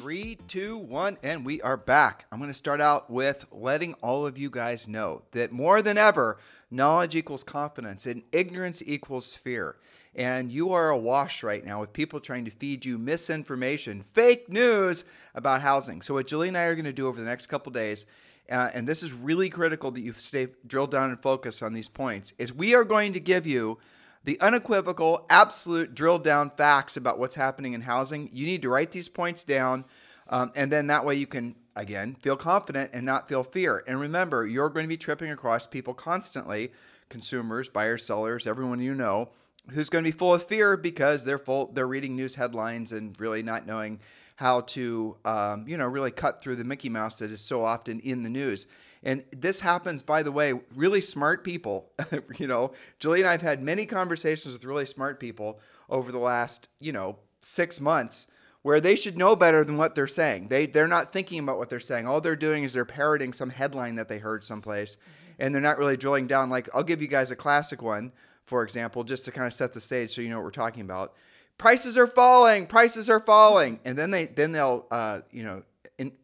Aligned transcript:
Three, 0.00 0.38
two, 0.48 0.78
one, 0.78 1.18
and 1.22 1.44
we 1.44 1.60
are 1.60 1.76
back. 1.76 2.24
I'm 2.32 2.38
going 2.38 2.48
to 2.48 2.54
start 2.54 2.80
out 2.80 3.10
with 3.10 3.44
letting 3.52 3.92
all 4.00 4.26
of 4.26 4.38
you 4.38 4.48
guys 4.48 4.88
know 4.88 5.20
that 5.32 5.52
more 5.52 5.82
than 5.82 5.98
ever, 5.98 6.38
knowledge 6.70 7.14
equals 7.14 7.42
confidence 7.42 8.06
and 8.06 8.22
ignorance 8.32 8.82
equals 8.86 9.36
fear. 9.36 9.76
And 10.14 10.50
you 10.50 10.72
are 10.72 10.88
awash 10.88 11.42
right 11.42 11.62
now 11.62 11.82
with 11.82 11.92
people 11.92 12.18
trying 12.18 12.46
to 12.46 12.50
feed 12.50 12.82
you 12.86 12.96
misinformation, 12.96 14.02
fake 14.02 14.48
news 14.48 15.04
about 15.34 15.60
housing. 15.60 16.00
So, 16.00 16.14
what 16.14 16.26
Julie 16.26 16.48
and 16.48 16.56
I 16.56 16.62
are 16.62 16.74
going 16.74 16.86
to 16.86 16.94
do 16.94 17.06
over 17.06 17.20
the 17.20 17.26
next 17.26 17.48
couple 17.48 17.70
days, 17.70 18.06
uh, 18.50 18.70
and 18.72 18.88
this 18.88 19.02
is 19.02 19.12
really 19.12 19.50
critical 19.50 19.90
that 19.90 20.00
you 20.00 20.14
stay 20.14 20.48
drilled 20.66 20.92
down 20.92 21.10
and 21.10 21.20
focus 21.20 21.60
on 21.60 21.74
these 21.74 21.90
points, 21.90 22.32
is 22.38 22.54
we 22.54 22.74
are 22.74 22.84
going 22.84 23.12
to 23.12 23.20
give 23.20 23.46
you 23.46 23.76
the 24.24 24.40
unequivocal, 24.40 25.26
absolute 25.30 25.94
drilled 25.94 26.24
down 26.24 26.50
facts 26.50 26.96
about 26.96 27.18
what's 27.18 27.34
happening 27.34 27.72
in 27.72 27.80
housing. 27.80 28.28
You 28.32 28.46
need 28.46 28.62
to 28.62 28.68
write 28.68 28.90
these 28.90 29.08
points 29.08 29.44
down. 29.44 29.84
Um, 30.28 30.52
and 30.54 30.70
then 30.70 30.88
that 30.88 31.04
way 31.04 31.16
you 31.16 31.26
can, 31.26 31.56
again, 31.74 32.16
feel 32.20 32.36
confident 32.36 32.90
and 32.92 33.04
not 33.04 33.28
feel 33.28 33.42
fear. 33.42 33.82
And 33.86 34.00
remember, 34.00 34.46
you're 34.46 34.68
going 34.68 34.84
to 34.84 34.88
be 34.88 34.96
tripping 34.96 35.30
across 35.30 35.66
people 35.66 35.94
constantly 35.94 36.72
consumers, 37.08 37.68
buyers, 37.68 38.04
sellers, 38.04 38.46
everyone 38.46 38.80
you 38.80 38.94
know 38.94 39.30
who's 39.70 39.90
going 39.90 40.04
to 40.04 40.10
be 40.10 40.16
full 40.16 40.34
of 40.34 40.42
fear 40.42 40.76
because 40.76 41.24
they're 41.24 41.38
full 41.38 41.70
they're 41.72 41.86
reading 41.86 42.16
news 42.16 42.34
headlines 42.34 42.92
and 42.92 43.18
really 43.20 43.42
not 43.42 43.66
knowing 43.66 44.00
how 44.36 44.62
to 44.62 45.16
um, 45.24 45.66
you 45.68 45.76
know 45.76 45.86
really 45.86 46.10
cut 46.10 46.42
through 46.42 46.56
the 46.56 46.64
mickey 46.64 46.88
mouse 46.88 47.18
that 47.18 47.30
is 47.30 47.40
so 47.40 47.62
often 47.62 48.00
in 48.00 48.22
the 48.22 48.30
news 48.30 48.66
and 49.02 49.24
this 49.32 49.60
happens, 49.60 50.02
by 50.02 50.22
the 50.22 50.32
way, 50.32 50.52
really 50.74 51.00
smart 51.00 51.42
people. 51.42 51.90
you 52.38 52.46
know, 52.46 52.72
Julie 52.98 53.20
and 53.20 53.28
I 53.28 53.32
have 53.32 53.42
had 53.42 53.62
many 53.62 53.86
conversations 53.86 54.52
with 54.52 54.64
really 54.64 54.86
smart 54.86 55.18
people 55.18 55.58
over 55.88 56.12
the 56.12 56.18
last, 56.18 56.68
you 56.80 56.92
know, 56.92 57.18
six 57.40 57.80
months 57.80 58.26
where 58.62 58.80
they 58.80 58.94
should 58.94 59.16
know 59.16 59.34
better 59.34 59.64
than 59.64 59.78
what 59.78 59.94
they're 59.94 60.06
saying. 60.06 60.48
They 60.48 60.66
they're 60.66 60.86
not 60.86 61.12
thinking 61.12 61.38
about 61.38 61.58
what 61.58 61.70
they're 61.70 61.80
saying. 61.80 62.06
All 62.06 62.20
they're 62.20 62.36
doing 62.36 62.64
is 62.64 62.74
they're 62.74 62.84
parroting 62.84 63.32
some 63.32 63.50
headline 63.50 63.94
that 63.94 64.08
they 64.08 64.18
heard 64.18 64.44
someplace, 64.44 64.98
and 65.38 65.54
they're 65.54 65.62
not 65.62 65.78
really 65.78 65.96
drilling 65.96 66.26
down. 66.26 66.50
Like 66.50 66.68
I'll 66.74 66.82
give 66.82 67.00
you 67.00 67.08
guys 67.08 67.30
a 67.30 67.36
classic 67.36 67.82
one, 67.82 68.12
for 68.44 68.62
example, 68.62 69.04
just 69.04 69.24
to 69.24 69.30
kind 69.30 69.46
of 69.46 69.54
set 69.54 69.72
the 69.72 69.80
stage 69.80 70.14
so 70.14 70.20
you 70.20 70.28
know 70.28 70.36
what 70.36 70.44
we're 70.44 70.50
talking 70.50 70.82
about. 70.82 71.14
Prices 71.56 71.96
are 71.96 72.06
falling. 72.06 72.66
Prices 72.66 73.08
are 73.08 73.20
falling, 73.20 73.80
and 73.84 73.96
then 73.96 74.10
they 74.10 74.26
then 74.26 74.52
they'll 74.52 74.86
uh, 74.90 75.20
you 75.30 75.42
know 75.42 75.62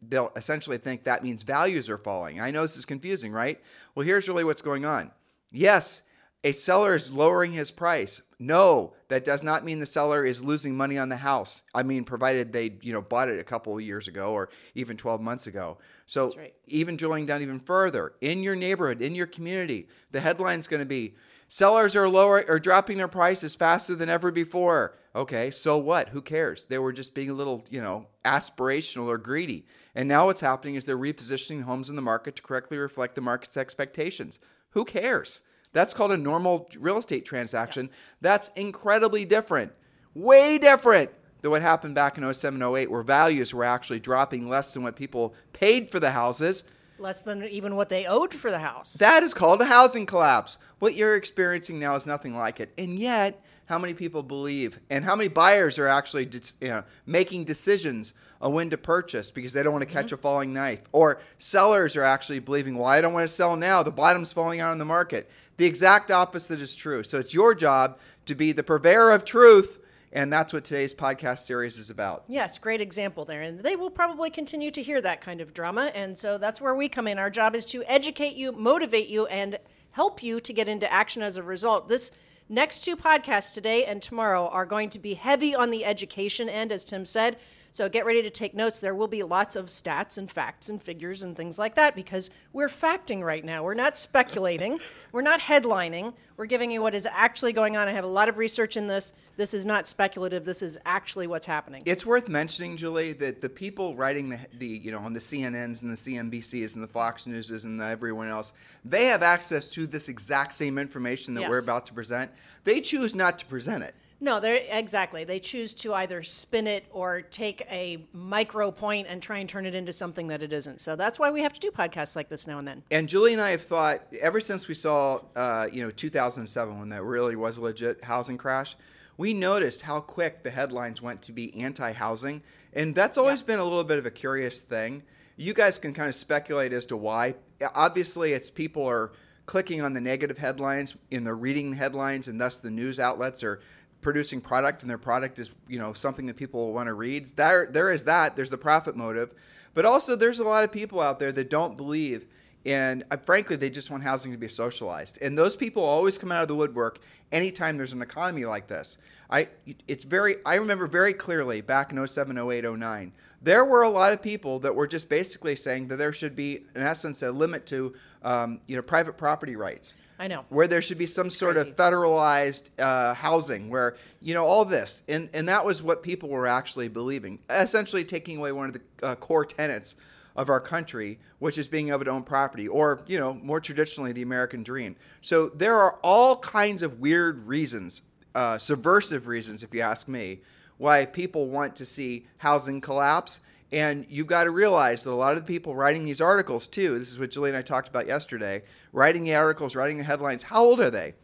they'll 0.01 0.31
essentially 0.35 0.77
think 0.77 1.03
that 1.03 1.23
means 1.23 1.43
values 1.43 1.89
are 1.89 1.97
falling. 1.97 2.39
I 2.39 2.51
know 2.51 2.61
this 2.61 2.77
is 2.77 2.85
confusing, 2.85 3.31
right? 3.31 3.61
Well, 3.93 4.05
here's 4.05 4.27
really 4.27 4.43
what's 4.43 4.61
going 4.61 4.85
on. 4.85 5.11
Yes, 5.51 6.01
a 6.43 6.51
seller 6.51 6.95
is 6.95 7.11
lowering 7.11 7.51
his 7.51 7.71
price. 7.71 8.21
No, 8.39 8.93
that 9.07 9.23
does 9.23 9.43
not 9.43 9.65
mean 9.65 9.79
the 9.79 9.85
seller 9.85 10.25
is 10.25 10.43
losing 10.43 10.77
money 10.77 10.97
on 10.97 11.09
the 11.09 11.17
house. 11.17 11.63
I 11.73 11.83
mean, 11.83 12.03
provided 12.03 12.53
they, 12.53 12.77
you 12.81 12.93
know, 12.93 13.01
bought 13.01 13.29
it 13.29 13.39
a 13.39 13.43
couple 13.43 13.75
of 13.75 13.81
years 13.81 14.07
ago 14.07 14.31
or 14.31 14.49
even 14.75 14.97
12 14.97 15.19
months 15.19 15.47
ago. 15.47 15.77
So, 16.05 16.31
right. 16.37 16.53
even 16.67 16.95
drilling 16.95 17.25
down 17.25 17.41
even 17.41 17.59
further, 17.59 18.13
in 18.21 18.43
your 18.43 18.55
neighborhood, 18.55 19.01
in 19.01 19.15
your 19.15 19.27
community, 19.27 19.89
the 20.11 20.21
headline's 20.21 20.67
going 20.67 20.81
to 20.81 20.87
be 20.87 21.15
Sellers 21.49 21.95
are 21.95 22.09
lower 22.09 22.43
or 22.47 22.59
dropping 22.59 22.97
their 22.97 23.07
prices 23.07 23.55
faster 23.55 23.95
than 23.95 24.09
ever 24.09 24.31
before. 24.31 24.97
Okay, 25.15 25.49
so 25.49 25.77
what? 25.77 26.09
Who 26.09 26.21
cares? 26.21 26.65
They 26.65 26.77
were 26.77 26.91
just 26.91 27.15
being 27.15 27.29
a 27.29 27.33
little, 27.33 27.63
you 27.69 27.81
know, 27.81 28.07
aspirational 28.25 29.07
or 29.07 29.17
greedy. 29.17 29.65
And 29.95 30.09
now 30.09 30.25
what's 30.25 30.41
happening 30.41 30.75
is 30.75 30.85
they're 30.85 30.97
repositioning 30.97 31.63
homes 31.63 31.89
in 31.89 31.95
the 31.95 32.01
market 32.01 32.35
to 32.35 32.41
correctly 32.41 32.77
reflect 32.77 33.15
the 33.15 33.21
market's 33.21 33.55
expectations. 33.55 34.39
Who 34.71 34.83
cares? 34.83 35.41
That's 35.71 35.93
called 35.93 36.11
a 36.11 36.17
normal 36.17 36.69
real 36.79 36.97
estate 36.97 37.25
transaction. 37.25 37.89
That's 38.19 38.49
incredibly 38.55 39.23
different. 39.23 39.71
Way 40.13 40.57
different 40.57 41.11
than 41.41 41.51
what 41.51 41.61
happened 41.61 41.95
back 41.95 42.17
in 42.17 42.33
07 42.33 42.61
08 42.61 42.91
where 42.91 43.03
values 43.03 43.53
were 43.53 43.63
actually 43.63 43.99
dropping 43.99 44.49
less 44.49 44.73
than 44.73 44.83
what 44.83 44.95
people 44.95 45.33
paid 45.53 45.91
for 45.91 45.99
the 45.99 46.11
houses 46.11 46.65
less 46.99 47.21
than 47.21 47.43
even 47.45 47.75
what 47.75 47.89
they 47.89 48.05
owed 48.05 48.33
for 48.33 48.51
the 48.51 48.59
house. 48.59 48.93
That 48.93 49.23
is 49.23 49.33
called 49.33 49.61
a 49.61 49.65
housing 49.65 50.05
collapse. 50.05 50.57
What 50.79 50.95
you're 50.95 51.15
experiencing 51.15 51.79
now 51.79 51.95
is 51.95 52.05
nothing 52.05 52.35
like 52.35 52.59
it. 52.59 52.71
And 52.77 52.97
yet, 52.97 53.41
how 53.67 53.77
many 53.77 53.93
people 53.93 54.23
believe 54.23 54.79
and 54.89 55.03
how 55.03 55.15
many 55.15 55.27
buyers 55.27 55.77
are 55.77 55.87
actually 55.87 56.29
you 56.61 56.69
know, 56.69 56.83
making 57.05 57.43
decisions 57.43 58.13
on 58.41 58.53
when 58.53 58.69
to 58.69 58.77
purchase 58.77 59.29
because 59.29 59.53
they 59.53 59.61
don't 59.61 59.73
want 59.73 59.87
to 59.87 59.93
catch 59.93 60.07
mm-hmm. 60.07 60.15
a 60.15 60.17
falling 60.17 60.53
knife 60.53 60.79
or 60.91 61.19
sellers 61.37 61.95
are 61.95 62.03
actually 62.03 62.39
believing 62.39 62.75
well 62.75 62.85
i 62.85 63.01
don't 63.01 63.13
want 63.13 63.27
to 63.27 63.33
sell 63.33 63.55
now 63.55 63.83
the 63.83 63.91
bottom's 63.91 64.31
falling 64.31 64.59
out 64.59 64.71
on 64.71 64.77
the 64.77 64.85
market 64.85 65.29
the 65.57 65.65
exact 65.65 66.11
opposite 66.11 66.61
is 66.61 66.75
true 66.75 67.03
so 67.03 67.17
it's 67.17 67.33
your 67.33 67.53
job 67.53 67.97
to 68.25 68.35
be 68.35 68.51
the 68.51 68.63
purveyor 68.63 69.11
of 69.11 69.25
truth 69.25 69.79
and 70.11 70.31
that's 70.31 70.53
what 70.53 70.63
today's 70.63 70.93
podcast 70.93 71.39
series 71.39 71.77
is 71.77 71.89
about. 71.89 72.23
Yes, 72.27 72.57
great 72.57 72.81
example 72.81 73.25
there. 73.25 73.41
And 73.41 73.59
they 73.59 73.75
will 73.75 73.89
probably 73.89 74.29
continue 74.29 74.71
to 74.71 74.81
hear 74.81 75.01
that 75.01 75.21
kind 75.21 75.41
of 75.41 75.53
drama. 75.53 75.91
And 75.93 76.17
so 76.17 76.37
that's 76.37 76.61
where 76.61 76.75
we 76.75 76.89
come 76.89 77.07
in. 77.07 77.19
Our 77.19 77.29
job 77.29 77.55
is 77.55 77.65
to 77.67 77.83
educate 77.85 78.35
you, 78.35 78.51
motivate 78.51 79.09
you, 79.09 79.25
and 79.27 79.59
help 79.91 80.23
you 80.23 80.39
to 80.39 80.53
get 80.53 80.67
into 80.67 80.91
action 80.91 81.21
as 81.21 81.37
a 81.37 81.43
result. 81.43 81.89
This 81.89 82.11
next 82.47 82.79
two 82.79 82.95
podcasts, 82.95 83.53
today 83.53 83.83
and 83.83 84.01
tomorrow, 84.01 84.47
are 84.47 84.65
going 84.65 84.89
to 84.89 84.99
be 84.99 85.15
heavy 85.15 85.53
on 85.53 85.71
the 85.71 85.83
education 85.83 86.47
end, 86.47 86.71
as 86.71 86.83
Tim 86.83 87.05
said. 87.05 87.37
So 87.71 87.89
get 87.89 88.05
ready 88.05 88.21
to 88.21 88.29
take 88.29 88.53
notes. 88.53 88.79
There 88.79 88.95
will 88.95 89.07
be 89.07 89.23
lots 89.23 89.55
of 89.55 89.67
stats 89.67 90.17
and 90.17 90.29
facts 90.29 90.69
and 90.69 90.81
figures 90.81 91.23
and 91.23 91.35
things 91.35 91.59
like 91.59 91.75
that 91.75 91.95
because 91.95 92.29
we're 92.53 92.69
facting 92.69 93.23
right 93.23 93.43
now. 93.43 93.63
We're 93.63 93.73
not 93.73 93.97
speculating, 93.97 94.79
we're 95.11 95.21
not 95.21 95.41
headlining. 95.41 96.13
We're 96.37 96.45
giving 96.45 96.69
you 96.69 96.83
what 96.83 96.93
is 96.93 97.07
actually 97.11 97.51
going 97.51 97.77
on. 97.77 97.87
I 97.87 97.93
have 97.93 98.03
a 98.03 98.07
lot 98.07 98.29
of 98.29 98.37
research 98.37 98.77
in 98.77 98.85
this. 98.85 99.13
This 99.37 99.55
is 99.55 99.65
not 99.65 99.87
speculative. 99.87 100.45
This 100.45 100.61
is 100.61 100.77
actually 100.85 101.25
what's 101.25 101.47
happening. 101.47 101.81
It's 101.83 102.05
worth 102.05 102.29
mentioning, 102.29 102.77
Julie, 102.77 103.13
that 103.13 103.41
the 103.41 103.49
people 103.49 103.95
writing 103.95 104.29
the, 104.29 104.39
the 104.59 104.67
you 104.67 104.91
know 104.91 104.99
on 104.99 105.13
the 105.13 105.19
CNNs 105.19 105.81
and 105.81 105.91
the 105.91 105.95
CNBCs 105.95 106.75
and 106.75 106.83
the 106.83 106.87
Fox 106.87 107.25
Newses 107.25 107.65
and 107.65 107.79
the 107.79 107.85
everyone 107.85 108.29
else, 108.29 108.53
they 108.85 109.05
have 109.05 109.23
access 109.23 109.67
to 109.69 109.87
this 109.87 110.09
exact 110.09 110.53
same 110.53 110.77
information 110.77 111.33
that 111.33 111.41
yes. 111.41 111.49
we're 111.49 111.63
about 111.63 111.87
to 111.87 111.93
present. 111.93 112.29
They 112.63 112.81
choose 112.81 113.15
not 113.15 113.39
to 113.39 113.45
present 113.47 113.83
it. 113.83 113.95
No, 114.19 114.39
they're 114.39 114.61
exactly. 114.71 115.23
They 115.23 115.39
choose 115.39 115.73
to 115.75 115.93
either 115.93 116.23
spin 116.23 116.65
it 116.65 116.85
or 116.91 117.21
take 117.21 117.61
a 117.69 118.05
micro 118.13 118.71
point 118.71 119.07
and 119.09 119.21
try 119.21 119.37
and 119.37 119.47
turn 119.47 119.65
it 119.65 119.75
into 119.75 119.93
something 119.93 120.27
that 120.27 120.41
it 120.41 120.51
isn't. 120.51 120.81
So 120.81 120.95
that's 120.95 121.19
why 121.19 121.29
we 121.29 121.41
have 121.41 121.53
to 121.53 121.59
do 121.59 121.69
podcasts 121.69 122.15
like 122.15 122.27
this 122.27 122.47
now 122.47 122.57
and 122.57 122.67
then. 122.67 122.83
And 122.89 123.07
Julie 123.07 123.33
and 123.33 123.41
I 123.41 123.51
have 123.51 123.61
thought 123.61 124.01
ever 124.19 124.39
since 124.39 124.67
we 124.67 124.73
saw, 124.73 125.19
uh, 125.35 125.67
you 125.71 125.83
know, 125.83 125.91
2007 125.91 126.79
when 126.79 126.89
that 126.89 127.03
really 127.03 127.35
was 127.35 127.57
a 127.57 127.63
legit 127.63 128.03
housing 128.03 128.37
crash, 128.37 128.75
we 129.17 129.33
noticed 129.33 129.81
how 129.81 129.99
quick 129.99 130.43
the 130.43 130.51
headlines 130.51 131.01
went 131.01 131.23
to 131.23 131.31
be 131.31 131.55
anti-housing, 131.59 132.43
and 132.73 132.93
that's 132.93 133.17
always 133.17 133.41
yeah. 133.41 133.47
been 133.47 133.59
a 133.59 133.63
little 133.63 133.83
bit 133.83 133.97
of 133.97 134.05
a 134.05 134.11
curious 134.11 134.61
thing. 134.61 135.03
You 135.35 135.53
guys 135.53 135.79
can 135.79 135.93
kind 135.93 136.07
of 136.07 136.15
speculate 136.15 136.71
as 136.71 136.85
to 136.87 136.97
why. 136.97 137.35
Obviously, 137.73 138.33
it's 138.33 138.49
people 138.49 138.87
are 138.87 139.11
clicking 139.47 139.81
on 139.81 139.93
the 139.93 140.01
negative 140.01 140.37
headlines 140.37 140.95
and 141.11 141.25
they're 141.25 141.35
reading 141.35 141.71
the 141.71 141.77
headlines, 141.77 142.27
and 142.27 142.39
thus 142.39 142.59
the 142.59 142.69
news 142.69 142.99
outlets 142.99 143.43
are 143.43 143.59
producing 144.01 144.39
product 144.41 144.83
and 144.83 144.89
their 144.89 144.97
product 144.97 145.39
is 145.39 145.51
you 145.67 145.79
know 145.79 145.93
something 145.93 146.25
that 146.27 146.37
people 146.37 146.73
want 146.73 146.87
to 146.87 146.93
read 146.93 147.25
there 147.35 147.67
there 147.71 147.91
is 147.91 148.03
that 148.03 148.35
there's 148.35 148.49
the 148.49 148.57
profit 148.57 148.95
motive. 148.95 149.31
But 149.73 149.85
also 149.85 150.15
there's 150.15 150.39
a 150.39 150.43
lot 150.43 150.63
of 150.63 150.71
people 150.71 150.99
out 150.99 151.19
there 151.19 151.31
that 151.31 151.49
don't 151.49 151.77
believe 151.77 152.25
and 152.65 153.03
uh, 153.11 153.17
frankly 153.17 153.55
they 153.55 153.69
just 153.69 153.91
want 153.91 154.03
housing 154.03 154.31
to 154.31 154.37
be 154.37 154.47
socialized. 154.47 155.19
And 155.21 155.37
those 155.37 155.55
people 155.55 155.83
always 155.83 156.17
come 156.17 156.31
out 156.31 156.41
of 156.41 156.47
the 156.47 156.55
woodwork 156.55 156.99
anytime 157.31 157.77
there's 157.77 157.93
an 157.93 158.01
economy 158.01 158.45
like 158.45 158.67
this. 158.67 158.97
I 159.29 159.49
it's 159.87 160.03
very 160.03 160.35
i 160.45 160.55
remember 160.55 160.87
very 160.87 161.13
clearly 161.13 161.61
back 161.61 161.91
in 161.91 162.07
07 162.07 162.37
08 162.37 162.63
09 162.63 163.11
there 163.41 163.65
were 163.65 163.83
a 163.83 163.89
lot 163.89 164.13
of 164.13 164.21
people 164.21 164.59
that 164.59 164.73
were 164.73 164.87
just 164.87 165.09
basically 165.09 165.55
saying 165.55 165.87
that 165.89 165.97
there 165.97 166.13
should 166.13 166.35
be 166.35 166.65
in 166.75 166.81
essence 166.81 167.21
a 167.21 167.31
limit 167.31 167.65
to 167.67 167.93
um, 168.23 168.59
you 168.67 168.75
know 168.75 168.81
private 168.81 169.17
property 169.17 169.55
rights 169.55 169.95
I 170.19 170.27
know. 170.27 170.45
Where 170.49 170.67
there 170.67 170.81
should 170.81 170.97
be 170.97 171.05
some 171.05 171.27
it's 171.27 171.37
sort 171.37 171.55
crazy. 171.55 171.69
of 171.69 171.75
federalized 171.75 172.69
uh, 172.79 173.13
housing, 173.13 173.69
where 173.69 173.95
you 174.21 174.33
know 174.33 174.45
all 174.45 174.65
this, 174.65 175.03
and 175.07 175.29
and 175.33 175.47
that 175.47 175.65
was 175.65 175.83
what 175.83 176.01
people 176.01 176.29
were 176.29 176.47
actually 176.47 176.87
believing, 176.87 177.39
essentially 177.49 178.03
taking 178.03 178.37
away 178.37 178.51
one 178.51 178.67
of 178.67 178.73
the 178.73 178.81
uh, 179.05 179.15
core 179.15 179.45
tenets 179.45 179.95
of 180.35 180.49
our 180.49 180.59
country, 180.59 181.19
which 181.39 181.57
is 181.57 181.67
being 181.67 181.89
able 181.89 182.05
to 182.05 182.11
own 182.11 182.23
property, 182.23 182.67
or 182.67 183.03
you 183.07 183.19
know 183.19 183.33
more 183.35 183.59
traditionally 183.59 184.11
the 184.11 184.21
American 184.23 184.63
dream. 184.63 184.95
So 185.21 185.49
there 185.49 185.75
are 185.75 185.99
all 186.03 186.37
kinds 186.37 186.81
of 186.81 186.99
weird 186.99 187.45
reasons, 187.45 188.01
uh, 188.33 188.57
subversive 188.57 189.27
reasons, 189.27 189.61
if 189.61 189.73
you 189.73 189.81
ask 189.81 190.07
me, 190.07 190.39
why 190.77 191.05
people 191.05 191.49
want 191.49 191.75
to 191.75 191.85
see 191.85 192.27
housing 192.37 192.81
collapse. 192.81 193.41
And 193.71 194.05
you've 194.09 194.27
got 194.27 194.45
to 194.45 194.51
realize 194.51 195.03
that 195.03 195.11
a 195.11 195.13
lot 195.13 195.35
of 195.35 195.39
the 195.39 195.45
people 195.45 195.75
writing 195.75 196.05
these 196.05 196.21
articles, 196.21 196.67
too, 196.67 196.97
this 196.97 197.09
is 197.09 197.19
what 197.19 197.31
Julie 197.31 197.49
and 197.49 197.57
I 197.57 197.61
talked 197.61 197.89
about 197.89 198.07
yesterday, 198.07 198.63
writing 198.93 199.23
the 199.23 199.35
articles, 199.35 199.75
writing 199.75 199.97
the 199.97 200.05
headlines, 200.05 200.43
how 200.43 200.63
old 200.63 200.79
are 200.79 200.89
they? 200.89 201.15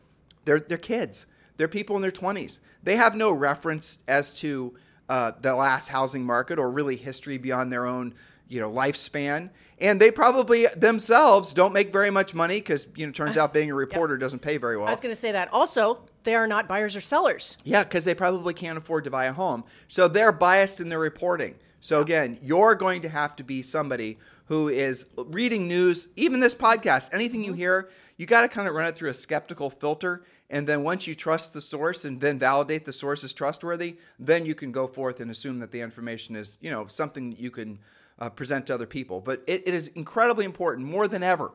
They're, 0.43 0.59
they're 0.59 0.77
kids. 0.77 1.27
They're 1.55 1.69
people 1.69 1.95
in 1.95 2.01
their 2.01 2.11
20s. 2.11 2.59
They 2.83 2.97
have 2.97 3.15
no 3.15 3.31
reference 3.31 3.99
as 4.07 4.37
to 4.41 4.75
uh, 5.07 5.31
the 5.39 5.55
last 5.55 5.87
housing 5.87 6.25
market 6.25 6.59
or 6.59 6.69
really 6.69 6.95
history 6.97 7.37
beyond 7.37 7.71
their 7.71 7.85
own 7.85 8.13
you 8.49 8.59
know 8.59 8.69
lifespan 8.69 9.49
and 9.79 9.99
they 9.99 10.11
probably 10.11 10.67
themselves 10.77 11.53
don't 11.53 11.73
make 11.73 11.91
very 11.91 12.11
much 12.11 12.33
money 12.33 12.57
because 12.57 12.87
you 12.95 13.05
know 13.05 13.11
turns 13.11 13.37
out 13.37 13.53
being 13.53 13.71
a 13.71 13.73
reporter 13.73 14.13
yep. 14.15 14.19
doesn't 14.19 14.39
pay 14.39 14.57
very 14.57 14.77
well 14.77 14.87
i 14.87 14.91
was 14.91 14.99
going 14.99 15.11
to 15.11 15.19
say 15.19 15.31
that 15.31 15.51
also 15.51 15.99
they 16.23 16.35
are 16.35 16.45
not 16.45 16.67
buyers 16.67 16.95
or 16.95 17.01
sellers 17.01 17.57
yeah 17.63 17.83
because 17.83 18.05
they 18.05 18.13
probably 18.13 18.53
can't 18.53 18.77
afford 18.77 19.03
to 19.03 19.09
buy 19.09 19.25
a 19.25 19.33
home 19.33 19.63
so 19.87 20.07
they're 20.07 20.31
biased 20.31 20.81
in 20.81 20.89
their 20.89 20.99
reporting 20.99 21.55
so 21.83 22.01
again 22.01 22.37
you're 22.41 22.75
going 22.75 23.01
to 23.01 23.09
have 23.09 23.35
to 23.35 23.43
be 23.43 23.61
somebody 23.61 24.17
who 24.45 24.69
is 24.69 25.05
reading 25.27 25.67
news 25.67 26.09
even 26.15 26.39
this 26.39 26.55
podcast 26.55 27.09
anything 27.13 27.43
you 27.43 27.51
mm-hmm. 27.51 27.59
hear 27.59 27.89
you 28.17 28.25
got 28.25 28.41
to 28.41 28.47
kind 28.47 28.67
of 28.67 28.73
run 28.73 28.87
it 28.87 28.95
through 28.95 29.09
a 29.09 29.13
skeptical 29.13 29.69
filter 29.69 30.23
and 30.49 30.67
then 30.67 30.83
once 30.83 31.07
you 31.07 31.15
trust 31.15 31.53
the 31.53 31.61
source 31.61 32.05
and 32.05 32.21
then 32.21 32.39
validate 32.39 32.85
the 32.85 32.93
source 32.93 33.23
is 33.23 33.33
trustworthy 33.33 33.97
then 34.17 34.45
you 34.45 34.55
can 34.55 34.71
go 34.71 34.87
forth 34.87 35.19
and 35.19 35.29
assume 35.29 35.59
that 35.59 35.71
the 35.71 35.81
information 35.81 36.35
is 36.35 36.57
you 36.61 36.71
know 36.71 36.87
something 36.87 37.31
that 37.31 37.39
you 37.39 37.51
can 37.51 37.79
uh, 38.19 38.29
present 38.29 38.67
to 38.67 38.73
other 38.73 38.85
people. 38.85 39.21
But 39.21 39.43
it, 39.47 39.67
it 39.67 39.73
is 39.73 39.87
incredibly 39.89 40.45
important, 40.45 40.87
more 40.87 41.07
than 41.07 41.23
ever, 41.23 41.51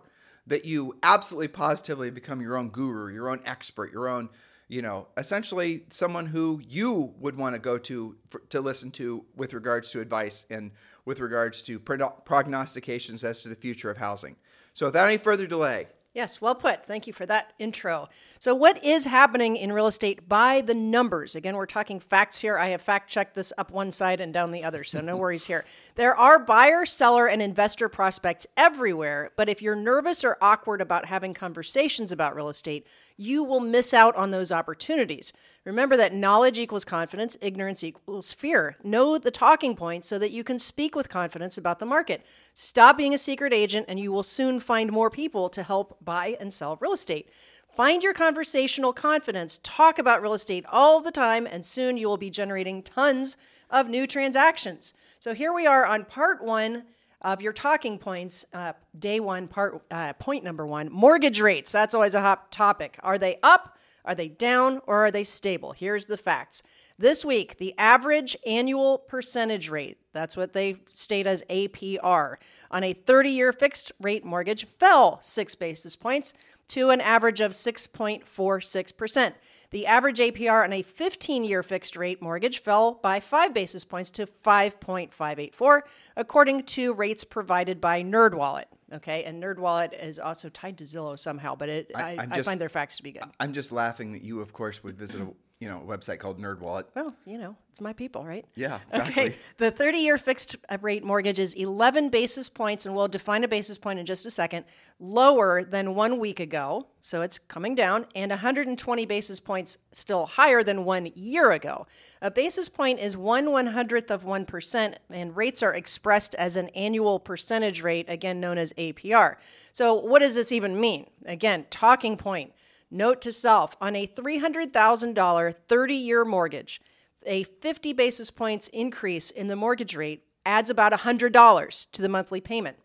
that 0.46 0.64
you 0.64 0.96
absolutely 1.02 1.48
positively 1.48 2.10
become 2.10 2.40
your 2.40 2.56
own 2.56 2.68
guru, 2.70 3.12
your 3.12 3.30
own 3.30 3.40
expert, 3.44 3.92
your 3.92 4.08
own, 4.08 4.28
you 4.68 4.82
know, 4.82 5.08
essentially 5.16 5.84
someone 5.88 6.26
who 6.26 6.60
you 6.68 7.14
would 7.18 7.36
want 7.36 7.54
to 7.54 7.58
go 7.58 7.78
to 7.78 8.16
for, 8.28 8.40
to 8.50 8.60
listen 8.60 8.90
to 8.92 9.24
with 9.34 9.54
regards 9.54 9.90
to 9.90 10.00
advice 10.00 10.44
and 10.50 10.70
with 11.06 11.20
regards 11.20 11.62
to 11.62 11.78
prognostications 11.78 13.24
as 13.24 13.42
to 13.42 13.48
the 13.48 13.54
future 13.54 13.90
of 13.90 13.96
housing. 13.96 14.36
So 14.74 14.86
without 14.86 15.06
any 15.06 15.16
further 15.16 15.46
delay, 15.46 15.88
Yes, 16.14 16.40
well 16.40 16.54
put. 16.54 16.84
Thank 16.86 17.06
you 17.06 17.12
for 17.12 17.26
that 17.26 17.52
intro. 17.58 18.08
So, 18.38 18.54
what 18.54 18.82
is 18.82 19.04
happening 19.04 19.56
in 19.56 19.72
real 19.72 19.86
estate 19.86 20.28
by 20.28 20.62
the 20.62 20.74
numbers? 20.74 21.36
Again, 21.36 21.54
we're 21.54 21.66
talking 21.66 22.00
facts 22.00 22.40
here. 22.40 22.56
I 22.56 22.68
have 22.68 22.80
fact 22.80 23.10
checked 23.10 23.34
this 23.34 23.52
up 23.58 23.70
one 23.70 23.90
side 23.90 24.20
and 24.20 24.32
down 24.32 24.50
the 24.50 24.64
other, 24.64 24.84
so 24.84 25.00
no 25.00 25.16
worries 25.18 25.44
here. 25.44 25.66
There 25.96 26.16
are 26.16 26.38
buyer, 26.38 26.86
seller, 26.86 27.26
and 27.26 27.42
investor 27.42 27.88
prospects 27.88 28.46
everywhere, 28.56 29.32
but 29.36 29.50
if 29.50 29.60
you're 29.60 29.76
nervous 29.76 30.24
or 30.24 30.38
awkward 30.40 30.80
about 30.80 31.06
having 31.06 31.34
conversations 31.34 32.10
about 32.10 32.34
real 32.34 32.48
estate, 32.48 32.86
you 33.18 33.44
will 33.44 33.60
miss 33.60 33.92
out 33.92 34.16
on 34.16 34.30
those 34.30 34.50
opportunities. 34.50 35.32
Remember 35.68 35.98
that 35.98 36.14
knowledge 36.14 36.58
equals 36.58 36.86
confidence, 36.86 37.36
ignorance 37.42 37.84
equals 37.84 38.32
fear. 38.32 38.78
Know 38.82 39.18
the 39.18 39.30
talking 39.30 39.76
points 39.76 40.06
so 40.06 40.18
that 40.18 40.30
you 40.30 40.42
can 40.42 40.58
speak 40.58 40.96
with 40.96 41.10
confidence 41.10 41.58
about 41.58 41.78
the 41.78 41.84
market. 41.84 42.24
Stop 42.54 42.96
being 42.96 43.12
a 43.12 43.18
secret 43.18 43.52
agent, 43.52 43.84
and 43.86 44.00
you 44.00 44.10
will 44.10 44.22
soon 44.22 44.60
find 44.60 44.90
more 44.90 45.10
people 45.10 45.50
to 45.50 45.62
help 45.62 46.02
buy 46.02 46.38
and 46.40 46.54
sell 46.54 46.78
real 46.80 46.94
estate. 46.94 47.28
Find 47.76 48.02
your 48.02 48.14
conversational 48.14 48.94
confidence. 48.94 49.60
Talk 49.62 49.98
about 49.98 50.22
real 50.22 50.32
estate 50.32 50.64
all 50.72 51.02
the 51.02 51.12
time, 51.12 51.46
and 51.46 51.66
soon 51.66 51.98
you 51.98 52.08
will 52.08 52.16
be 52.16 52.30
generating 52.30 52.82
tons 52.82 53.36
of 53.68 53.90
new 53.90 54.06
transactions. 54.06 54.94
So 55.18 55.34
here 55.34 55.52
we 55.52 55.66
are 55.66 55.84
on 55.84 56.06
part 56.06 56.42
one 56.42 56.84
of 57.20 57.42
your 57.42 57.52
talking 57.52 57.98
points. 57.98 58.46
Uh, 58.54 58.72
day 58.98 59.20
one, 59.20 59.48
part 59.48 59.82
uh, 59.90 60.14
point 60.14 60.44
number 60.44 60.66
one: 60.66 60.90
mortgage 60.90 61.42
rates. 61.42 61.70
That's 61.70 61.94
always 61.94 62.14
a 62.14 62.22
hot 62.22 62.50
topic. 62.50 62.98
Are 63.02 63.18
they 63.18 63.38
up? 63.42 63.74
Are 64.08 64.14
they 64.14 64.28
down 64.28 64.80
or 64.86 65.04
are 65.04 65.10
they 65.10 65.22
stable? 65.22 65.72
Here's 65.72 66.06
the 66.06 66.16
facts. 66.16 66.62
This 66.98 67.26
week, 67.26 67.58
the 67.58 67.74
average 67.76 68.38
annual 68.46 68.96
percentage 68.96 69.68
rate, 69.68 69.98
that's 70.14 70.34
what 70.34 70.54
they 70.54 70.76
state 70.88 71.26
as 71.26 71.44
APR, 71.50 72.36
on 72.70 72.82
a 72.82 72.94
30 72.94 73.28
year 73.28 73.52
fixed 73.52 73.92
rate 74.00 74.24
mortgage 74.24 74.66
fell 74.66 75.20
six 75.20 75.54
basis 75.54 75.94
points 75.94 76.32
to 76.68 76.88
an 76.88 77.02
average 77.02 77.42
of 77.42 77.52
6.46%. 77.52 79.32
The 79.70 79.86
average 79.86 80.20
APR 80.20 80.64
on 80.64 80.72
a 80.72 80.80
15 80.80 81.44
year 81.44 81.62
fixed 81.62 81.94
rate 81.94 82.22
mortgage 82.22 82.60
fell 82.60 82.94
by 82.94 83.20
five 83.20 83.52
basis 83.52 83.84
points 83.84 84.10
to 84.12 84.26
5.584, 84.26 85.80
according 86.16 86.62
to 86.62 86.94
rates 86.94 87.24
provided 87.24 87.78
by 87.78 88.02
NerdWallet. 88.02 88.64
Okay, 88.92 89.24
and 89.24 89.42
NerdWallet 89.42 90.02
is 90.02 90.18
also 90.18 90.48
tied 90.48 90.78
to 90.78 90.84
Zillow 90.84 91.18
somehow, 91.18 91.54
but 91.54 91.68
it, 91.68 91.90
I, 91.94 92.16
I, 92.16 92.28
I 92.30 92.42
find 92.42 92.58
their 92.60 92.70
facts 92.70 92.96
to 92.96 93.02
be 93.02 93.12
good. 93.12 93.24
I'm 93.38 93.52
just 93.52 93.70
laughing 93.70 94.12
that 94.12 94.22
you, 94.22 94.40
of 94.40 94.52
course, 94.52 94.82
would 94.82 94.96
visit 94.96 95.20
a 95.20 95.28
you 95.60 95.68
know 95.68 95.78
a 95.78 95.98
website 95.98 96.18
called 96.18 96.38
NerdWallet. 96.40 96.84
Well, 96.94 97.14
you 97.24 97.38
know, 97.38 97.56
it's 97.70 97.80
my 97.80 97.92
people, 97.92 98.24
right? 98.24 98.44
Yeah, 98.54 98.78
exactly. 98.92 99.22
Okay, 99.22 99.36
the 99.56 99.72
30-year 99.72 100.18
fixed 100.18 100.56
uh, 100.68 100.78
rate 100.80 101.04
mortgage 101.04 101.38
is 101.38 101.54
11 101.54 102.10
basis 102.10 102.48
points, 102.48 102.86
and 102.86 102.94
we'll 102.94 103.08
define 103.08 103.42
a 103.44 103.48
basis 103.48 103.78
point 103.78 103.98
in 103.98 104.06
just 104.06 104.24
a 104.24 104.30
second, 104.30 104.64
lower 105.00 105.64
than 105.64 105.94
one 105.94 106.18
week 106.18 106.38
ago. 106.38 106.86
So 107.02 107.22
it's 107.22 107.38
coming 107.38 107.74
down, 107.74 108.06
and 108.14 108.30
120 108.30 109.06
basis 109.06 109.40
points 109.40 109.78
still 109.92 110.26
higher 110.26 110.62
than 110.62 110.84
one 110.84 111.10
year 111.14 111.50
ago. 111.50 111.86
A 112.20 112.30
basis 112.30 112.68
point 112.68 112.98
is 112.98 113.16
one 113.16 113.50
one 113.50 113.68
hundredth 113.68 114.10
of 114.10 114.24
1%, 114.24 114.94
and 115.10 115.36
rates 115.36 115.62
are 115.62 115.74
expressed 115.74 116.34
as 116.34 116.56
an 116.56 116.68
annual 116.70 117.18
percentage 117.18 117.82
rate, 117.82 118.06
again 118.08 118.40
known 118.40 118.58
as 118.58 118.72
APR. 118.74 119.36
So, 119.72 119.94
what 119.94 120.20
does 120.20 120.34
this 120.34 120.52
even 120.52 120.80
mean? 120.80 121.06
Again, 121.26 121.66
talking 121.70 122.16
point. 122.16 122.52
Note 122.90 123.20
to 123.22 123.32
self 123.32 123.76
on 123.80 123.94
a 123.94 124.06
$300,000 124.06 125.54
30 125.54 125.94
year 125.94 126.24
mortgage, 126.24 126.80
a 127.26 127.42
50 127.42 127.92
basis 127.92 128.30
points 128.30 128.68
increase 128.68 129.30
in 129.30 129.48
the 129.48 129.56
mortgage 129.56 129.94
rate 129.94 130.24
adds 130.46 130.70
about 130.70 130.92
$100 130.92 131.90
to 131.92 132.02
the 132.02 132.08
monthly 132.08 132.40
payment 132.40 132.78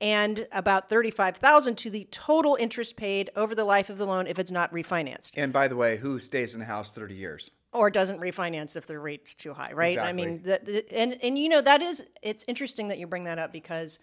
and 0.00 0.46
about 0.50 0.88
35,000 0.88 1.76
to 1.76 1.90
the 1.90 2.08
total 2.10 2.56
interest 2.58 2.96
paid 2.96 3.28
over 3.36 3.54
the 3.54 3.64
life 3.64 3.90
of 3.90 3.98
the 3.98 4.06
loan 4.06 4.26
if 4.26 4.38
it's 4.38 4.50
not 4.50 4.72
refinanced. 4.72 5.32
And 5.36 5.52
by 5.52 5.68
the 5.68 5.76
way, 5.76 5.98
who 5.98 6.18
stays 6.18 6.54
in 6.54 6.60
the 6.60 6.66
house 6.66 6.94
30 6.94 7.14
years? 7.14 7.50
Or 7.72 7.90
doesn't 7.90 8.18
refinance 8.18 8.76
if 8.76 8.86
the 8.86 8.98
rate's 8.98 9.34
too 9.34 9.52
high, 9.52 9.72
right? 9.72 9.92
Exactly. 9.92 10.08
I 10.08 10.12
mean, 10.12 10.42
the, 10.42 10.60
the, 10.64 10.98
and 10.98 11.16
and 11.22 11.38
you 11.38 11.48
know 11.48 11.60
that 11.60 11.82
is 11.82 12.04
it's 12.20 12.44
interesting 12.48 12.88
that 12.88 12.98
you 12.98 13.06
bring 13.06 13.24
that 13.24 13.38
up 13.38 13.52
because 13.52 14.00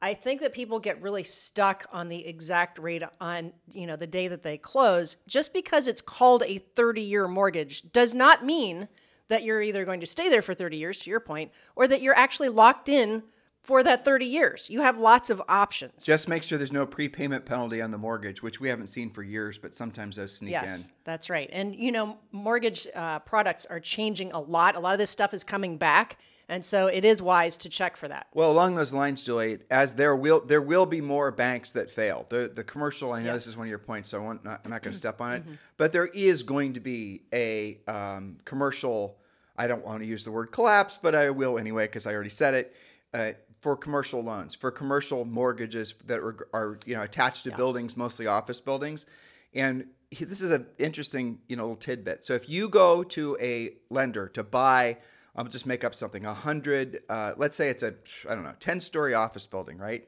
I 0.00 0.14
think 0.14 0.40
that 0.40 0.52
people 0.52 0.78
get 0.78 1.02
really 1.02 1.24
stuck 1.24 1.86
on 1.92 2.08
the 2.08 2.26
exact 2.26 2.78
rate 2.78 3.02
on, 3.20 3.52
you 3.72 3.86
know, 3.86 3.96
the 3.96 4.06
day 4.06 4.28
that 4.28 4.42
they 4.42 4.56
close. 4.56 5.16
Just 5.26 5.52
because 5.52 5.86
it's 5.86 6.00
called 6.00 6.42
a 6.42 6.60
30-year 6.76 7.26
mortgage 7.26 7.90
does 7.92 8.14
not 8.14 8.44
mean 8.44 8.88
that 9.28 9.42
you're 9.42 9.62
either 9.62 9.84
going 9.84 10.00
to 10.00 10.06
stay 10.06 10.28
there 10.28 10.42
for 10.42 10.54
30 10.54 10.76
years 10.76 11.00
to 11.00 11.10
your 11.10 11.20
point 11.20 11.50
or 11.76 11.86
that 11.86 12.00
you're 12.00 12.16
actually 12.16 12.48
locked 12.48 12.88
in 12.88 13.22
for 13.62 13.82
that 13.82 14.04
30 14.04 14.24
years. 14.24 14.70
You 14.70 14.80
have 14.80 14.96
lots 14.98 15.28
of 15.30 15.42
options. 15.48 16.06
Just 16.06 16.28
make 16.28 16.42
sure 16.42 16.56
there's 16.56 16.72
no 16.72 16.86
prepayment 16.86 17.44
penalty 17.44 17.82
on 17.82 17.90
the 17.90 17.98
mortgage, 17.98 18.42
which 18.42 18.60
we 18.60 18.68
haven't 18.68 18.86
seen 18.86 19.10
for 19.10 19.22
years, 19.22 19.58
but 19.58 19.74
sometimes 19.74 20.16
those 20.16 20.36
sneak 20.36 20.52
yes, 20.52 20.86
in. 20.86 20.92
that's 21.04 21.28
right. 21.28 21.50
And, 21.52 21.74
you 21.74 21.92
know, 21.92 22.18
mortgage 22.32 22.86
uh, 22.94 23.18
products 23.18 23.66
are 23.66 23.80
changing 23.80 24.32
a 24.32 24.40
lot. 24.40 24.74
A 24.74 24.80
lot 24.80 24.94
of 24.94 24.98
this 24.98 25.10
stuff 25.10 25.34
is 25.34 25.44
coming 25.44 25.76
back. 25.76 26.16
And 26.50 26.64
so 26.64 26.86
it 26.86 27.04
is 27.04 27.20
wise 27.20 27.58
to 27.58 27.68
check 27.68 27.96
for 27.96 28.08
that. 28.08 28.28
Well, 28.32 28.50
along 28.50 28.76
those 28.76 28.94
lines, 28.94 29.22
Julie, 29.22 29.58
as 29.70 29.94
there 29.94 30.16
will 30.16 30.40
there 30.40 30.62
will 30.62 30.86
be 30.86 31.02
more 31.02 31.30
banks 31.30 31.72
that 31.72 31.90
fail. 31.90 32.26
The 32.30 32.50
the 32.52 32.64
commercial, 32.64 33.12
I 33.12 33.22
know 33.22 33.34
this 33.34 33.46
is 33.46 33.56
one 33.56 33.66
of 33.66 33.70
your 33.70 33.78
points, 33.78 34.08
so 34.10 34.22
I 34.22 34.30
am 34.30 34.40
not, 34.42 34.68
not 34.68 34.82
going 34.82 34.92
to 34.92 34.98
step 34.98 35.20
on 35.20 35.34
it, 35.34 35.42
mm-hmm. 35.42 35.54
but 35.76 35.92
there 35.92 36.06
is 36.06 36.42
going 36.42 36.72
to 36.74 36.80
be 36.80 37.22
a 37.32 37.78
um, 37.86 38.38
commercial. 38.44 39.18
I 39.56 39.66
don't 39.66 39.84
want 39.84 40.00
to 40.00 40.06
use 40.06 40.24
the 40.24 40.30
word 40.30 40.50
collapse, 40.50 40.98
but 41.00 41.14
I 41.14 41.30
will 41.30 41.58
anyway 41.58 41.86
because 41.86 42.06
I 42.06 42.14
already 42.14 42.30
said 42.30 42.54
it. 42.54 42.76
Uh, 43.12 43.32
for 43.60 43.76
commercial 43.76 44.22
loans, 44.22 44.54
for 44.54 44.70
commercial 44.70 45.24
mortgages 45.24 45.94
that 46.06 46.18
are, 46.18 46.48
are 46.52 46.78
you 46.86 46.94
know 46.94 47.02
attached 47.02 47.44
to 47.44 47.50
yeah. 47.50 47.56
buildings, 47.56 47.96
mostly 47.96 48.26
office 48.26 48.60
buildings. 48.60 49.06
And 49.54 49.86
this 50.10 50.40
is 50.40 50.50
an 50.50 50.66
interesting 50.78 51.40
you 51.48 51.56
know 51.56 51.64
little 51.64 51.76
tidbit. 51.76 52.24
So 52.24 52.34
if 52.34 52.48
you 52.48 52.68
go 52.68 53.02
to 53.02 53.36
a 53.40 53.74
lender 53.90 54.28
to 54.28 54.42
buy, 54.42 54.98
I'll 55.38 55.44
just 55.44 55.66
make 55.66 55.84
up 55.84 55.94
something, 55.94 56.24
a 56.24 56.34
hundred, 56.34 57.00
uh, 57.08 57.32
let's 57.36 57.56
say 57.56 57.68
it's 57.68 57.82
a 57.82 57.94
I 58.28 58.34
don't 58.34 58.44
know, 58.44 58.54
ten 58.58 58.80
story 58.80 59.14
office 59.14 59.46
building, 59.46 59.78
right? 59.78 60.06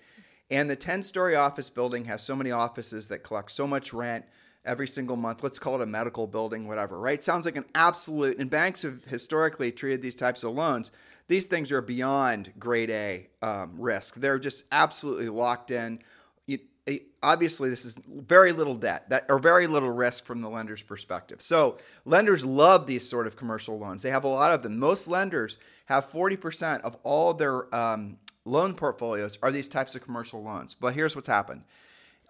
And 0.50 0.68
the 0.68 0.76
ten 0.76 1.02
story 1.02 1.37
office 1.37 1.70
building 1.70 2.04
has 2.06 2.22
so 2.22 2.34
many 2.34 2.50
offices 2.50 3.08
that 3.08 3.20
collect 3.22 3.52
so 3.52 3.66
much 3.66 3.92
rent 3.92 4.25
every 4.64 4.88
single 4.88 5.16
month. 5.16 5.42
Let's 5.42 5.58
call 5.58 5.76
it 5.76 5.82
a 5.82 5.87
medical 5.87 6.26
building, 6.26 6.66
whatever, 6.66 6.99
right? 6.99 7.22
Sounds 7.22 7.44
like 7.44 7.56
an 7.56 7.64
absolute. 7.75 8.38
And 8.38 8.50
banks 8.50 8.82
have 8.82 9.04
historically 9.04 9.70
treated 9.70 10.02
these 10.02 10.16
types 10.16 10.42
of 10.42 10.52
loans 10.52 10.90
these 11.30 11.46
things 11.46 11.70
are 11.70 11.80
beyond 11.80 12.52
grade 12.58 12.90
A 12.90 13.28
um, 13.40 13.76
risk. 13.78 14.16
They're 14.16 14.40
just 14.40 14.64
absolutely 14.72 15.28
locked 15.28 15.70
in. 15.70 16.00
You, 16.90 17.00
obviously, 17.23 17.70
this 17.70 17.85
is 17.85 17.97
very 18.06 18.52
little 18.52 18.75
debt 18.75 19.11
that 19.11 19.26
or 19.28 19.38
very 19.38 19.66
little 19.66 19.90
risk 19.90 20.25
from 20.25 20.40
the 20.40 20.49
lender's 20.49 20.82
perspective. 20.82 21.42
So 21.42 21.78
lenders 22.04 22.44
love 22.44 22.87
these 22.87 23.09
sort 23.09 23.26
of 23.26 23.37
commercial 23.37 23.78
loans. 23.78 24.02
They 24.02 24.11
have 24.11 24.25
a 24.25 24.28
lot 24.28 24.52
of 24.52 24.62
them. 24.62 24.78
Most 24.78 25.09
lenders 25.09 25.59
have 25.87 26.06
40% 26.06 26.82
of 26.82 26.97
all 27.02 27.35
their 27.35 27.75
um, 27.75 28.18
loan 28.44 28.75
portfolios 28.75 29.38
are 29.42 29.50
these 29.50 29.68
types 29.68 29.94
of 29.94 30.02
commercial 30.02 30.42
loans. 30.42 30.75
But 30.75 30.94
here's 30.94 31.14
what's 31.14 31.28
happened. 31.28 31.62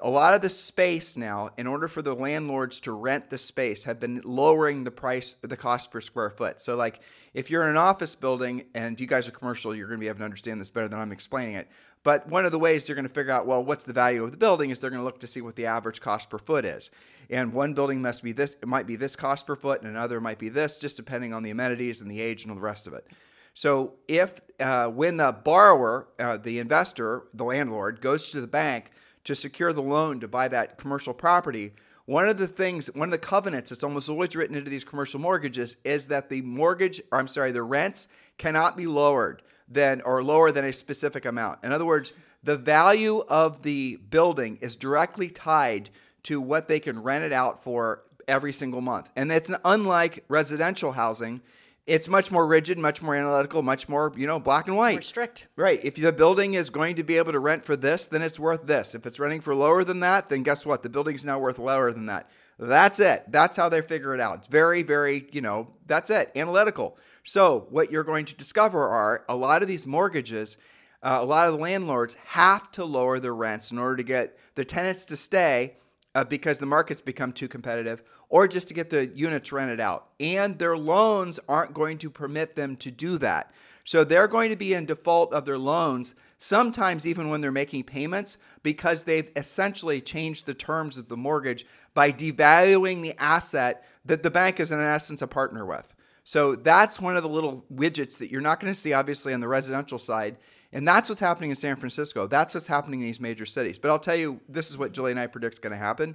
A 0.03 0.11
lot 0.11 0.35
of 0.35 0.41
the 0.41 0.49
space 0.49 1.17
now, 1.17 1.51
in 1.59 1.67
order 1.67 1.89
for 1.89 2.03
the 2.03 2.15
landlords 2.15 2.81
to 2.81 2.93
rent 2.93 3.31
the 3.31 3.39
space, 3.39 3.85
have 3.85 4.01
been 4.01 4.23
lowering 4.25 4.85
the 4.85 4.91
price, 4.91 5.35
the 5.35 5.57
cost 5.57 5.91
per 5.91 6.01
square 6.01 6.31
foot. 6.31 6.61
So, 6.61 6.77
like, 6.77 7.01
if 7.35 7.51
you're 7.51 7.63
in 7.65 7.71
an 7.71 7.77
office 7.77 8.15
building, 8.15 8.65
and 8.75 8.95
if 8.95 9.01
you 9.01 9.07
guys 9.07 9.29
are 9.29 9.33
commercial, 9.33 9.75
you're 9.75 9.89
going 9.89 9.99
to 9.99 10.05
be 10.05 10.09
able 10.09 10.19
to 10.19 10.25
understand 10.25 10.61
this 10.61 10.71
better 10.71 10.89
than 10.89 10.99
I'm 10.99 11.13
explaining 11.13 11.57
it. 11.57 11.69
But 12.03 12.29
one 12.29 12.47
of 12.47 12.53
the 12.53 12.59
ways 12.59 12.87
they're 12.87 12.97
going 12.97 13.07
to 13.07 13.13
figure 13.13 13.33
out, 13.33 13.47
well, 13.47 13.63
what's 13.63 13.85
the 13.85 13.93
value 13.93 14.25
of 14.25 14.31
the 14.31 14.39
building 14.39 14.71
is 14.71 14.81
they're 14.81 14.91
going 14.91 15.01
to 15.01 15.05
look 15.05 15.21
to 15.21 15.27
see 15.27 15.43
what 15.43 15.55
the 15.55 15.67
average 15.67 16.01
cost 16.01 16.31
per 16.31 16.39
foot 16.39 16.65
is. 16.65 16.91
And 17.29 17.53
one 17.53 17.75
building 17.75 18.01
must 18.01 18.23
be 18.23 18.33
this, 18.33 18.55
it 18.55 18.69
might 18.69 18.87
be 18.87 18.97
this 18.97 19.17
cost 19.17 19.47
per 19.47 19.55
foot, 19.55 19.83
and 19.83 19.91
another 19.91 20.21
might 20.21 20.39
be 20.39 20.49
this, 20.49 20.79
just 20.79 20.97
depending 20.97 21.35
on 21.35 21.43
the 21.43 21.51
amenities 21.51 22.01
and 22.01 22.11
the 22.11 22.21
age 22.21 22.43
and 22.43 22.51
all 22.51 22.57
the 22.57 22.63
rest 22.63 22.87
of 22.87 22.95
it. 22.95 23.07
So, 23.53 23.95
if 24.09 24.41
uh, 24.61 24.89
when 24.89 25.17
the 25.17 25.33
borrower, 25.33 26.09
uh, 26.19 26.37
the 26.39 26.61
investor, 26.61 27.25
the 27.35 27.45
landlord, 27.45 28.01
goes 28.01 28.31
to 28.31 28.41
the 28.41 28.47
bank 28.47 28.91
to 29.31 29.37
secure 29.37 29.73
the 29.73 29.81
loan 29.81 30.19
to 30.19 30.27
buy 30.27 30.49
that 30.49 30.77
commercial 30.77 31.15
property, 31.15 31.73
one 32.07 32.29
of 32.29 32.37
the 32.37 32.49
things, 32.49 32.89
one 32.97 33.07
of 33.07 33.13
the 33.13 33.19
covenants 33.19 33.71
that's 33.71 33.85
almost 33.85 34.11
always 34.11 34.35
written 34.35 34.57
into 34.57 34.69
these 34.69 34.83
commercial 34.83 35.21
mortgages 35.21 35.77
is 35.85 36.09
that 36.09 36.29
the 36.29 36.43
mortgage, 36.43 37.01
or 37.13 37.21
I'm 37.21 37.29
sorry, 37.29 37.53
the 37.53 37.63
rents 37.63 38.09
cannot 38.39 38.77
be 38.77 38.89
lowered 38.89 39.43
than 39.69 40.01
or 40.01 40.25
lower 40.25 40.51
than 40.51 40.65
a 40.65 40.73
specific 40.73 41.27
amount. 41.27 41.63
In 41.63 41.71
other 41.71 41.87
words, 41.87 42.13
the 42.43 42.57
value 42.57 43.23
of 43.29 43.63
the 43.63 44.01
building 44.11 44.59
is 44.61 44.75
directly 44.75 45.31
tied 45.31 45.91
to 46.25 46.41
what 46.41 46.67
they 46.67 46.81
can 46.81 47.01
rent 47.01 47.23
it 47.23 47.33
out 47.33 47.63
for 47.63 48.03
every 48.27 48.53
single 48.53 48.81
month. 48.81 49.11
And 49.15 49.31
that's 49.31 49.53
unlike 49.65 50.25
residential 50.27 50.91
housing 50.91 51.41
it's 51.87 52.09
much 52.09 52.31
more 52.31 52.47
rigid, 52.47 52.79
much 52.79 53.03
more 53.03 53.15
analytical, 53.15 53.63
much 53.63 53.89
more, 53.89 54.13
you 54.17 54.27
know, 54.27 54.39
black 54.39 54.69
and 54.69 54.77
white. 54.77 54.95
More 54.95 55.03
strict. 55.03 55.49
Right. 55.57 55.81
If 55.83 55.97
the 55.97 56.13
building 56.13 56.55
is 56.55 56.71
going 56.71 56.97
to 56.97 57.03
be 57.03 57.17
able 57.17 57.33
to 57.33 57.39
rent 57.39 57.65
for 57.65 57.77
this, 57.77 58.07
then 58.07 58.23
it's 58.23 58.39
worth 58.39 58.67
this. 58.67 58.95
If 58.95 59.07
it's 59.07 59.19
renting 59.19 59.41
for 59.41 59.55
lower 59.55 59.83
than 59.83 60.01
that, 60.01 60.29
then 60.29 60.43
guess 60.43 60.65
what? 60.65 60.83
The 60.83 60.89
building's 60.89 61.25
now 61.25 61.39
worth 61.39 61.59
lower 61.59 61.93
than 61.93 62.07
that. 62.07 62.31
That's 62.59 63.01
it. 63.01 63.25
That's 63.29 63.57
how 63.57 63.69
they 63.69 63.81
figure 63.81 64.15
it 64.15 64.21
out. 64.21 64.39
It's 64.39 64.49
very, 64.49 64.83
very, 64.83 65.27
you 65.33 65.41
know, 65.41 65.73
that's 65.87 66.11
it. 66.11 66.31
Analytical. 66.37 66.99
So, 67.25 67.67
what 67.71 67.91
you're 67.91 68.05
going 68.05 68.27
to 68.27 68.35
discover 68.35 68.87
are 68.87 69.25
a 69.29 69.37
lot 69.37 69.63
of 69.63 69.69
these 69.69 69.87
mortgages, 69.87 70.59
uh, 71.03 71.19
a 71.21 71.25
lot 71.25 71.49
of 71.49 71.55
the 71.55 71.61
landlords 71.61 72.17
have 72.27 72.71
to 72.73 72.85
lower 72.85 73.19
their 73.19 73.35
rents 73.35 73.71
in 73.71 73.79
order 73.79 73.97
to 73.97 74.03
get 74.03 74.39
the 74.55 74.65
tenants 74.65 75.07
to 75.07 75.17
stay 75.17 75.77
uh, 76.15 76.25
because 76.25 76.59
the 76.59 76.67
market's 76.67 77.01
become 77.01 77.33
too 77.33 77.49
competitive, 77.49 78.03
or 78.29 78.49
just 78.49 78.69
to 78.69 78.75
get 78.75 78.91
the 78.91 79.07
units 79.09 79.53
rented 79.53 79.81
out. 79.81 80.09
And 80.19 80.59
their 80.59 80.77
loans 80.77 81.39
aren't 81.49 81.75
going 81.75 81.99
to 81.99 82.11
permit 82.11 82.57
them 82.57 82.77
to 82.77 82.91
do 82.91 83.19
that. 83.19 83.53
So 83.85 84.05
they're 84.05 84.29
going 84.29 84.51
to 84.51 84.57
be 84.57 84.75
in 84.75 84.87
default 84.87 85.33
of 85.33 85.45
their 85.45 85.59
loans, 85.59 86.15
sometimes 86.39 87.07
even 87.07 87.29
when 87.29 87.41
they're 87.41 87.51
making 87.51 87.85
payments, 87.85 88.39
because 88.63 89.05
they've 89.05 89.31
essentially 89.37 90.01
changed 90.01 90.47
the 90.47 90.55
terms 90.55 90.99
of 90.99 91.09
the 91.09 91.17
mortgage 91.17 91.67
by 91.95 92.13
devaluing 92.13 93.03
the 93.03 93.15
asset 93.19 93.85
that 94.05 94.23
the 94.23 94.31
bank 94.31 94.61
is, 94.61 94.71
in 94.73 94.81
essence, 94.81 95.23
a 95.23 95.27
partner 95.27 95.65
with. 95.65 95.95
So 96.25 96.55
that's 96.55 97.01
one 97.01 97.17
of 97.17 97.23
the 97.23 97.29
little 97.29 97.65
widgets 97.73 98.19
that 98.19 98.31
you're 98.31 98.41
not 98.41 98.61
going 98.61 98.73
to 98.73 98.79
see, 98.79 98.93
obviously, 98.93 99.33
on 99.35 99.41
the 99.41 99.49
residential 99.49 99.99
side 99.99 100.37
and 100.73 100.87
that's 100.87 101.09
what's 101.09 101.21
happening 101.21 101.51
in 101.51 101.57
San 101.57 101.77
Francisco. 101.77 102.27
That's 102.27 102.55
what's 102.55 102.67
happening 102.67 103.01
in 103.01 103.07
these 103.07 103.21
major 103.21 103.47
cities. 103.47 103.79
But 103.79 103.91
I'll 103.91 103.99
tell 103.99 104.17
you, 104.17 104.41
this 104.49 104.71
is 104.71 104.79
what 104.79 104.93
Julie 104.93 105.11
and 105.11 105.21
I 105.21 105.27
predict 105.27 105.55
is 105.55 105.59
going 105.59 105.73
to 105.73 105.79
happen. 105.79 106.15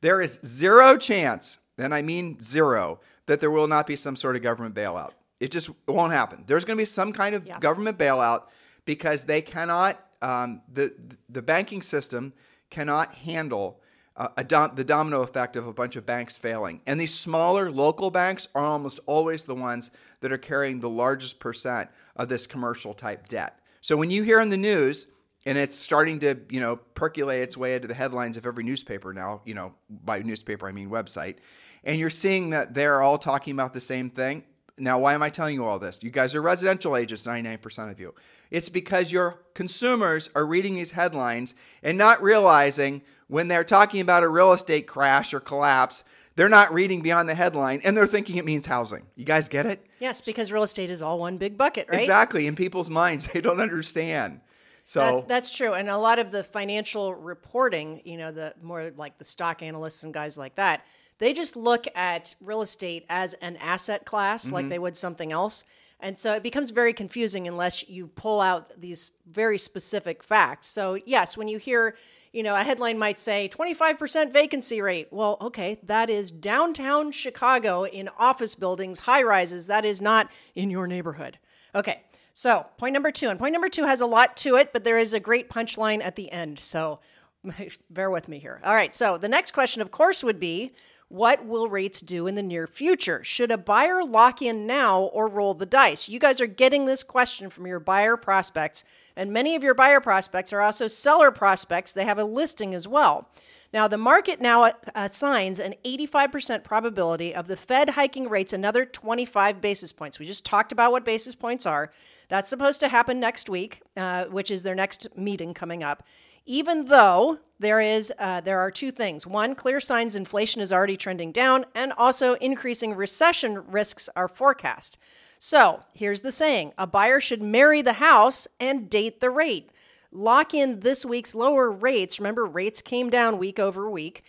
There 0.00 0.20
is 0.20 0.38
zero 0.44 0.96
chance, 0.96 1.58
and 1.78 1.94
I 1.94 2.02
mean 2.02 2.40
zero, 2.40 3.00
that 3.26 3.40
there 3.40 3.50
will 3.50 3.66
not 3.66 3.86
be 3.86 3.96
some 3.96 4.14
sort 4.14 4.36
of 4.36 4.42
government 4.42 4.74
bailout. 4.74 5.12
It 5.40 5.50
just 5.50 5.70
won't 5.86 6.12
happen. 6.12 6.44
There's 6.46 6.64
going 6.64 6.76
to 6.76 6.80
be 6.80 6.86
some 6.86 7.12
kind 7.12 7.34
of 7.34 7.46
yeah. 7.46 7.58
government 7.58 7.98
bailout 7.98 8.44
because 8.84 9.24
they 9.24 9.42
cannot, 9.42 10.00
um, 10.22 10.62
the, 10.72 10.94
the 11.28 11.42
banking 11.42 11.82
system 11.82 12.32
cannot 12.70 13.12
handle 13.14 13.80
uh, 14.16 14.28
dom- 14.46 14.74
the 14.74 14.84
domino 14.84 15.22
effect 15.22 15.56
of 15.56 15.66
a 15.66 15.72
bunch 15.72 15.96
of 15.96 16.06
banks 16.06 16.38
failing. 16.38 16.80
And 16.86 16.98
these 16.98 17.12
smaller 17.12 17.70
local 17.70 18.10
banks 18.10 18.48
are 18.54 18.64
almost 18.64 19.00
always 19.06 19.44
the 19.44 19.54
ones 19.54 19.90
that 20.20 20.32
are 20.32 20.38
carrying 20.38 20.80
the 20.80 20.88
largest 20.88 21.38
percent 21.38 21.90
of 22.14 22.28
this 22.28 22.46
commercial 22.46 22.94
type 22.94 23.28
debt. 23.28 23.60
So 23.86 23.96
when 23.96 24.10
you 24.10 24.24
hear 24.24 24.40
in 24.40 24.48
the 24.48 24.56
news, 24.56 25.06
and 25.46 25.56
it's 25.56 25.76
starting 25.76 26.18
to, 26.18 26.36
you 26.50 26.58
know, 26.58 26.74
percolate 26.74 27.40
its 27.40 27.56
way 27.56 27.76
into 27.76 27.86
the 27.86 27.94
headlines 27.94 28.36
of 28.36 28.44
every 28.44 28.64
newspaper 28.64 29.12
now, 29.12 29.42
you 29.44 29.54
know, 29.54 29.74
by 29.88 30.22
newspaper 30.22 30.66
I 30.66 30.72
mean 30.72 30.90
website, 30.90 31.36
and 31.84 31.96
you're 31.96 32.10
seeing 32.10 32.50
that 32.50 32.74
they're 32.74 33.00
all 33.00 33.16
talking 33.16 33.52
about 33.52 33.72
the 33.72 33.80
same 33.80 34.10
thing. 34.10 34.42
Now, 34.76 34.98
why 34.98 35.14
am 35.14 35.22
I 35.22 35.30
telling 35.30 35.54
you 35.54 35.64
all 35.64 35.78
this? 35.78 36.02
You 36.02 36.10
guys 36.10 36.34
are 36.34 36.42
residential 36.42 36.96
agents, 36.96 37.22
99% 37.22 37.92
of 37.92 38.00
you. 38.00 38.12
It's 38.50 38.68
because 38.68 39.12
your 39.12 39.38
consumers 39.54 40.30
are 40.34 40.44
reading 40.44 40.74
these 40.74 40.90
headlines 40.90 41.54
and 41.84 41.96
not 41.96 42.20
realizing 42.20 43.02
when 43.28 43.46
they're 43.46 43.62
talking 43.62 44.00
about 44.00 44.24
a 44.24 44.28
real 44.28 44.50
estate 44.50 44.88
crash 44.88 45.32
or 45.32 45.38
collapse, 45.38 46.02
they're 46.36 46.48
not 46.50 46.72
reading 46.72 47.00
beyond 47.00 47.28
the 47.28 47.34
headline 47.34 47.80
and 47.84 47.96
they're 47.96 48.06
thinking 48.06 48.36
it 48.36 48.44
means 48.44 48.66
housing. 48.66 49.06
You 49.16 49.24
guys 49.24 49.48
get 49.48 49.66
it? 49.66 49.84
Yes, 49.98 50.20
because 50.20 50.52
real 50.52 50.62
estate 50.62 50.90
is 50.90 51.02
all 51.02 51.18
one 51.18 51.38
big 51.38 51.58
bucket, 51.58 51.88
right? 51.90 52.00
Exactly. 52.00 52.46
In 52.46 52.54
people's 52.54 52.90
minds, 52.90 53.26
they 53.32 53.40
don't 53.40 53.60
understand. 53.60 54.40
So 54.84 55.00
that's, 55.00 55.22
that's 55.22 55.56
true. 55.56 55.72
And 55.72 55.88
a 55.88 55.96
lot 55.96 56.20
of 56.20 56.30
the 56.30 56.44
financial 56.44 57.14
reporting, 57.14 58.02
you 58.04 58.16
know, 58.16 58.30
the 58.30 58.54
more 58.62 58.92
like 58.96 59.18
the 59.18 59.24
stock 59.24 59.62
analysts 59.62 60.04
and 60.04 60.14
guys 60.14 60.38
like 60.38 60.54
that, 60.56 60.84
they 61.18 61.32
just 61.32 61.56
look 61.56 61.86
at 61.96 62.34
real 62.40 62.62
estate 62.62 63.04
as 63.08 63.34
an 63.34 63.56
asset 63.56 64.04
class 64.04 64.44
mm-hmm. 64.44 64.54
like 64.54 64.68
they 64.68 64.78
would 64.78 64.96
something 64.96 65.32
else. 65.32 65.64
And 65.98 66.18
so 66.18 66.34
it 66.34 66.42
becomes 66.42 66.70
very 66.70 66.92
confusing 66.92 67.48
unless 67.48 67.88
you 67.88 68.08
pull 68.08 68.40
out 68.40 68.78
these 68.78 69.12
very 69.26 69.56
specific 69.56 70.22
facts. 70.22 70.68
So, 70.68 70.98
yes, 71.06 71.36
when 71.38 71.48
you 71.48 71.58
hear 71.58 71.96
you 72.32 72.42
know, 72.42 72.54
a 72.54 72.62
headline 72.62 72.98
might 72.98 73.18
say 73.18 73.48
25% 73.48 74.32
vacancy 74.32 74.80
rate. 74.80 75.08
Well, 75.10 75.36
okay, 75.40 75.78
that 75.82 76.10
is 76.10 76.30
downtown 76.30 77.12
Chicago 77.12 77.84
in 77.84 78.08
office 78.18 78.54
buildings, 78.54 79.00
high 79.00 79.22
rises. 79.22 79.66
That 79.66 79.84
is 79.84 80.00
not 80.00 80.30
in 80.54 80.70
your 80.70 80.86
neighborhood. 80.86 81.38
Okay, 81.74 82.02
so 82.32 82.66
point 82.78 82.92
number 82.92 83.10
two. 83.10 83.28
And 83.28 83.38
point 83.38 83.52
number 83.52 83.68
two 83.68 83.84
has 83.84 84.00
a 84.00 84.06
lot 84.06 84.36
to 84.38 84.56
it, 84.56 84.72
but 84.72 84.84
there 84.84 84.98
is 84.98 85.14
a 85.14 85.20
great 85.20 85.48
punchline 85.50 86.02
at 86.02 86.16
the 86.16 86.30
end. 86.30 86.58
So 86.58 87.00
bear 87.90 88.10
with 88.10 88.28
me 88.28 88.38
here. 88.38 88.60
All 88.64 88.74
right, 88.74 88.94
so 88.94 89.18
the 89.18 89.28
next 89.28 89.52
question, 89.52 89.82
of 89.82 89.90
course, 89.90 90.22
would 90.24 90.40
be 90.40 90.72
what 91.08 91.46
will 91.46 91.68
rates 91.68 92.00
do 92.00 92.26
in 92.26 92.34
the 92.34 92.42
near 92.42 92.66
future? 92.66 93.22
Should 93.22 93.52
a 93.52 93.58
buyer 93.58 94.04
lock 94.04 94.42
in 94.42 94.66
now 94.66 95.02
or 95.02 95.28
roll 95.28 95.54
the 95.54 95.66
dice? 95.66 96.08
You 96.08 96.18
guys 96.18 96.40
are 96.40 96.46
getting 96.46 96.86
this 96.86 97.02
question 97.02 97.48
from 97.48 97.66
your 97.66 97.78
buyer 97.78 98.16
prospects, 98.16 98.84
and 99.14 99.32
many 99.32 99.54
of 99.54 99.62
your 99.62 99.74
buyer 99.74 100.00
prospects 100.00 100.52
are 100.52 100.60
also 100.60 100.88
seller 100.88 101.30
prospects. 101.30 101.92
They 101.92 102.04
have 102.04 102.18
a 102.18 102.24
listing 102.24 102.74
as 102.74 102.88
well. 102.88 103.28
Now, 103.72 103.88
the 103.88 103.98
market 103.98 104.40
now 104.40 104.72
assigns 104.94 105.60
an 105.60 105.74
85% 105.84 106.64
probability 106.64 107.34
of 107.34 107.46
the 107.46 107.56
Fed 107.56 107.90
hiking 107.90 108.28
rates 108.28 108.52
another 108.52 108.84
25 108.84 109.60
basis 109.60 109.92
points. 109.92 110.18
We 110.18 110.26
just 110.26 110.44
talked 110.44 110.72
about 110.72 110.92
what 110.92 111.04
basis 111.04 111.34
points 111.34 111.66
are. 111.66 111.90
That's 112.28 112.48
supposed 112.48 112.80
to 112.80 112.88
happen 112.88 113.20
next 113.20 113.48
week, 113.48 113.82
uh, 113.96 114.24
which 114.26 114.50
is 114.50 114.62
their 114.62 114.74
next 114.74 115.16
meeting 115.16 115.54
coming 115.54 115.82
up 115.82 116.04
even 116.46 116.86
though 116.86 117.40
there 117.58 117.80
is 117.80 118.12
uh, 118.18 118.40
there 118.40 118.60
are 118.60 118.70
two 118.70 118.90
things. 118.90 119.26
One 119.26 119.54
clear 119.54 119.80
signs 119.80 120.14
inflation 120.14 120.60
is 120.60 120.72
already 120.72 120.96
trending 120.96 121.32
down 121.32 121.66
and 121.74 121.92
also 121.92 122.34
increasing 122.34 122.94
recession 122.94 123.70
risks 123.70 124.08
are 124.14 124.28
forecast. 124.28 124.98
So 125.38 125.82
here's 125.92 126.22
the 126.22 126.32
saying 126.32 126.72
a 126.76 126.86
buyer 126.86 127.20
should 127.20 127.42
marry 127.42 127.82
the 127.82 127.94
house 127.94 128.46
and 128.60 128.90
date 128.90 129.20
the 129.20 129.30
rate. 129.30 129.70
Lock 130.12 130.54
in 130.54 130.80
this 130.80 131.04
week's 131.04 131.34
lower 131.34 131.70
rates. 131.70 132.18
Remember 132.18 132.44
rates 132.44 132.80
came 132.80 133.10
down 133.10 133.38
week 133.38 133.58
over 133.58 133.90
week 133.90 134.22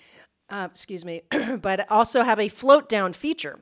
uh, 0.49 0.67
excuse 0.69 1.05
me 1.05 1.23
but 1.61 1.89
also 1.91 2.23
have 2.23 2.39
a 2.39 2.47
float 2.47 2.89
down 2.89 3.13
feature. 3.13 3.59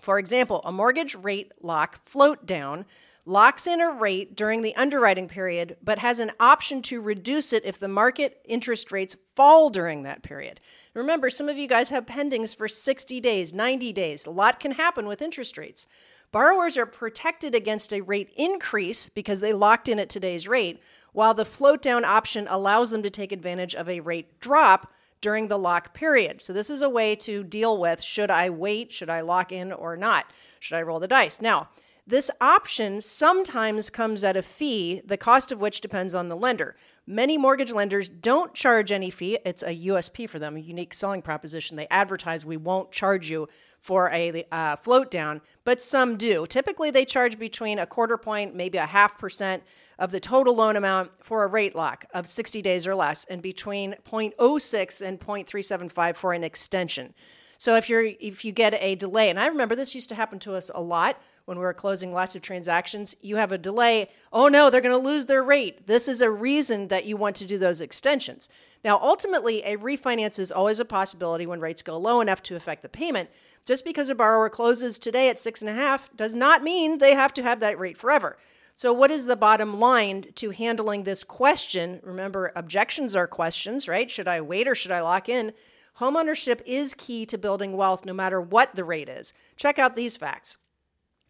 For 0.00 0.18
example 0.18 0.60
a 0.64 0.72
mortgage 0.72 1.14
rate 1.14 1.52
lock 1.60 2.02
float 2.02 2.46
down 2.46 2.86
locks 3.28 3.66
in 3.66 3.80
a 3.80 3.90
rate 3.90 4.34
during 4.34 4.62
the 4.62 4.74
underwriting 4.74 5.28
period, 5.28 5.76
but 5.84 5.98
has 5.98 6.18
an 6.18 6.32
option 6.40 6.80
to 6.80 7.00
reduce 7.00 7.52
it 7.52 7.64
if 7.64 7.78
the 7.78 7.86
market 7.86 8.40
interest 8.46 8.90
rates 8.90 9.14
fall 9.36 9.68
during 9.68 10.02
that 10.02 10.22
period. 10.22 10.58
Remember, 10.94 11.28
some 11.28 11.48
of 11.48 11.58
you 11.58 11.68
guys 11.68 11.90
have 11.90 12.06
pendings 12.06 12.56
for 12.56 12.66
60 12.66 13.20
days, 13.20 13.52
90 13.52 13.92
days. 13.92 14.24
A 14.24 14.30
lot 14.30 14.58
can 14.58 14.72
happen 14.72 15.06
with 15.06 15.20
interest 15.20 15.58
rates. 15.58 15.86
Borrowers 16.32 16.78
are 16.78 16.86
protected 16.86 17.54
against 17.54 17.92
a 17.92 18.00
rate 18.00 18.32
increase 18.36 19.10
because 19.10 19.40
they 19.40 19.52
locked 19.52 19.88
in 19.88 19.98
at 19.98 20.08
today's 20.08 20.48
rate, 20.48 20.80
while 21.12 21.34
the 21.34 21.44
float 21.44 21.82
down 21.82 22.06
option 22.06 22.46
allows 22.48 22.90
them 22.90 23.02
to 23.02 23.10
take 23.10 23.30
advantage 23.30 23.74
of 23.74 23.90
a 23.90 24.00
rate 24.00 24.40
drop 24.40 24.90
during 25.20 25.48
the 25.48 25.58
lock 25.58 25.92
period. 25.92 26.40
So, 26.40 26.52
this 26.52 26.70
is 26.70 26.80
a 26.80 26.88
way 26.88 27.14
to 27.16 27.42
deal 27.42 27.78
with 27.78 28.00
should 28.02 28.30
I 28.30 28.48
wait, 28.50 28.92
should 28.92 29.10
I 29.10 29.20
lock 29.20 29.52
in 29.52 29.72
or 29.72 29.96
not? 29.96 30.26
Should 30.60 30.76
I 30.76 30.82
roll 30.82 31.00
the 31.00 31.08
dice? 31.08 31.40
Now, 31.40 31.68
this 32.08 32.30
option 32.40 33.02
sometimes 33.02 33.90
comes 33.90 34.24
at 34.24 34.34
a 34.34 34.42
fee, 34.42 35.02
the 35.04 35.18
cost 35.18 35.52
of 35.52 35.60
which 35.60 35.82
depends 35.82 36.14
on 36.14 36.30
the 36.30 36.36
lender. 36.36 36.74
Many 37.06 37.36
mortgage 37.36 37.70
lenders 37.70 38.08
don't 38.08 38.54
charge 38.54 38.90
any 38.90 39.10
fee. 39.10 39.38
It's 39.44 39.62
a 39.62 39.76
USP 39.76 40.26
for 40.26 40.38
them, 40.38 40.56
a 40.56 40.60
unique 40.60 40.94
selling 40.94 41.20
proposition. 41.20 41.76
They 41.76 41.86
advertise 41.90 42.46
we 42.46 42.56
won't 42.56 42.92
charge 42.92 43.30
you 43.30 43.46
for 43.78 44.10
a 44.10 44.46
uh, 44.50 44.76
float 44.76 45.10
down, 45.10 45.42
but 45.64 45.82
some 45.82 46.16
do. 46.16 46.46
Typically, 46.46 46.90
they 46.90 47.04
charge 47.04 47.38
between 47.38 47.78
a 47.78 47.86
quarter 47.86 48.16
point, 48.16 48.54
maybe 48.54 48.78
a 48.78 48.86
half 48.86 49.18
percent 49.18 49.62
of 49.98 50.10
the 50.10 50.18
total 50.18 50.54
loan 50.54 50.76
amount 50.76 51.10
for 51.20 51.44
a 51.44 51.46
rate 51.46 51.74
lock 51.74 52.06
of 52.14 52.26
60 52.26 52.62
days 52.62 52.86
or 52.86 52.94
less, 52.94 53.26
and 53.26 53.42
between 53.42 53.96
0.06 54.10 55.06
and 55.06 55.20
0.375 55.20 56.16
for 56.16 56.32
an 56.32 56.42
extension. 56.42 57.12
So 57.58 57.74
if 57.74 57.90
you're 57.90 58.04
if 58.04 58.46
you 58.46 58.52
get 58.52 58.74
a 58.74 58.94
delay, 58.94 59.28
and 59.28 59.38
I 59.38 59.48
remember 59.48 59.74
this 59.74 59.94
used 59.94 60.08
to 60.08 60.14
happen 60.14 60.38
to 60.40 60.54
us 60.54 60.70
a 60.74 60.80
lot 60.80 61.20
when 61.48 61.56
we 61.56 61.64
were 61.64 61.72
closing 61.72 62.12
lots 62.12 62.36
of 62.36 62.42
transactions, 62.42 63.16
you 63.22 63.36
have 63.36 63.52
a 63.52 63.56
delay. 63.56 64.10
Oh 64.34 64.48
no, 64.48 64.68
they're 64.68 64.82
going 64.82 64.92
to 64.92 64.98
lose 64.98 65.24
their 65.24 65.42
rate. 65.42 65.86
This 65.86 66.06
is 66.06 66.20
a 66.20 66.30
reason 66.30 66.88
that 66.88 67.06
you 67.06 67.16
want 67.16 67.36
to 67.36 67.46
do 67.46 67.56
those 67.56 67.80
extensions. 67.80 68.50
Now, 68.84 69.00
ultimately, 69.02 69.62
a 69.62 69.78
refinance 69.78 70.38
is 70.38 70.52
always 70.52 70.78
a 70.78 70.84
possibility 70.84 71.46
when 71.46 71.58
rates 71.58 71.80
go 71.80 71.96
low 71.96 72.20
enough 72.20 72.42
to 72.42 72.54
affect 72.54 72.82
the 72.82 72.88
payment. 72.90 73.30
Just 73.64 73.82
because 73.82 74.10
a 74.10 74.14
borrower 74.14 74.50
closes 74.50 74.98
today 74.98 75.30
at 75.30 75.38
six 75.38 75.62
and 75.62 75.70
a 75.70 75.74
half 75.74 76.14
does 76.14 76.34
not 76.34 76.62
mean 76.62 76.98
they 76.98 77.14
have 77.14 77.32
to 77.32 77.42
have 77.42 77.60
that 77.60 77.78
rate 77.78 77.96
forever. 77.96 78.36
So, 78.74 78.92
what 78.92 79.10
is 79.10 79.24
the 79.24 79.34
bottom 79.34 79.80
line 79.80 80.26
to 80.34 80.50
handling 80.50 81.04
this 81.04 81.24
question? 81.24 82.00
Remember, 82.02 82.52
objections 82.56 83.16
are 83.16 83.26
questions, 83.26 83.88
right? 83.88 84.10
Should 84.10 84.28
I 84.28 84.42
wait 84.42 84.68
or 84.68 84.74
should 84.74 84.92
I 84.92 85.00
lock 85.00 85.30
in? 85.30 85.54
Homeownership 85.98 86.60
is 86.66 86.92
key 86.92 87.24
to 87.24 87.38
building 87.38 87.74
wealth 87.74 88.04
no 88.04 88.12
matter 88.12 88.38
what 88.38 88.74
the 88.74 88.84
rate 88.84 89.08
is. 89.08 89.32
Check 89.56 89.78
out 89.78 89.96
these 89.96 90.18
facts. 90.18 90.58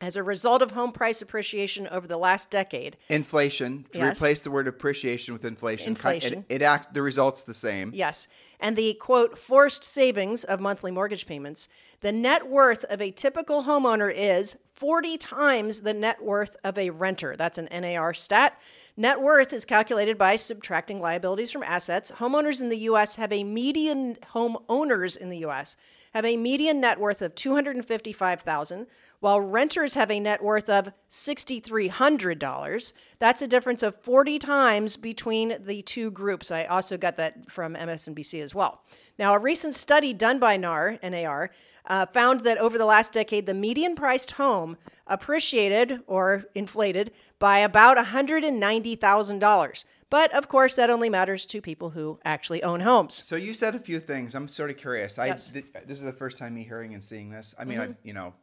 As 0.01 0.15
a 0.17 0.23
result 0.23 0.63
of 0.63 0.73
home 0.73 0.93
price 0.93 1.21
appreciation 1.21 1.89
over 1.89 2.07
the 2.07 2.17
last 2.17 2.51
decade, 2.51 2.97
Inflation. 3.09 3.87
Yes. 3.93 4.17
Replace 4.19 4.41
the 4.41 4.51
word 4.51 4.69
appreciation 4.69 5.35
with 5.35 5.45
inflation. 5.45 5.89
Inflation. 5.89 6.45
It, 6.49 6.57
it 6.57 6.63
act, 6.63 6.95
the 6.95 7.03
result's 7.03 7.43
the 7.43 7.55
same. 7.55 7.91
yes, 7.93 8.29
and 8.61 8.77
the 8.77 8.95
quote, 8.95 9.37
forced 9.39 9.85
savings 9.85 10.45
of 10.45 10.61
monthly 10.61 10.93
mortgage 10.93 11.27
payments, 11.27 11.69
the 12.01 12.13
net 12.13 12.49
worth 12.49 12.85
of 12.85 13.03
a 13.03 13.11
typical 13.11 13.65
homeowner 13.65 14.13
is 14.15 14.57
40 14.73 15.19
times 15.19 15.81
the 15.81 15.95
net 15.95 16.23
worth 16.23 16.57
of 16.63 16.79
a 16.79 16.91
renter. 16.91 17.35
That's 17.37 17.59
an 17.59 17.69
NAR 17.73 18.15
stat. 18.15 18.61
Net 18.97 19.21
worth 19.21 19.53
is 19.53 19.65
calculated 19.65 20.17
by 20.17 20.37
subtracting 20.37 21.01
liabilities 21.01 21.51
from 21.51 21.65
assets. 21.65 22.13
Homeowners 22.13 22.61
in 22.61 22.69
the 22.69 22.79
U.S. 22.79 23.17
have 23.17 23.33
a 23.33 23.43
median 23.43 24.17
homeowners 24.33 25.17
in 25.17 25.29
the 25.29 25.39
U.S. 25.39 25.77
have 26.15 26.25
a 26.25 26.37
median 26.37 26.81
net 26.81 26.99
worth 26.99 27.23
of 27.23 27.35
255,000, 27.35 28.87
while 29.21 29.41
renters 29.41 29.95
have 29.95 30.11
a 30.11 30.21
net 30.21 30.43
worth 30.43 30.69
of 30.69 30.93
$6,300. 31.11 32.93
That's 33.19 33.43
a 33.43 33.49
difference 33.49 33.83
of 33.83 33.97
40 33.97 34.39
times 34.39 34.97
between 34.97 35.57
the 35.65 35.83
two 35.83 36.11
groups. 36.11 36.51
I 36.51 36.65
also 36.65 36.97
got 36.97 37.17
that 37.17 37.51
from 37.51 37.75
MSNBC 37.75 38.41
as 38.43 38.55
well. 38.55 38.83
Now, 39.19 39.35
a 39.35 39.39
recent 39.39 39.75
study 39.75 40.13
done 40.13 40.39
by 40.39 40.57
NAR, 40.57 40.99
NAR, 41.03 41.51
uh, 41.87 42.07
found 42.07 42.41
that 42.41 42.59
over 42.59 42.79
the 42.79 42.85
last 42.85 43.13
decade, 43.13 43.47
the 43.47 43.55
median 43.55 43.95
priced 43.97 44.33
home 44.33 44.77
appreciated 45.07 46.01
or 46.07 46.45
inflated 46.55 47.11
by 47.39 47.59
about 47.59 47.97
$190,000. 47.97 49.85
But 50.11 50.33
of 50.33 50.49
course, 50.49 50.77
that 50.77 50.89
only 50.91 51.11
matters 51.11 51.45
to 51.47 51.61
people 51.61 51.91
who 51.91 52.19
actually 52.25 52.63
own 52.63 52.81
homes. 52.81 53.15
So 53.15 53.37
you 53.37 53.53
said 53.53 53.75
a 53.75 53.79
few 53.79 54.01
things. 54.01 54.35
I'm 54.35 54.49
sort 54.49 54.71
of 54.71 54.77
curious. 54.77 55.19
I 55.19 55.27
Yes. 55.27 55.51
th- 55.51 55.67
this 55.87 55.99
is 55.99 56.05
the 56.05 56.13
first 56.13 56.39
time 56.39 56.55
me 56.55 56.63
hearing 56.65 56.95
and 56.95 57.05
seeing 57.05 57.31
this. 57.31 57.55
I 57.59 57.65
mean, 57.65 57.79
I 57.81 57.95
you 58.03 58.15
know, 58.15 58.35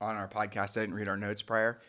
on 0.00 0.16
our 0.16 0.28
podcast, 0.28 0.76
I 0.76 0.80
didn't 0.80 0.94
read 0.94 1.08
our 1.08 1.16
notes 1.18 1.42
prior. 1.42 1.80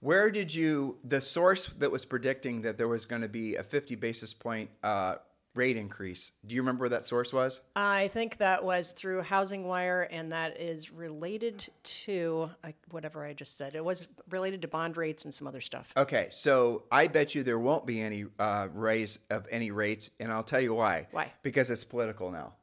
Where 0.00 0.30
did 0.30 0.54
you 0.54 0.98
the 1.02 1.20
source 1.20 1.66
that 1.66 1.90
was 1.90 2.04
predicting 2.04 2.62
that 2.62 2.78
there 2.78 2.86
was 2.86 3.04
going 3.04 3.22
to 3.22 3.28
be 3.28 3.56
a 3.56 3.64
50 3.64 3.96
basis 3.96 4.32
point 4.32 4.70
uh, 4.84 5.16
rate 5.58 5.76
increase? 5.76 6.32
Do 6.46 6.54
you 6.54 6.62
remember 6.62 6.82
where 6.82 6.88
that 6.90 7.08
source 7.08 7.32
was? 7.32 7.60
I 7.74 8.08
think 8.08 8.38
that 8.38 8.64
was 8.64 8.92
through 8.92 9.22
Housing 9.22 9.66
Wire, 9.66 10.08
and 10.10 10.32
that 10.32 10.58
is 10.60 10.92
related 10.92 11.68
to 11.82 12.50
uh, 12.62 12.68
whatever 12.90 13.24
I 13.24 13.32
just 13.34 13.58
said. 13.58 13.74
It 13.74 13.84
was 13.84 14.06
related 14.30 14.62
to 14.62 14.68
bond 14.68 14.96
rates 14.96 15.24
and 15.24 15.34
some 15.34 15.48
other 15.48 15.60
stuff. 15.60 15.92
Okay, 15.96 16.28
so 16.30 16.84
I 16.92 17.08
bet 17.08 17.34
you 17.34 17.42
there 17.42 17.58
won't 17.58 17.86
be 17.86 18.00
any 18.00 18.26
uh, 18.38 18.68
raise 18.72 19.18
of 19.30 19.46
any 19.50 19.72
rates, 19.72 20.10
and 20.20 20.32
I'll 20.32 20.44
tell 20.44 20.60
you 20.60 20.74
why. 20.74 21.08
Why? 21.10 21.32
Because 21.42 21.70
it's 21.70 21.84
political 21.84 22.30
now. 22.30 22.54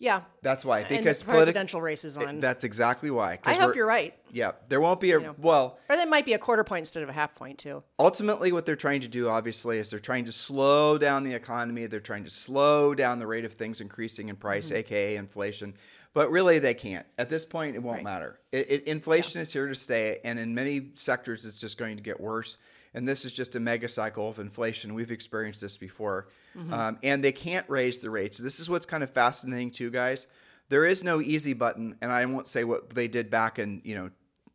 Yeah. 0.00 0.22
That's 0.42 0.64
why. 0.64 0.80
and 0.80 0.88
Because 0.88 1.22
politi- 1.22 1.26
presidential 1.26 1.80
race 1.80 2.04
is 2.04 2.16
on. 2.16 2.38
That's 2.40 2.62
exactly 2.64 3.10
why. 3.10 3.40
I 3.44 3.54
hope 3.54 3.74
you're 3.74 3.86
right. 3.86 4.14
Yeah, 4.30 4.52
there 4.68 4.80
won't 4.80 5.00
be 5.00 5.12
a 5.12 5.18
know. 5.18 5.34
well. 5.38 5.78
Or 5.88 5.96
that 5.96 6.08
might 6.08 6.24
be 6.24 6.34
a 6.34 6.38
quarter 6.38 6.62
point 6.62 6.80
instead 6.82 7.02
of 7.02 7.08
a 7.08 7.12
half 7.12 7.34
point, 7.34 7.58
too. 7.58 7.82
ultimately 7.98 8.52
what 8.52 8.64
they're 8.66 8.76
trying 8.76 9.00
to 9.00 9.08
do 9.08 9.28
obviously 9.28 9.78
is 9.78 9.90
they're 9.90 9.98
trying 9.98 10.24
to 10.26 10.32
slow 10.32 10.98
down 10.98 11.24
the 11.24 11.32
economy 11.34 11.86
they're 11.86 11.98
trying 12.00 12.24
to 12.24 12.30
slow 12.30 12.94
down 12.94 13.18
the 13.18 13.26
rate 13.26 13.44
of 13.44 13.52
things 13.54 13.80
increasing 13.80 14.28
in 14.28 14.36
price 14.36 14.66
mm-hmm. 14.68 14.76
aka 14.76 15.16
inflation 15.16 15.74
but 16.14 16.30
really 16.30 16.58
they 16.58 16.74
can't 16.74 17.06
at 17.18 17.28
this 17.30 17.44
point 17.46 17.74
it 17.74 17.82
won't 17.82 17.96
Right. 17.96 18.04
matter 18.04 18.38
it, 18.52 18.70
it, 18.70 18.82
inflation 18.84 19.40
is 19.40 19.52
here 19.52 19.66
to 19.66 19.74
stay 19.74 20.18
and 20.24 20.38
in 20.38 20.54
many 20.54 20.90
sectors 20.94 21.44
it's 21.46 21.58
just 21.60 21.78
going 21.78 21.96
to 21.96 22.02
get 22.02 22.20
worse 22.20 22.58
and 22.94 23.06
this 23.06 23.24
is 23.24 23.32
just 23.32 23.56
a 23.56 23.60
mega 23.60 23.88
cycle 23.88 24.28
of 24.28 24.38
inflation 24.38 24.94
we've 24.94 25.10
experienced 25.10 25.60
this 25.60 25.76
before 25.76 26.28
um, 26.72 26.98
and 27.02 27.22
they 27.22 27.32
can't 27.32 27.68
raise 27.68 27.98
the 27.98 28.10
rates 28.10 28.38
this 28.38 28.60
is 28.60 28.68
what's 28.68 28.86
kind 28.86 29.02
of 29.02 29.10
fascinating 29.10 29.70
too 29.70 29.90
guys 29.90 30.26
there 30.68 30.84
is 30.84 31.04
no 31.04 31.20
easy 31.20 31.52
button 31.52 31.96
and 32.00 32.10
i 32.10 32.24
won't 32.24 32.48
say 32.48 32.64
what 32.64 32.90
they 32.90 33.08
did 33.08 33.30
back 33.30 33.58
in 33.58 33.80
you 33.84 33.94
know 33.94 34.10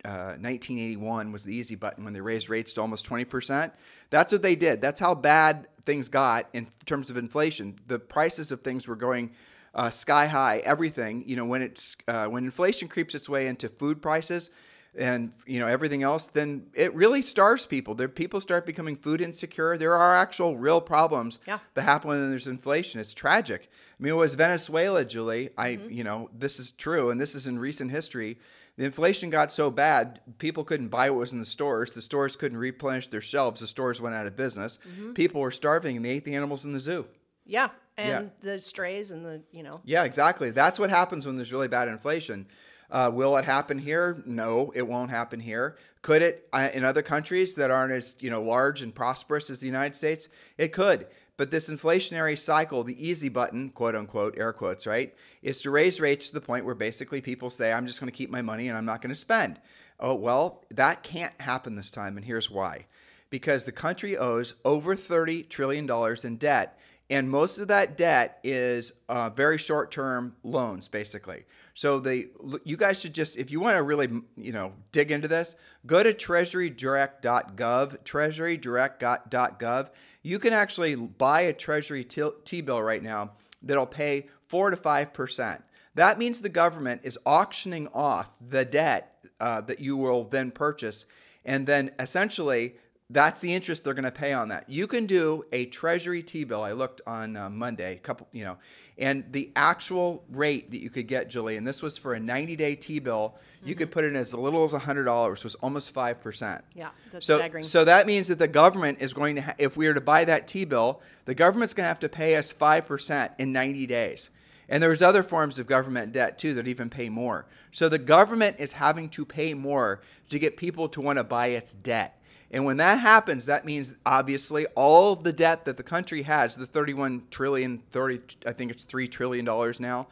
uh, 0.06 0.36
1981 0.36 1.32
was 1.32 1.46
the 1.46 1.56
easy 1.56 1.76
button 1.76 2.04
when 2.04 2.12
they 2.12 2.20
raised 2.20 2.50
rates 2.50 2.74
to 2.74 2.82
almost 2.82 3.08
20%. 3.08 3.72
That's 4.10 4.34
what 4.34 4.42
they 4.42 4.56
did. 4.56 4.82
That's 4.82 5.00
how 5.00 5.16
bad 5.16 5.70
things 5.84 6.10
got 6.10 6.50
in 6.52 6.68
terms 6.86 7.10
of 7.10 7.16
inflation. 7.16 7.80
The 7.88 8.00
prices 8.00 8.52
of 8.52 8.60
things 8.60 8.86
were 8.86 8.98
going 8.98 9.32
uh, 9.74 9.90
sky 9.90 10.26
high. 10.26 10.58
Everything, 10.66 11.24
you 11.26 11.38
know, 11.38 11.46
when 11.46 11.62
it's 11.62 11.96
uh, 12.10 12.26
when 12.26 12.44
inflation 12.44 12.90
creeps 12.90 13.16
its 13.16 13.30
way 13.30 13.48
into 13.48 13.70
food 13.70 14.02
prices 14.02 14.52
and 14.98 15.32
you 15.46 15.60
know 15.60 15.68
everything 15.68 16.04
else, 16.04 16.28
then 16.28 16.68
it 16.74 16.94
really 16.94 17.22
starves 17.22 17.66
people. 17.66 17.96
There, 17.96 18.08
people 18.08 18.42
start 18.42 18.66
becoming 18.66 18.96
food 18.96 19.22
insecure. 19.22 19.78
There 19.78 19.96
are 19.96 20.16
actual 20.16 20.58
real 20.58 20.82
problems 20.82 21.40
Yeah. 21.48 21.60
that 21.74 21.84
happen 21.84 22.10
when 22.10 22.30
there's 22.30 22.48
inflation. 22.48 23.00
It's 23.00 23.14
tragic. 23.14 23.70
I 24.00 24.04
mean, 24.04 24.14
it 24.14 24.18
was 24.18 24.36
Venezuela, 24.36 25.04
Julie. 25.06 25.50
I, 25.58 25.72
mm-hmm. 25.72 25.90
you 25.90 26.04
know, 26.04 26.30
this 26.38 26.60
is 26.60 26.72
true, 26.72 27.10
and 27.10 27.20
this 27.20 27.36
is 27.36 27.48
in 27.48 27.58
recent 27.58 27.92
history. 27.92 28.38
The 28.78 28.86
inflation 28.86 29.30
got 29.30 29.52
so 29.52 29.70
bad, 29.70 30.20
people 30.40 30.64
couldn't 30.64 30.88
buy 30.88 31.12
what 31.12 31.20
was 31.20 31.34
in 31.34 31.40
the 31.40 31.46
stores. 31.46 31.94
The 31.94 32.02
stores 32.02 32.36
couldn't 32.36 32.58
replenish 32.58 33.08
their 33.08 33.22
shelves. 33.22 33.60
The 33.60 33.68
stores 33.68 34.02
went 34.02 34.16
out 34.16 34.26
of 34.26 34.36
business. 34.36 34.80
Mm-hmm. 34.88 35.14
People 35.14 35.42
were 35.42 35.52
starving, 35.52 35.96
and 35.96 36.04
they 36.04 36.10
ate 36.10 36.26
the 36.26 36.36
animals 36.36 36.66
in 36.66 36.74
the 36.74 36.80
zoo. 36.80 37.06
Yeah. 37.46 37.70
And 37.98 38.32
the 38.42 38.58
strays 38.58 39.12
and 39.12 39.24
the, 39.24 39.44
you 39.52 39.62
know, 39.62 39.82
Yeah, 39.84 40.04
exactly. 40.04 40.50
That's 40.50 40.80
what 40.80 40.90
happens 40.90 41.28
when 41.28 41.36
there's 41.36 41.52
really 41.52 41.68
bad 41.68 41.88
inflation. 41.88 42.48
Uh, 42.94 43.10
will 43.12 43.36
it 43.38 43.44
happen 43.44 43.80
here? 43.80 44.22
No, 44.26 44.72
it 44.76 44.88
won't 44.88 45.10
happen 45.10 45.40
here. 45.40 45.78
Could 46.04 46.22
it 46.22 46.48
uh, 46.54 46.70
in 46.74 46.86
other 46.86 47.02
countries 47.02 47.56
that 47.56 47.72
aren't 47.72 47.92
as 47.92 48.16
you 48.20 48.30
know 48.30 48.42
large 48.42 48.84
and 48.84 48.94
prosperous 48.94 49.50
as 49.50 49.60
the 49.60 49.66
United 49.66 49.96
States? 49.96 50.30
It 50.58 50.72
could. 50.74 51.08
But 51.36 51.50
this 51.50 51.70
inflationary 51.70 52.38
cycle, 52.38 52.84
the 52.84 53.08
easy 53.08 53.28
button, 53.28 53.72
quote 53.72 53.96
unquote, 53.96 54.38
air 54.38 54.54
quotes, 54.54 54.86
right, 54.86 55.16
is 55.42 55.62
to 55.62 55.72
raise 55.72 56.00
rates 56.00 56.28
to 56.28 56.36
the 56.36 56.42
point 56.42 56.66
where 56.66 56.76
basically 56.76 57.20
people 57.20 57.50
say, 57.50 57.74
I'm 57.74 57.88
just 57.88 58.00
going 58.00 58.12
to 58.12 58.16
keep 58.16 58.30
my 58.30 58.44
money 58.44 58.68
and 58.68 58.78
I'm 58.78 58.86
not 58.86 59.02
going 59.02 59.10
to 59.10 59.16
spend. 59.16 59.60
Oh, 60.00 60.14
well, 60.14 60.64
that 60.70 61.02
can't 61.02 61.34
happen 61.42 61.76
this 61.76 61.90
time. 61.90 62.16
And 62.16 62.26
here's 62.26 62.52
why 62.52 62.86
because 63.32 63.66
the 63.66 63.72
country 63.72 64.16
owes 64.16 64.54
over 64.64 64.96
$30 64.96 65.50
trillion 65.50 65.90
in 66.24 66.38
debt. 66.38 66.78
And 67.10 67.28
most 67.28 67.58
of 67.58 67.68
that 67.70 67.98
debt 67.98 68.38
is 68.44 68.94
uh, 69.10 69.32
very 69.32 69.58
short 69.58 69.90
term 69.90 70.36
loans, 70.44 70.88
basically. 70.88 71.46
So 71.74 72.00
they, 72.00 72.28
you 72.64 72.78
guys 72.78 73.02
should 73.02 73.16
just, 73.16 73.36
if 73.36 73.50
you 73.50 73.60
want 73.60 73.78
to 73.78 73.84
really, 73.84 74.08
you 74.38 74.52
know, 74.52 74.74
dig 74.92 75.12
into 75.12 75.28
this, 75.28 75.56
go 75.86 76.04
to 76.04 76.14
treasurydirect.gov, 76.14 78.04
treasurydirect.gov. 78.04 79.90
You 80.22 80.40
can 80.40 80.54
actually 80.54 80.96
buy 80.96 81.42
a 81.42 81.54
Treasury 81.54 82.04
T-bill 82.04 82.82
right 82.82 83.02
now 83.02 83.32
that'll 83.62 83.86
pay 83.88 84.28
four 84.48 84.70
to 84.70 84.78
five 84.78 85.14
percent. 85.14 85.64
That 85.96 86.20
means 86.20 86.42
the 86.42 86.50
government 86.50 87.02
is 87.04 87.18
auctioning 87.26 87.88
off 87.94 88.38
the 88.40 88.66
debt 88.66 89.26
uh, 89.40 89.62
that 89.62 89.80
you 89.80 89.98
will 89.98 90.26
then 90.26 90.52
purchase, 90.52 91.06
and 91.44 91.66
then 91.68 91.92
essentially 92.00 92.76
that's 93.10 93.42
the 93.42 93.54
interest 93.54 93.84
they're 93.84 93.94
going 93.94 94.04
to 94.06 94.12
pay 94.12 94.34
on 94.34 94.50
that. 94.50 94.70
You 94.70 94.88
can 94.88 95.06
do 95.06 95.44
a 95.52 95.66
Treasury 95.66 96.24
T-bill. 96.24 96.64
I 96.64 96.72
looked 96.72 97.02
on 97.06 97.36
uh, 97.36 97.50
Monday, 97.50 97.94
a 97.94 98.00
couple, 98.00 98.28
you 98.32 98.44
know, 98.44 98.58
and 98.98 99.26
the 99.32 99.52
actual 99.56 100.24
rate 100.32 100.72
that 100.72 100.82
you 100.82 100.90
could 100.90 101.08
get, 101.08 101.30
Julie, 101.30 101.58
and 101.58 101.68
this 101.68 101.82
was 101.82 101.98
for 101.98 102.16
a 102.16 102.20
90-day 102.20 102.76
T-bill. 102.76 103.36
You 103.66 103.76
could 103.76 103.92
put 103.92 104.04
in 104.04 104.16
as 104.18 104.34
little 104.34 104.64
as 104.66 104.74
hundred 104.74 105.06
dollars, 105.06 105.44
was 105.46 105.56
almost 105.56 105.92
five 105.92 106.20
percent. 106.20 106.66
Yeah, 106.76 106.90
that's 107.14 107.26
so, 107.26 107.38
staggering. 107.38 107.64
So 107.64 107.86
that 107.86 108.06
means 108.08 108.28
that 108.28 108.38
the 108.38 108.48
government 108.48 108.98
is 109.00 109.14
going 109.14 109.36
to, 109.36 109.42
ha- 109.42 109.56
if 109.58 109.78
we 109.78 109.88
were 109.88 109.94
to 109.94 110.02
buy 110.02 110.26
that 110.26 110.50
T-bill, 110.50 111.02
the 111.24 111.34
government's 111.34 111.74
going 111.74 111.86
to 111.86 111.88
have 111.88 112.02
to 112.02 112.10
pay 112.10 112.36
us 112.36 112.52
five 112.52 112.86
percent 112.86 113.32
in 113.40 113.54
90 113.54 113.88
days. 113.88 114.32
And 114.68 114.82
there's 114.82 115.02
other 115.02 115.24
forms 115.24 115.60
of 115.60 115.68
government 115.68 116.12
debt 116.12 116.38
too 116.38 116.56
that 116.56 116.68
even 116.68 116.90
pay 116.90 117.08
more. 117.08 117.46
So 117.72 117.90
the 117.90 118.00
government 118.00 118.58
is 118.60 118.74
having 118.74 119.10
to 119.10 119.26
pay 119.26 119.54
more 119.54 120.02
to 120.30 120.40
get 120.40 120.58
people 120.58 120.90
to 120.90 121.02
want 121.02 121.20
to 121.20 121.24
buy 121.24 121.48
its 121.48 121.74
debt. 121.74 122.20
And 122.54 122.66
when 122.66 122.78
that 122.78 123.00
happens, 123.00 123.48
that 123.48 123.66
means 123.66 123.96
obviously 124.06 124.68
all 124.76 125.12
of 125.12 125.24
the 125.24 125.34
debt 125.34 125.66
that 125.66 125.76
the 125.76 125.84
country 125.84 126.22
has, 126.22 126.56
the 126.56 126.68
31 126.68 127.24
trillion, 127.32 127.82
30, 127.90 128.20
I 128.46 128.54
think 128.54 128.70
it's 128.70 128.84
3 128.84 129.08
trillion 129.08 129.44
dollars 129.44 129.80
now, 129.80 130.08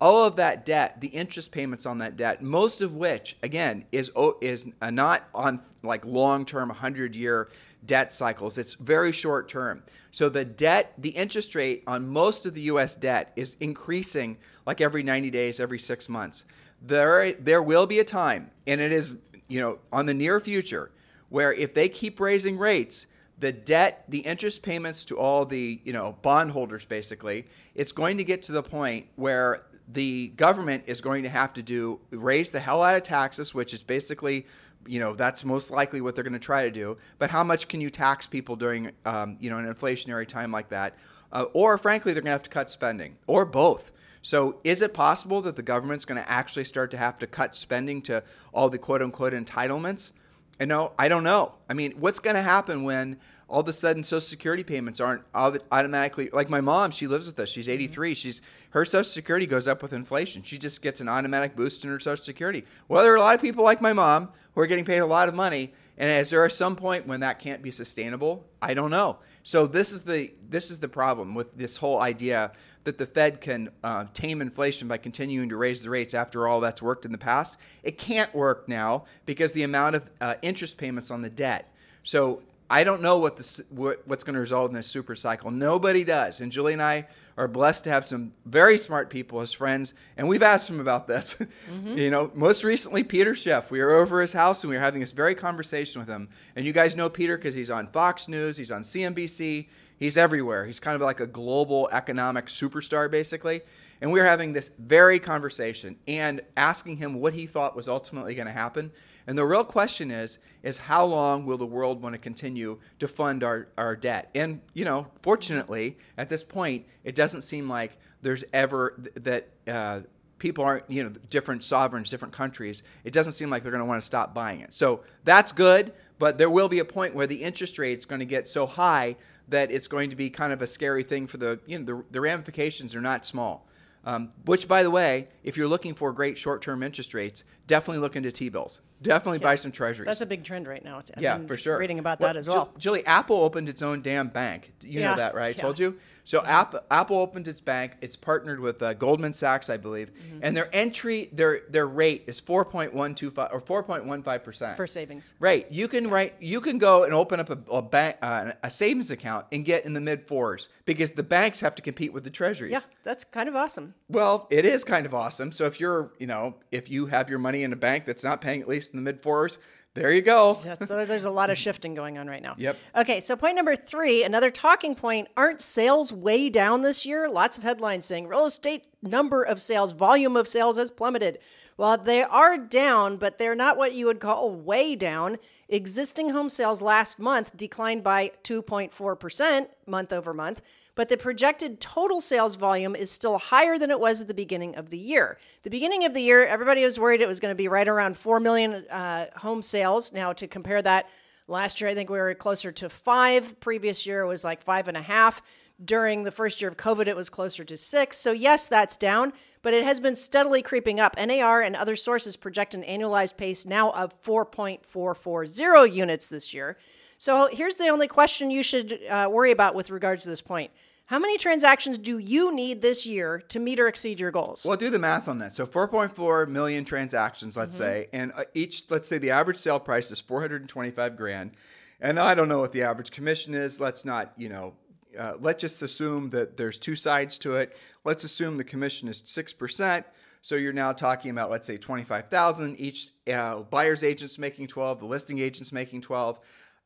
all 0.00 0.26
of 0.26 0.36
that 0.36 0.66
debt, 0.66 1.00
the 1.02 1.08
interest 1.08 1.52
payments 1.52 1.84
on 1.86 1.98
that 1.98 2.16
debt, 2.16 2.42
most 2.42 2.80
of 2.80 2.94
which 2.96 3.36
again 3.42 3.84
is 3.92 4.10
is 4.40 4.66
not 4.90 5.28
on 5.32 5.60
like 5.84 6.04
long-term 6.04 6.70
100-year 6.70 7.50
debt 7.86 8.12
cycles. 8.12 8.58
It's 8.58 8.74
very 8.74 9.12
short 9.12 9.48
term. 9.48 9.82
So 10.10 10.28
the 10.28 10.44
debt, 10.44 10.94
the 10.98 11.10
interest 11.10 11.54
rate 11.54 11.84
on 11.86 12.08
most 12.08 12.46
of 12.46 12.54
the 12.54 12.62
US 12.62 12.94
debt 12.96 13.32
is 13.36 13.56
increasing 13.60 14.38
like 14.66 14.80
every 14.80 15.02
90 15.02 15.30
days, 15.30 15.60
every 15.60 15.78
6 15.78 16.08
months. 16.08 16.46
There 16.80 17.32
there 17.32 17.62
will 17.62 17.86
be 17.86 18.00
a 18.00 18.04
time 18.04 18.50
and 18.66 18.80
it 18.80 18.92
is, 18.92 19.14
you 19.46 19.60
know, 19.60 19.78
on 19.92 20.06
the 20.06 20.14
near 20.14 20.40
future 20.40 20.90
where 21.32 21.54
if 21.54 21.72
they 21.72 21.88
keep 21.88 22.20
raising 22.20 22.58
rates, 22.58 23.06
the 23.38 23.50
debt, 23.50 24.04
the 24.10 24.18
interest 24.18 24.62
payments 24.62 25.02
to 25.06 25.18
all 25.18 25.46
the, 25.46 25.80
you 25.82 25.92
know, 25.94 26.14
bondholders 26.20 26.84
basically, 26.84 27.46
it's 27.74 27.90
going 27.90 28.18
to 28.18 28.24
get 28.24 28.42
to 28.42 28.52
the 28.52 28.62
point 28.62 29.06
where 29.16 29.64
the 29.88 30.28
government 30.36 30.84
is 30.86 31.00
going 31.00 31.22
to 31.22 31.30
have 31.30 31.54
to 31.54 31.62
do 31.62 31.98
raise 32.10 32.50
the 32.50 32.60
hell 32.60 32.82
out 32.82 32.96
of 32.96 33.02
taxes, 33.02 33.54
which 33.54 33.72
is 33.72 33.82
basically, 33.82 34.46
you 34.86 35.00
know, 35.00 35.14
that's 35.14 35.42
most 35.42 35.70
likely 35.70 36.02
what 36.02 36.14
they're 36.14 36.22
going 36.22 36.34
to 36.34 36.38
try 36.38 36.64
to 36.64 36.70
do. 36.70 36.98
But 37.18 37.30
how 37.30 37.42
much 37.42 37.66
can 37.66 37.80
you 37.80 37.88
tax 37.88 38.26
people 38.26 38.54
during, 38.54 38.90
um, 39.06 39.38
you 39.40 39.48
know, 39.48 39.56
an 39.56 39.64
inflationary 39.64 40.28
time 40.28 40.52
like 40.52 40.68
that? 40.68 40.96
Uh, 41.32 41.46
or 41.54 41.78
frankly, 41.78 42.12
they're 42.12 42.20
going 42.20 42.28
to 42.28 42.32
have 42.32 42.42
to 42.42 42.50
cut 42.50 42.68
spending, 42.68 43.16
or 43.26 43.46
both. 43.46 43.90
So, 44.20 44.60
is 44.64 44.82
it 44.82 44.92
possible 44.92 45.40
that 45.40 45.56
the 45.56 45.62
government's 45.62 46.04
going 46.04 46.22
to 46.22 46.30
actually 46.30 46.64
start 46.64 46.90
to 46.90 46.98
have 46.98 47.18
to 47.20 47.26
cut 47.26 47.56
spending 47.56 48.02
to 48.02 48.22
all 48.52 48.68
the 48.68 48.76
quote 48.76 49.00
unquote 49.00 49.32
entitlements? 49.32 50.12
And 50.60 50.68
no, 50.68 50.92
I 50.98 51.08
don't 51.08 51.24
know. 51.24 51.54
I 51.68 51.74
mean, 51.74 51.92
what's 51.92 52.20
going 52.20 52.36
to 52.36 52.42
happen 52.42 52.84
when 52.84 53.18
all 53.48 53.60
of 53.60 53.68
a 53.68 53.72
sudden 53.72 54.04
Social 54.04 54.20
Security 54.20 54.62
payments 54.62 55.00
aren't 55.00 55.22
automatically 55.34 56.30
like 56.32 56.48
my 56.48 56.60
mom? 56.60 56.90
She 56.90 57.06
lives 57.06 57.26
with 57.26 57.38
us. 57.40 57.48
She's 57.48 57.66
mm-hmm. 57.66 57.82
83. 57.82 58.14
She's 58.14 58.42
her 58.70 58.84
Social 58.84 59.04
Security 59.04 59.46
goes 59.46 59.66
up 59.66 59.82
with 59.82 59.92
inflation. 59.92 60.42
She 60.42 60.58
just 60.58 60.82
gets 60.82 61.00
an 61.00 61.08
automatic 61.08 61.56
boost 61.56 61.84
in 61.84 61.90
her 61.90 62.00
Social 62.00 62.24
Security. 62.24 62.64
Well, 62.88 63.02
there 63.02 63.12
are 63.12 63.16
a 63.16 63.20
lot 63.20 63.34
of 63.34 63.40
people 63.40 63.64
like 63.64 63.80
my 63.80 63.92
mom 63.92 64.28
who 64.54 64.60
are 64.60 64.66
getting 64.66 64.84
paid 64.84 64.98
a 64.98 65.06
lot 65.06 65.28
of 65.28 65.34
money, 65.34 65.72
and 65.98 66.10
is 66.10 66.30
there 66.30 66.48
some 66.48 66.76
point 66.76 67.06
when 67.06 67.20
that 67.20 67.38
can't 67.38 67.62
be 67.62 67.70
sustainable? 67.70 68.44
I 68.60 68.74
don't 68.74 68.90
know. 68.90 69.18
So 69.42 69.66
this 69.66 69.92
is 69.92 70.02
the 70.02 70.32
this 70.48 70.70
is 70.70 70.78
the 70.78 70.88
problem 70.88 71.34
with 71.34 71.56
this 71.56 71.76
whole 71.76 72.00
idea 72.00 72.52
that 72.84 72.98
the 72.98 73.06
Fed 73.06 73.40
can 73.40 73.70
uh, 73.84 74.06
tame 74.12 74.40
inflation 74.40 74.88
by 74.88 74.96
continuing 74.96 75.48
to 75.48 75.56
raise 75.56 75.82
the 75.82 75.90
rates 75.90 76.14
after 76.14 76.48
all 76.48 76.60
that's 76.60 76.82
worked 76.82 77.04
in 77.04 77.12
the 77.12 77.18
past. 77.18 77.56
It 77.82 77.98
can't 77.98 78.32
work 78.34 78.68
now 78.68 79.04
because 79.26 79.52
the 79.52 79.62
amount 79.62 79.96
of 79.96 80.10
uh, 80.20 80.34
interest 80.42 80.78
payments 80.78 81.10
on 81.10 81.22
the 81.22 81.30
debt. 81.30 81.72
So 82.02 82.42
I 82.72 82.84
don't 82.84 83.02
know 83.02 83.18
what 83.18 83.36
this 83.36 83.60
what, 83.68 84.00
what's 84.06 84.24
going 84.24 84.32
to 84.32 84.40
result 84.40 84.70
in 84.70 84.74
this 84.74 84.86
super 84.86 85.14
cycle. 85.14 85.50
Nobody 85.50 86.04
does. 86.04 86.40
And 86.40 86.50
Julie 86.50 86.72
and 86.72 86.82
I 86.82 87.06
are 87.36 87.46
blessed 87.46 87.84
to 87.84 87.90
have 87.90 88.06
some 88.06 88.32
very 88.46 88.78
smart 88.78 89.10
people 89.10 89.42
as 89.42 89.52
friends, 89.52 89.92
and 90.16 90.26
we've 90.26 90.42
asked 90.42 90.68
them 90.68 90.80
about 90.80 91.06
this. 91.06 91.36
Mm-hmm. 91.70 91.96
you 91.96 92.10
know, 92.10 92.30
most 92.34 92.64
recently 92.64 93.02
Peter 93.02 93.34
Schiff. 93.34 93.70
We 93.70 93.80
were 93.80 93.92
over 93.92 94.20
his 94.20 94.32
house 94.32 94.62
and 94.62 94.70
we 94.70 94.76
were 94.76 94.82
having 94.82 95.00
this 95.00 95.12
very 95.12 95.34
conversation 95.34 96.00
with 96.00 96.08
him. 96.08 96.28
And 96.56 96.66
you 96.66 96.72
guys 96.72 96.96
know 96.96 97.08
Peter 97.08 97.36
because 97.36 97.54
he's 97.54 97.70
on 97.70 97.86
Fox 97.88 98.28
News, 98.28 98.56
he's 98.56 98.70
on 98.70 98.82
CNBC, 98.82 99.68
He's 100.02 100.16
everywhere. 100.16 100.66
He's 100.66 100.80
kind 100.80 100.96
of 100.96 101.00
like 101.00 101.20
a 101.20 101.28
global 101.28 101.88
economic 101.92 102.46
superstar, 102.46 103.08
basically. 103.08 103.60
And 104.00 104.10
we 104.10 104.18
were 104.18 104.26
having 104.26 104.52
this 104.52 104.72
very 104.76 105.20
conversation 105.20 105.94
and 106.08 106.40
asking 106.56 106.96
him 106.96 107.20
what 107.20 107.34
he 107.34 107.46
thought 107.46 107.76
was 107.76 107.86
ultimately 107.86 108.34
going 108.34 108.48
to 108.48 108.52
happen. 108.52 108.90
And 109.28 109.38
the 109.38 109.44
real 109.44 109.62
question 109.62 110.10
is, 110.10 110.38
is 110.64 110.76
how 110.76 111.04
long 111.04 111.46
will 111.46 111.56
the 111.56 111.66
world 111.66 112.02
want 112.02 112.14
to 112.14 112.18
continue 112.18 112.80
to 112.98 113.06
fund 113.06 113.44
our, 113.44 113.68
our 113.78 113.94
debt? 113.94 114.28
And, 114.34 114.60
you 114.74 114.84
know, 114.84 115.06
fortunately, 115.22 115.96
at 116.18 116.28
this 116.28 116.42
point, 116.42 116.84
it 117.04 117.14
doesn't 117.14 117.42
seem 117.42 117.68
like 117.68 117.96
there's 118.22 118.42
ever 118.52 119.00
th- 119.00 119.14
that 119.24 119.72
uh, 119.72 120.00
people 120.40 120.64
aren't, 120.64 120.90
you 120.90 121.04
know, 121.04 121.10
different 121.30 121.62
sovereigns, 121.62 122.10
different 122.10 122.34
countries. 122.34 122.82
It 123.04 123.12
doesn't 123.12 123.34
seem 123.34 123.50
like 123.50 123.62
they're 123.62 123.70
going 123.70 123.84
to 123.84 123.88
want 123.88 124.02
to 124.02 124.06
stop 124.06 124.34
buying 124.34 124.62
it. 124.62 124.74
So 124.74 125.04
that's 125.22 125.52
good, 125.52 125.92
but 126.18 126.38
there 126.38 126.50
will 126.50 126.68
be 126.68 126.80
a 126.80 126.84
point 126.84 127.14
where 127.14 127.28
the 127.28 127.40
interest 127.40 127.78
rate 127.78 127.98
is 127.98 128.04
going 128.04 128.18
to 128.18 128.26
get 128.26 128.48
so 128.48 128.66
high 128.66 129.14
that 129.52 129.70
it's 129.70 129.86
going 129.86 130.10
to 130.10 130.16
be 130.16 130.28
kind 130.28 130.52
of 130.52 130.60
a 130.60 130.66
scary 130.66 131.02
thing 131.02 131.26
for 131.26 131.36
the 131.38 131.60
you 131.66 131.78
know 131.78 131.84
the, 131.84 132.04
the 132.10 132.20
ramifications 132.20 132.94
are 132.94 133.00
not 133.00 133.24
small. 133.24 133.68
Um, 134.04 134.32
which, 134.46 134.66
by 134.66 134.82
the 134.82 134.90
way, 134.90 135.28
if 135.44 135.56
you're 135.56 135.68
looking 135.68 135.94
for 135.94 136.12
great 136.12 136.36
short-term 136.36 136.82
interest 136.82 137.14
rates, 137.14 137.44
definitely 137.68 138.00
look 138.00 138.16
into 138.16 138.32
T-bills. 138.32 138.80
Definitely 139.02 139.38
yeah. 139.38 139.44
buy 139.44 139.54
some 139.56 139.72
treasuries. 139.72 140.06
That's 140.06 140.20
a 140.20 140.26
big 140.26 140.44
trend 140.44 140.66
right 140.66 140.84
now. 140.84 140.98
I've 140.98 141.22
yeah, 141.22 141.38
for 141.46 141.56
sure. 141.56 141.78
Reading 141.78 141.98
about 141.98 142.20
well, 142.20 142.28
that 142.28 142.38
as 142.38 142.48
well. 142.48 142.72
Julie, 142.78 143.04
Apple 143.06 143.36
opened 143.36 143.68
its 143.68 143.82
own 143.82 144.02
damn 144.02 144.28
bank. 144.28 144.72
You 144.82 145.00
yeah. 145.00 145.10
know 145.10 145.16
that, 145.16 145.34
right? 145.34 145.56
I 145.56 145.60
told 145.60 145.78
you. 145.78 145.98
So 146.24 146.42
yeah. 146.42 146.60
Apple, 146.60 146.80
Apple 146.90 147.16
opened 147.16 147.48
its 147.48 147.60
bank. 147.60 147.96
It's 148.00 148.16
partnered 148.16 148.60
with 148.60 148.82
uh, 148.82 148.94
Goldman 148.94 149.34
Sachs, 149.34 149.68
I 149.68 149.76
believe, 149.76 150.12
mm-hmm. 150.14 150.38
and 150.42 150.56
their 150.56 150.68
entry 150.72 151.28
their 151.32 151.62
their 151.68 151.86
rate 151.86 152.24
is 152.26 152.40
4.125 152.40 153.52
or 153.52 153.60
4.15 153.60 154.44
percent 154.44 154.76
for 154.76 154.86
savings. 154.86 155.34
Right. 155.40 155.70
You 155.70 155.88
can 155.88 156.08
write. 156.08 156.34
You 156.40 156.60
can 156.60 156.78
go 156.78 157.04
and 157.04 157.12
open 157.12 157.40
up 157.40 157.50
a, 157.50 157.58
a 157.72 157.82
bank 157.82 158.16
uh, 158.22 158.52
a 158.62 158.70
savings 158.70 159.10
account 159.10 159.46
and 159.52 159.64
get 159.64 159.84
in 159.84 159.94
the 159.94 160.00
mid 160.00 160.26
fours 160.26 160.68
because 160.84 161.12
the 161.12 161.22
banks 161.22 161.60
have 161.60 161.74
to 161.76 161.82
compete 161.82 162.12
with 162.12 162.24
the 162.24 162.30
treasuries. 162.30 162.72
Yeah, 162.72 162.80
that's 163.02 163.24
kind 163.24 163.48
of 163.48 163.56
awesome. 163.56 163.94
Well, 164.08 164.46
it 164.50 164.64
is 164.64 164.84
kind 164.84 165.06
of 165.06 165.14
awesome. 165.14 165.52
So 165.52 165.66
if 165.66 165.80
you're 165.80 166.12
you 166.18 166.26
know 166.26 166.56
if 166.70 166.90
you 166.90 167.06
have 167.06 167.30
your 167.30 167.38
money 167.38 167.64
in 167.64 167.72
a 167.72 167.76
bank 167.76 168.04
that's 168.04 168.24
not 168.24 168.40
paying 168.40 168.60
at 168.60 168.68
least 168.68 168.91
in 168.92 168.96
the 168.96 169.02
mid 169.02 169.22
fours 169.22 169.58
there 169.94 170.10
you 170.10 170.22
go. 170.22 170.54
so 170.80 171.04
there's 171.04 171.24
a 171.24 171.30
lot 171.30 171.50
of 171.50 171.58
shifting 171.58 171.94
going 171.94 172.16
on 172.16 172.26
right 172.26 172.42
now. 172.42 172.54
Yep. 172.56 172.78
Okay, 172.96 173.20
so 173.20 173.36
point 173.36 173.56
number 173.56 173.76
three, 173.76 174.24
another 174.24 174.50
talking 174.50 174.94
point. 174.94 175.28
Aren't 175.36 175.60
sales 175.60 176.12
way 176.12 176.48
down 176.48 176.80
this 176.80 177.04
year? 177.04 177.28
Lots 177.28 177.58
of 177.58 177.64
headlines 177.64 178.06
saying 178.06 178.26
real 178.26 178.46
estate 178.46 178.86
number 179.02 179.42
of 179.42 179.60
sales, 179.60 179.92
volume 179.92 180.36
of 180.36 180.48
sales 180.48 180.78
has 180.78 180.90
plummeted. 180.90 181.38
Well, 181.76 181.98
they 181.98 182.22
are 182.22 182.56
down, 182.56 183.16
but 183.16 183.38
they're 183.38 183.54
not 183.54 183.76
what 183.76 183.94
you 183.94 184.06
would 184.06 184.20
call 184.20 184.50
way 184.50 184.96
down. 184.96 185.36
Existing 185.68 186.30
home 186.30 186.48
sales 186.48 186.80
last 186.80 187.18
month 187.18 187.56
declined 187.56 188.02
by 188.02 188.32
2.4% 188.44 189.66
month 189.86 190.12
over 190.12 190.32
month 190.32 190.62
but 190.94 191.08
the 191.08 191.16
projected 191.16 191.80
total 191.80 192.20
sales 192.20 192.54
volume 192.54 192.94
is 192.94 193.10
still 193.10 193.38
higher 193.38 193.78
than 193.78 193.90
it 193.90 193.98
was 193.98 194.20
at 194.20 194.28
the 194.28 194.34
beginning 194.34 194.74
of 194.74 194.90
the 194.90 194.98
year. 194.98 195.38
The 195.62 195.70
beginning 195.70 196.04
of 196.04 196.12
the 196.12 196.20
year, 196.20 196.44
everybody 196.46 196.84
was 196.84 196.98
worried 196.98 197.20
it 197.20 197.28
was 197.28 197.40
going 197.40 197.52
to 197.52 197.56
be 197.56 197.68
right 197.68 197.88
around 197.88 198.16
4 198.16 198.40
million 198.40 198.84
uh, 198.90 199.26
home 199.36 199.62
sales. 199.62 200.12
Now, 200.12 200.32
to 200.34 200.46
compare 200.46 200.82
that, 200.82 201.08
last 201.48 201.80
year 201.80 201.88
I 201.88 201.94
think 201.94 202.10
we 202.10 202.18
were 202.18 202.34
closer 202.34 202.72
to 202.72 202.88
five. 202.88 203.58
Previous 203.60 204.06
year 204.06 204.26
was 204.26 204.44
like 204.44 204.62
five 204.62 204.88
and 204.88 204.96
a 204.96 205.02
half. 205.02 205.42
During 205.82 206.24
the 206.24 206.30
first 206.30 206.60
year 206.60 206.70
of 206.70 206.76
COVID, 206.76 207.06
it 207.08 207.16
was 207.16 207.30
closer 207.30 207.64
to 207.64 207.76
six. 207.76 208.16
So, 208.18 208.30
yes, 208.30 208.68
that's 208.68 208.96
down, 208.96 209.32
but 209.62 209.74
it 209.74 209.84
has 209.84 209.98
been 209.98 210.14
steadily 210.14 210.62
creeping 210.62 211.00
up. 211.00 211.16
NAR 211.16 211.62
and 211.62 211.74
other 211.74 211.96
sources 211.96 212.36
project 212.36 212.74
an 212.74 212.82
annualized 212.82 213.36
pace 213.36 213.66
now 213.66 213.90
of 213.92 214.14
4.440 214.22 215.92
units 215.92 216.28
this 216.28 216.52
year. 216.54 216.76
So 217.22 217.48
here's 217.52 217.76
the 217.76 217.86
only 217.86 218.08
question 218.08 218.50
you 218.50 218.64
should 218.64 218.98
uh, 219.08 219.28
worry 219.30 219.52
about 219.52 219.76
with 219.76 219.90
regards 219.90 220.24
to 220.24 220.30
this 220.30 220.40
point. 220.40 220.72
How 221.06 221.20
many 221.20 221.38
transactions 221.38 221.96
do 221.96 222.18
you 222.18 222.52
need 222.52 222.82
this 222.82 223.06
year 223.06 223.38
to 223.46 223.60
meet 223.60 223.78
or 223.78 223.86
exceed 223.86 224.18
your 224.18 224.32
goals? 224.32 224.66
Well, 224.66 224.76
do 224.76 224.90
the 224.90 224.98
math 224.98 225.28
on 225.28 225.38
that. 225.38 225.54
So 225.54 225.64
4.4 225.64 226.48
million 226.48 226.84
transactions, 226.84 227.56
let's 227.56 227.76
mm-hmm. 227.76 227.84
say, 227.84 228.06
and 228.12 228.32
uh, 228.36 228.42
each, 228.54 228.90
let's 228.90 229.08
say 229.08 229.18
the 229.18 229.30
average 229.30 229.58
sale 229.58 229.78
price 229.78 230.10
is 230.10 230.20
425 230.20 231.16
grand. 231.16 231.52
And 232.00 232.18
I 232.18 232.34
don't 232.34 232.48
know 232.48 232.58
what 232.58 232.72
the 232.72 232.82
average 232.82 233.12
commission 233.12 233.54
is. 233.54 233.78
Let's 233.78 234.04
not, 234.04 234.32
you 234.36 234.48
know, 234.48 234.74
uh, 235.16 235.34
let's 235.38 235.60
just 235.60 235.80
assume 235.80 236.30
that 236.30 236.56
there's 236.56 236.76
two 236.76 236.96
sides 236.96 237.38
to 237.38 237.54
it. 237.54 237.76
Let's 238.04 238.24
assume 238.24 238.56
the 238.56 238.64
commission 238.64 239.06
is 239.06 239.22
6%. 239.22 240.04
So 240.44 240.56
you're 240.56 240.72
now 240.72 240.92
talking 240.92 241.30
about, 241.30 241.52
let's 241.52 241.68
say, 241.68 241.76
25,000. 241.76 242.80
Each 242.80 243.10
uh, 243.32 243.62
buyer's 243.62 244.02
agent's 244.02 244.40
making 244.40 244.66
12, 244.66 244.98
the 244.98 245.06
listing 245.06 245.38
agent's 245.38 245.72
making 245.72 246.00
12 246.00 246.40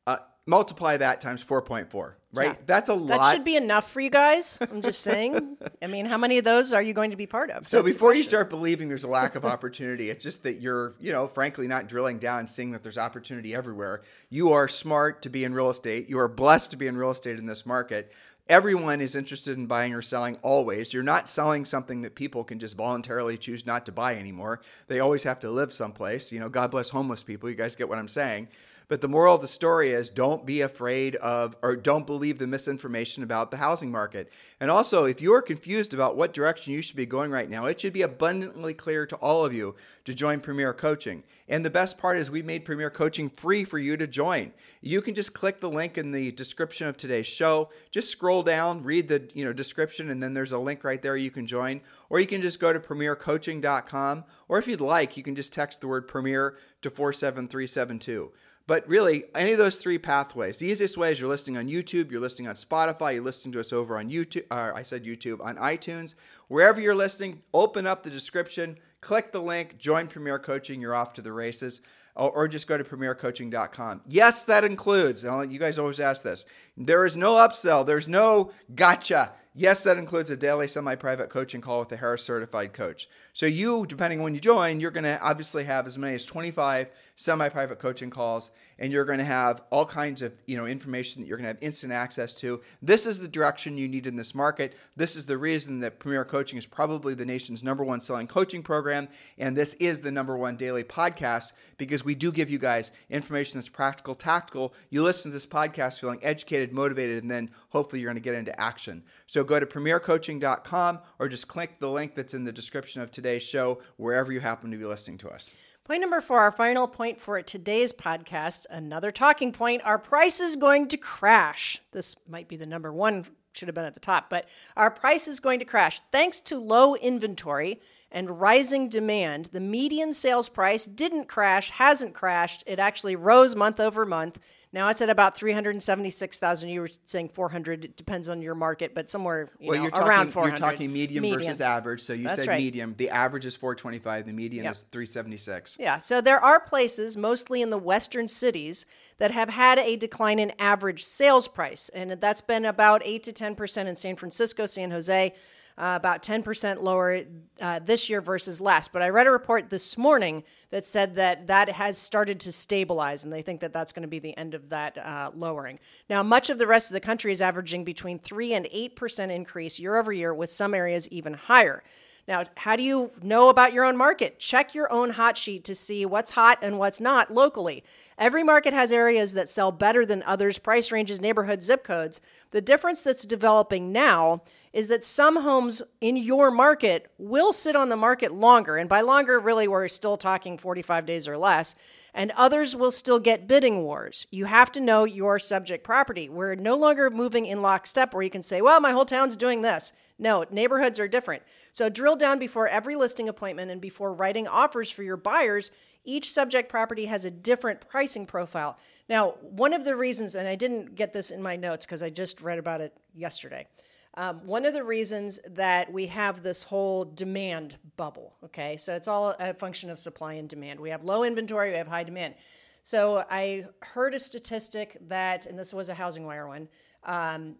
uh, 0.07 0.17
multiply 0.47 0.97
that 0.97 1.21
times 1.21 1.43
4.4 1.43 2.13
right 2.33 2.47
yeah. 2.47 2.55
that's 2.65 2.89
a 2.89 2.93
lot 2.93 3.19
that 3.19 3.33
should 3.33 3.43
be 3.43 3.55
enough 3.57 3.91
for 3.91 3.99
you 3.99 4.09
guys 4.09 4.57
i'm 4.71 4.81
just 4.81 5.01
saying 5.01 5.57
i 5.81 5.87
mean 5.87 6.05
how 6.05 6.17
many 6.17 6.37
of 6.37 6.45
those 6.45 6.73
are 6.73 6.81
you 6.81 6.93
going 6.93 7.11
to 7.11 7.17
be 7.17 7.27
part 7.27 7.51
of 7.51 7.67
so 7.67 7.81
that's 7.81 7.93
before 7.93 8.15
you 8.15 8.23
start 8.23 8.49
believing 8.49 8.87
there's 8.87 9.03
a 9.03 9.09
lack 9.09 9.35
of 9.35 9.45
opportunity 9.53 10.09
it's 10.09 10.23
just 10.23 10.43
that 10.43 10.61
you're 10.61 10.95
you 10.99 11.11
know 11.11 11.27
frankly 11.27 11.67
not 11.67 11.87
drilling 11.87 12.17
down 12.17 12.39
and 12.39 12.49
seeing 12.49 12.71
that 12.71 12.81
there's 12.81 12.97
opportunity 12.97 13.53
everywhere 13.53 14.01
you 14.29 14.51
are 14.53 14.67
smart 14.67 15.21
to 15.21 15.29
be 15.29 15.43
in 15.43 15.53
real 15.53 15.69
estate 15.69 16.09
you 16.09 16.17
are 16.17 16.29
blessed 16.29 16.71
to 16.71 16.77
be 16.77 16.87
in 16.87 16.97
real 16.97 17.11
estate 17.11 17.37
in 17.37 17.45
this 17.45 17.65
market 17.65 18.11
everyone 18.49 19.01
is 19.01 19.15
interested 19.15 19.57
in 19.57 19.67
buying 19.67 19.93
or 19.93 20.01
selling 20.01 20.37
always. 20.41 20.93
You're 20.93 21.03
not 21.03 21.29
selling 21.29 21.65
something 21.65 22.01
that 22.01 22.15
people 22.15 22.43
can 22.43 22.59
just 22.59 22.77
voluntarily 22.77 23.37
choose 23.37 23.65
not 23.65 23.85
to 23.87 23.91
buy 23.91 24.15
anymore. 24.15 24.61
They 24.87 24.99
always 24.99 25.23
have 25.23 25.39
to 25.41 25.51
live 25.51 25.73
someplace. 25.73 26.31
You 26.31 26.39
know, 26.39 26.49
God 26.49 26.71
bless 26.71 26.89
homeless 26.89 27.23
people. 27.23 27.49
You 27.49 27.55
guys 27.55 27.75
get 27.75 27.89
what 27.89 27.97
I'm 27.97 28.07
saying. 28.07 28.47
But 28.89 29.01
the 29.01 29.09
moral 29.09 29.35
of 29.35 29.41
the 29.41 29.49
story 29.49 29.91
is 29.91 30.09
don't 30.09 30.45
be 30.45 30.61
afraid 30.61 31.17
of 31.17 31.57
or 31.61 31.75
don't 31.75 32.07
believe 32.07 32.39
the 32.39 32.47
misinformation 32.47 33.21
about 33.21 33.51
the 33.51 33.57
housing 33.57 33.91
market. 33.91 34.31
And 34.61 34.71
also, 34.71 35.03
if 35.03 35.19
you're 35.19 35.41
confused 35.41 35.93
about 35.93 36.15
what 36.15 36.33
direction 36.33 36.71
you 36.71 36.81
should 36.81 36.95
be 36.95 37.05
going 37.05 37.29
right 37.29 37.49
now, 37.49 37.65
it 37.65 37.81
should 37.81 37.91
be 37.91 38.03
abundantly 38.03 38.73
clear 38.73 39.05
to 39.05 39.17
all 39.17 39.43
of 39.43 39.53
you 39.53 39.75
to 40.05 40.13
join 40.13 40.39
Premier 40.39 40.73
Coaching. 40.73 41.23
And 41.49 41.65
the 41.65 41.69
best 41.69 41.97
part 41.97 42.17
is 42.17 42.31
we 42.31 42.41
made 42.41 42.63
Premier 42.63 42.89
Coaching 42.89 43.29
free 43.29 43.65
for 43.65 43.77
you 43.77 43.97
to 43.97 44.07
join. 44.07 44.53
You 44.81 45.01
can 45.01 45.15
just 45.15 45.33
click 45.33 45.59
the 45.59 45.69
link 45.69 45.97
in 45.97 46.13
the 46.13 46.31
description 46.31 46.87
of 46.87 46.95
today's 46.95 47.27
show. 47.27 47.69
Just 47.91 48.09
scroll 48.09 48.41
down, 48.41 48.83
read 48.83 49.09
the, 49.09 49.29
you 49.33 49.43
know, 49.43 49.51
description 49.51 50.11
and 50.11 50.23
then 50.23 50.33
there's 50.33 50.53
a 50.53 50.59
link 50.59 50.85
right 50.85 51.01
there 51.01 51.17
you 51.17 51.31
can 51.31 51.45
join 51.45 51.81
or 52.09 52.21
you 52.21 52.27
can 52.27 52.41
just 52.41 52.61
go 52.61 52.71
to 52.71 52.79
premiercoaching.com 52.79 54.23
or 54.47 54.59
if 54.59 54.67
you'd 54.67 54.79
like, 54.79 55.17
you 55.17 55.23
can 55.23 55.35
just 55.35 55.51
text 55.51 55.81
the 55.81 55.87
word 55.87 56.07
premier 56.07 56.57
to 56.81 56.89
47372. 56.89 58.31
But 58.67 58.87
really, 58.87 59.23
any 59.33 59.53
of 59.53 59.57
those 59.57 59.77
three 59.77 59.97
pathways, 59.97 60.57
the 60.57 60.67
easiest 60.67 60.97
way 60.97 61.13
is 61.13 61.21
you're 61.21 61.29
listening 61.29 61.55
on 61.55 61.69
YouTube, 61.69 62.11
you're 62.11 62.19
listening 62.19 62.49
on 62.49 62.55
Spotify, 62.55 63.13
you're 63.13 63.23
listening 63.23 63.53
to 63.53 63.61
us 63.61 63.71
over 63.71 63.97
on 63.97 64.09
YouTube, 64.09 64.43
or 64.51 64.75
I 64.75 64.83
said 64.83 65.05
YouTube, 65.05 65.39
on 65.41 65.55
iTunes. 65.55 66.15
Wherever 66.49 66.81
you're 66.81 66.93
listening, 66.93 67.41
open 67.53 67.87
up 67.87 68.03
the 68.03 68.09
description, 68.09 68.77
click 68.99 69.31
the 69.31 69.41
link, 69.41 69.77
join 69.77 70.07
Premier 70.07 70.37
Coaching, 70.37 70.81
you're 70.81 70.93
off 70.95 71.13
to 71.13 71.21
the 71.21 71.31
races. 71.31 71.81
Or, 72.17 72.31
or 72.31 72.47
just 72.47 72.67
go 72.67 72.79
to 72.79 72.83
premiercoaching.com. 72.83 74.01
Yes, 74.07 74.43
that 74.45 74.63
includes, 74.65 75.23
you 75.23 75.59
guys 75.59 75.77
always 75.77 75.99
ask 75.99 76.23
this, 76.23 76.45
there 76.75 77.05
is 77.05 77.15
no 77.15 77.35
upsell, 77.35 77.85
there's 77.85 78.07
no 78.07 78.51
gotcha. 78.73 79.33
Yes, 79.53 79.83
that 79.83 79.97
includes 79.97 80.29
a 80.31 80.37
daily 80.37 80.67
semi 80.67 80.95
private 80.95 81.29
coaching 81.29 81.61
call 81.61 81.79
with 81.79 81.91
a 81.91 81.97
Harris 81.97 82.23
certified 82.23 82.73
coach. 82.73 83.07
So, 83.37 83.45
you, 83.45 83.85
depending 83.85 84.17
on 84.17 84.23
when 84.23 84.33
you 84.33 84.41
join, 84.41 84.79
you're 84.79 84.89
going 84.89 85.03
to 85.03 85.21
obviously 85.21 85.63
have 85.65 85.85
as 85.85 85.95
many 85.95 86.15
as 86.15 86.25
25 86.25 86.89
semi 87.15 87.49
private 87.49 87.77
coaching 87.77 88.09
calls 88.09 88.49
and 88.79 88.91
you're 88.91 89.05
going 89.05 89.19
to 89.19 89.25
have 89.25 89.63
all 89.71 89.85
kinds 89.85 90.21
of 90.21 90.33
you 90.45 90.57
know 90.57 90.65
information 90.65 91.21
that 91.21 91.27
you're 91.27 91.37
going 91.37 91.45
to 91.45 91.49
have 91.49 91.57
instant 91.61 91.91
access 91.91 92.33
to. 92.35 92.61
This 92.81 93.05
is 93.05 93.19
the 93.19 93.27
direction 93.27 93.77
you 93.77 93.87
need 93.87 94.07
in 94.07 94.15
this 94.15 94.35
market. 94.35 94.73
This 94.95 95.15
is 95.15 95.25
the 95.25 95.37
reason 95.37 95.79
that 95.81 95.99
Premier 95.99 96.25
Coaching 96.25 96.57
is 96.57 96.65
probably 96.65 97.13
the 97.13 97.25
nation's 97.25 97.63
number 97.63 97.83
one 97.83 97.99
selling 97.99 98.27
coaching 98.27 98.63
program, 98.63 99.07
and 99.37 99.55
this 99.55 99.73
is 99.75 100.01
the 100.01 100.11
number 100.11 100.37
one 100.37 100.55
daily 100.55 100.83
podcast 100.83 101.53
because 101.77 102.05
we 102.05 102.15
do 102.15 102.31
give 102.31 102.49
you 102.49 102.59
guys 102.59 102.91
information 103.09 103.59
that's 103.59 103.69
practical, 103.69 104.15
tactical. 104.15 104.73
You 104.89 105.03
listen 105.03 105.31
to 105.31 105.33
this 105.33 105.45
podcast 105.45 105.99
feeling 105.99 106.19
educated, 106.21 106.73
motivated, 106.73 107.23
and 107.23 107.31
then 107.31 107.49
hopefully 107.69 108.01
you're 108.01 108.09
going 108.09 108.21
to 108.21 108.27
get 108.27 108.35
into 108.35 108.57
action. 108.59 109.03
So 109.25 109.43
go 109.43 109.59
to 109.59 109.65
premiercoaching.com 109.65 110.99
or 111.19 111.29
just 111.29 111.47
click 111.47 111.79
the 111.79 111.89
link 111.89 112.15
that's 112.15 112.33
in 112.33 112.43
the 112.43 112.51
description 112.51 113.01
of 113.01 113.11
today's 113.27 113.43
show 113.43 113.79
wherever 113.97 114.31
you 114.31 114.39
happen 114.39 114.71
to 114.71 114.77
be 114.77 114.85
listening 114.85 115.17
to 115.17 115.29
us. 115.29 115.53
Point 115.83 115.99
number 115.99 116.21
four, 116.21 116.39
our 116.39 116.51
final 116.51 116.87
point 116.87 117.19
for 117.19 117.41
today's 117.41 117.91
podcast, 117.91 118.65
another 118.69 119.11
talking 119.11 119.51
point. 119.51 119.81
Our 119.83 119.99
price 119.99 120.39
is 120.39 120.55
going 120.55 120.87
to 120.87 120.97
crash. 120.97 121.81
This 121.91 122.15
might 122.27 122.47
be 122.47 122.55
the 122.55 122.65
number 122.65 122.93
one, 122.93 123.25
should 123.51 123.67
have 123.67 123.75
been 123.75 123.83
at 123.83 123.95
the 123.95 123.99
top, 123.99 124.29
but 124.29 124.47
our 124.77 124.89
price 124.89 125.27
is 125.27 125.41
going 125.41 125.59
to 125.59 125.65
crash. 125.65 125.99
Thanks 126.09 126.39
to 126.41 126.57
low 126.57 126.95
inventory 126.95 127.81
and 128.09 128.39
rising 128.39 128.87
demand, 128.87 129.49
the 129.51 129.59
median 129.59 130.13
sales 130.13 130.47
price 130.47 130.85
didn't 130.85 131.27
crash, 131.27 131.71
hasn't 131.71 132.13
crashed. 132.13 132.63
It 132.65 132.79
actually 132.79 133.17
rose 133.17 133.57
month 133.57 133.81
over 133.81 134.05
month 134.05 134.39
now 134.73 134.89
it's 134.89 135.01
at 135.01 135.09
about 135.09 135.35
376,000. 135.35 136.69
You 136.69 136.81
were 136.81 136.89
saying 137.05 137.29
400. 137.29 137.85
It 137.85 137.97
depends 137.97 138.27
on 138.27 138.41
your 138.41 138.55
market, 138.55 138.93
but 138.93 139.09
somewhere 139.09 139.49
you 139.59 139.69
well, 139.69 139.77
know, 139.77 139.83
you're 139.83 139.91
talking, 139.91 140.07
around 140.07 140.31
400. 140.31 140.59
You're 140.59 140.69
talking 140.69 140.93
medium, 140.93 141.21
medium, 141.21 141.41
versus 141.41 141.61
average. 141.61 142.01
So 142.01 142.13
you 142.13 142.25
That's 142.25 142.41
said 142.41 142.49
right. 142.49 142.59
medium. 142.59 142.93
The 142.97 143.09
average 143.09 143.45
is 143.45 143.55
425. 143.55 144.25
The 144.25 144.33
median 144.33 144.65
is 144.65 144.83
376. 144.91 145.77
Yeah. 145.79 145.97
So 145.97 146.21
there 146.21 146.43
are 146.43 146.59
places, 146.59 147.15
mostly 147.15 147.61
in 147.61 147.69
the 147.69 147.77
western 147.77 148.27
cities, 148.27 148.85
that 149.17 149.31
have 149.31 149.49
had 149.49 149.79
a 149.79 149.95
decline 149.95 150.39
in 150.39 150.51
average 150.59 151.03
sales 151.03 151.47
price. 151.47 151.89
And 151.89 152.11
that's 152.11 152.41
been 152.41 152.65
about 152.65 153.01
8 153.03 153.23
to 153.23 153.33
10% 153.33 153.85
in 153.87 153.95
San 153.95 154.15
Francisco, 154.15 154.65
San 154.65 154.91
Jose 154.91 155.33
uh, 155.77 155.93
about 155.95 156.23
10% 156.23 156.81
lower 156.81 157.21
uh, 157.61 157.79
this 157.79 158.09
year 158.09 158.19
versus 158.19 158.59
last. 158.59 158.91
But 158.91 159.01
I 159.01 159.09
read 159.09 159.27
a 159.27 159.31
report 159.31 159.69
this 159.69 159.97
morning 159.97 160.43
that 160.71 160.85
said 160.85 161.15
that 161.15 161.47
that 161.47 161.69
has 161.69 161.97
started 161.97 162.39
to 162.41 162.51
stabilize, 162.51 163.23
and 163.23 163.31
they 163.31 163.41
think 163.41 163.61
that 163.61 163.73
that's 163.73 163.91
going 163.91 164.01
to 164.01 164.07
be 164.07 164.19
the 164.19 164.35
end 164.37 164.53
of 164.53 164.69
that 164.69 164.97
uh, 164.97 165.31
lowering. 165.35 165.79
Now, 166.09 166.23
much 166.23 166.49
of 166.49 166.57
the 166.57 166.67
rest 166.67 166.89
of 166.89 166.93
the 166.93 166.99
country 166.99 167.31
is 167.31 167.41
averaging 167.41 167.83
between 167.83 168.19
3 168.19 168.53
and 168.53 168.65
8% 168.65 169.29
increase 169.29 169.79
year 169.79 169.97
over 169.97 170.11
year, 170.11 170.33
with 170.33 170.49
some 170.49 170.73
areas 170.73 171.07
even 171.09 171.33
higher. 171.33 171.83
Now, 172.27 172.43
how 172.57 172.75
do 172.75 172.83
you 172.83 173.11
know 173.21 173.47
about 173.47 173.71
your 173.71 173.85
own 173.85 173.95
market? 173.95 174.37
Check 174.39 174.75
your 174.75 174.91
own 174.91 175.11
hot 175.11 175.37
sheet 175.37 175.63
to 175.63 175.73
see 175.73 176.05
what's 176.05 176.31
hot 176.31 176.59
and 176.61 176.77
what's 176.77 176.99
not 176.99 177.33
locally. 177.33 177.85
Every 178.17 178.43
market 178.43 178.73
has 178.73 178.91
areas 178.91 179.33
that 179.33 179.47
sell 179.47 179.71
better 179.71 180.05
than 180.05 180.23
others, 180.23 180.57
price 180.57 180.91
ranges, 180.91 181.21
neighborhoods, 181.21 181.65
zip 181.65 181.83
codes. 181.83 182.19
The 182.49 182.61
difference 182.61 183.03
that's 183.03 183.25
developing 183.25 183.91
now 183.91 184.41
is 184.73 184.87
that 184.87 185.03
some 185.03 185.43
homes 185.43 185.83
in 186.01 186.17
your 186.17 186.49
market 186.49 187.11
will 187.19 187.53
sit 187.53 187.75
on 187.75 187.89
the 187.89 187.95
market 187.95 188.33
longer. 188.33 188.77
And 188.77 188.89
by 188.89 189.01
longer, 189.01 189.39
really, 189.39 189.67
we're 189.67 189.87
still 189.87 190.17
talking 190.17 190.57
45 190.57 191.05
days 191.05 191.27
or 191.27 191.37
less. 191.37 191.75
And 192.13 192.31
others 192.31 192.75
will 192.75 192.89
still 192.89 193.19
get 193.19 193.47
bidding 193.47 193.83
wars. 193.83 194.25
You 194.31 194.45
have 194.45 194.71
to 194.71 194.79
know 194.79 195.03
your 195.03 195.37
subject 195.37 195.83
property. 195.83 196.27
We're 196.27 196.55
no 196.55 196.75
longer 196.75 197.11
moving 197.11 197.45
in 197.45 197.61
lockstep 197.61 198.13
where 198.13 198.23
you 198.23 198.31
can 198.31 198.41
say, 198.41 198.61
well, 198.61 198.79
my 198.79 198.91
whole 198.91 199.05
town's 199.05 199.37
doing 199.37 199.61
this. 199.61 199.93
No, 200.17 200.43
neighborhoods 200.49 200.99
are 200.99 201.07
different. 201.07 201.43
So 201.71 201.89
drill 201.89 202.15
down 202.15 202.39
before 202.39 202.67
every 202.67 202.95
listing 202.95 203.29
appointment 203.29 203.69
and 203.69 203.79
before 203.79 204.11
writing 204.11 204.47
offers 204.47 204.89
for 204.89 205.03
your 205.03 205.17
buyers. 205.17 205.69
Each 206.07 206.31
subject 206.31 206.69
property 206.69 207.05
has 207.07 207.25
a 207.25 207.29
different 207.29 207.81
pricing 207.81 208.25
profile. 208.25 208.77
Now, 209.09 209.31
one 209.41 209.73
of 209.73 209.83
the 209.83 209.93
reasons, 209.93 210.35
and 210.35 210.47
I 210.47 210.55
didn't 210.55 210.95
get 210.95 211.11
this 211.11 211.31
in 211.31 211.41
my 211.41 211.57
notes 211.57 211.85
because 211.85 212.01
I 212.01 212.09
just 212.09 212.41
read 212.41 212.59
about 212.59 212.79
it 212.79 212.97
yesterday. 213.13 213.67
Um, 214.13 214.47
one 214.47 214.65
of 214.65 214.73
the 214.73 214.85
reasons 214.85 215.39
that 215.49 215.91
we 215.91 216.07
have 216.07 216.43
this 216.43 216.63
whole 216.63 217.03
demand 217.03 217.75
bubble, 217.97 218.35
okay, 218.45 218.77
so 218.77 218.95
it's 218.95 219.09
all 219.09 219.35
a 219.37 219.53
function 219.53 219.89
of 219.89 219.99
supply 219.99 220.33
and 220.35 220.47
demand. 220.47 220.79
We 220.79 220.91
have 220.91 221.03
low 221.03 221.23
inventory, 221.23 221.71
we 221.71 221.77
have 221.77 221.89
high 221.89 222.03
demand. 222.05 222.35
So 222.83 223.25
I 223.29 223.65
heard 223.83 224.13
a 224.13 224.19
statistic 224.19 224.97
that, 225.09 225.45
and 225.45 225.59
this 225.59 225.73
was 225.73 225.89
a 225.89 225.93
Housing 225.93 226.25
Wire 226.25 226.47
one, 226.47 226.69
um, 227.03 227.57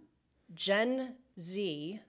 Gen 0.56 1.16
Z 1.38 2.00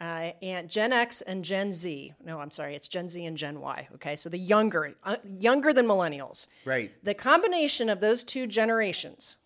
uh, 0.00 0.30
and 0.42 0.68
Gen 0.68 0.92
X 0.92 1.20
and 1.22 1.44
Gen 1.44 1.72
Z. 1.72 2.14
No, 2.24 2.40
I'm 2.40 2.50
sorry, 2.50 2.74
it's 2.74 2.88
Gen 2.88 3.08
Z 3.08 3.24
and 3.24 3.36
Gen 3.36 3.60
Y. 3.60 3.88
Okay, 3.94 4.16
so 4.16 4.28
the 4.28 4.38
younger, 4.38 4.94
uh, 5.02 5.16
younger 5.26 5.72
than 5.72 5.86
millennials. 5.86 6.46
Right. 6.64 6.92
The 7.02 7.14
combination 7.14 7.88
of 7.88 8.00
those 8.00 8.22
two 8.22 8.46
generations 8.46 9.38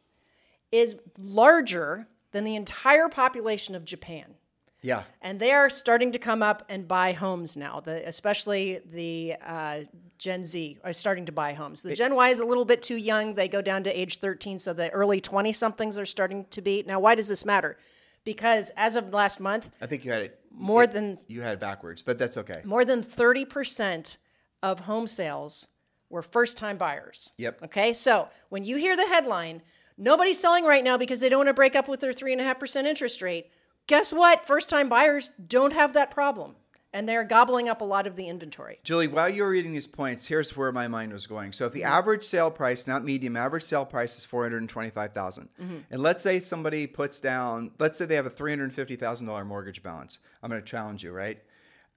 is 0.71 0.97
larger 1.19 2.07
than 2.33 2.45
the 2.45 2.55
entire 2.57 3.09
population 3.09 3.75
of 3.75 3.85
Japan. 3.85 4.35
Yeah. 4.83 5.05
And 5.21 5.39
they 5.39 5.53
are 5.53 5.71
starting 5.71 6.13
to 6.13 6.19
come 6.19 6.43
up 6.43 6.65
and 6.69 6.89
buy 6.89 7.13
homes 7.13 7.57
now. 7.57 7.81
The, 7.81 8.07
especially 8.07 8.81
the 8.85 9.37
uh, 9.47 9.81
Gen 10.19 10.45
Z 10.45 10.79
are 10.83 10.93
starting 10.93 11.25
to 11.27 11.33
buy 11.33 11.53
homes. 11.53 11.83
The 11.83 11.93
it, 11.93 11.97
Gen 11.97 12.15
Y 12.15 12.29
is 12.31 12.41
a 12.41 12.45
little 12.45 12.65
bit 12.65 12.83
too 12.83 12.97
young. 12.97 13.35
They 13.35 13.49
go 13.49 13.63
down 13.63 13.85
to 13.85 13.99
age 13.99 14.19
13, 14.19 14.59
so 14.59 14.73
the 14.73 14.91
early 14.91 15.21
20 15.21 15.53
somethings 15.53 15.97
are 15.97 16.07
starting 16.07 16.47
to 16.51 16.61
be. 16.61 16.83
Now, 16.87 16.99
why 16.99 17.15
does 17.15 17.29
this 17.29 17.47
matter? 17.47 17.79
Because 18.25 18.71
as 18.77 18.97
of 18.97 19.13
last 19.13 19.41
month, 19.41 19.71
I 19.81 19.87
think 19.87 20.05
you 20.05 20.13
had 20.13 20.23
it 20.23 20.42
more 20.55 20.85
it, 20.85 20.93
than 20.93 21.19
you 21.27 21.43
had 21.43 21.61
backwards, 21.61 22.03
but 22.03 22.19
that's 22.19 22.37
okay. 22.37 22.63
More 22.65 22.85
than 22.85 23.03
30% 23.03 24.17
of 24.63 24.81
home 24.81 25.07
sales 25.07 25.69
were 26.11 26.23
first 26.23 26.59
time 26.59 26.77
buyers. 26.77 27.33
Yep. 27.39 27.63
Okay, 27.65 27.93
so 27.93 28.29
when 28.49 28.65
you 28.65 28.77
hear 28.77 28.97
the 28.97 29.07
headline, 29.07 29.63
nobody's 29.97 30.39
selling 30.39 30.65
right 30.65 30.85
now 30.85 30.97
because 30.97 31.21
they 31.21 31.29
don't 31.29 31.41
want 31.41 31.49
to 31.49 31.55
break 31.55 31.75
up 31.75 31.89
with 31.89 32.01
their 32.01 32.13
3.5% 32.13 32.85
interest 32.85 33.23
rate 33.23 33.51
Guess 33.87 34.13
what? 34.13 34.47
First 34.47 34.69
time 34.69 34.89
buyers 34.89 35.31
don't 35.31 35.73
have 35.73 35.93
that 35.95 36.11
problem 36.11 36.57
and 36.93 37.09
they're 37.09 37.25
gobbling 37.25 37.69
up 37.69 37.81
a 37.81 37.85
lot 37.85 38.07
of 38.07 38.17
the 38.17 38.29
inventory. 38.29 38.79
Julie, 38.85 39.09
while 39.09 39.29
you 39.29 39.43
were 39.43 39.51
reading 39.51 39.73
these 39.73 39.87
points, 39.87 40.27
here's 40.27 40.57
where 40.57 40.73
my 40.73 40.89
mind 40.89 41.13
was 41.13 41.27
going. 41.27 41.53
So 41.53 41.67
if 41.67 41.73
the 41.73 41.85
average 41.85 42.25
sale 42.25 42.51
price, 42.51 42.87
not 42.87 43.05
medium, 43.05 43.37
average 43.37 43.63
sale 43.63 43.85
price 43.85 44.19
is 44.19 44.25
425,000. 44.25 45.49
Mm-hmm. 45.49 45.77
And 45.91 46.03
let's 46.03 46.23
say 46.23 46.41
somebody 46.41 46.87
puts 46.87 47.21
down, 47.21 47.73
let's 47.79 47.99
say 47.99 48.05
they 48.05 48.17
have 48.17 48.27
a 48.27 48.31
$350,000 48.31 49.47
mortgage 49.47 49.83
balance. 49.83 50.19
I'm 50.43 50.51
going 50.51 50.61
to 50.61 50.69
challenge 50.69 51.03
you, 51.03 51.13
right? 51.13 51.39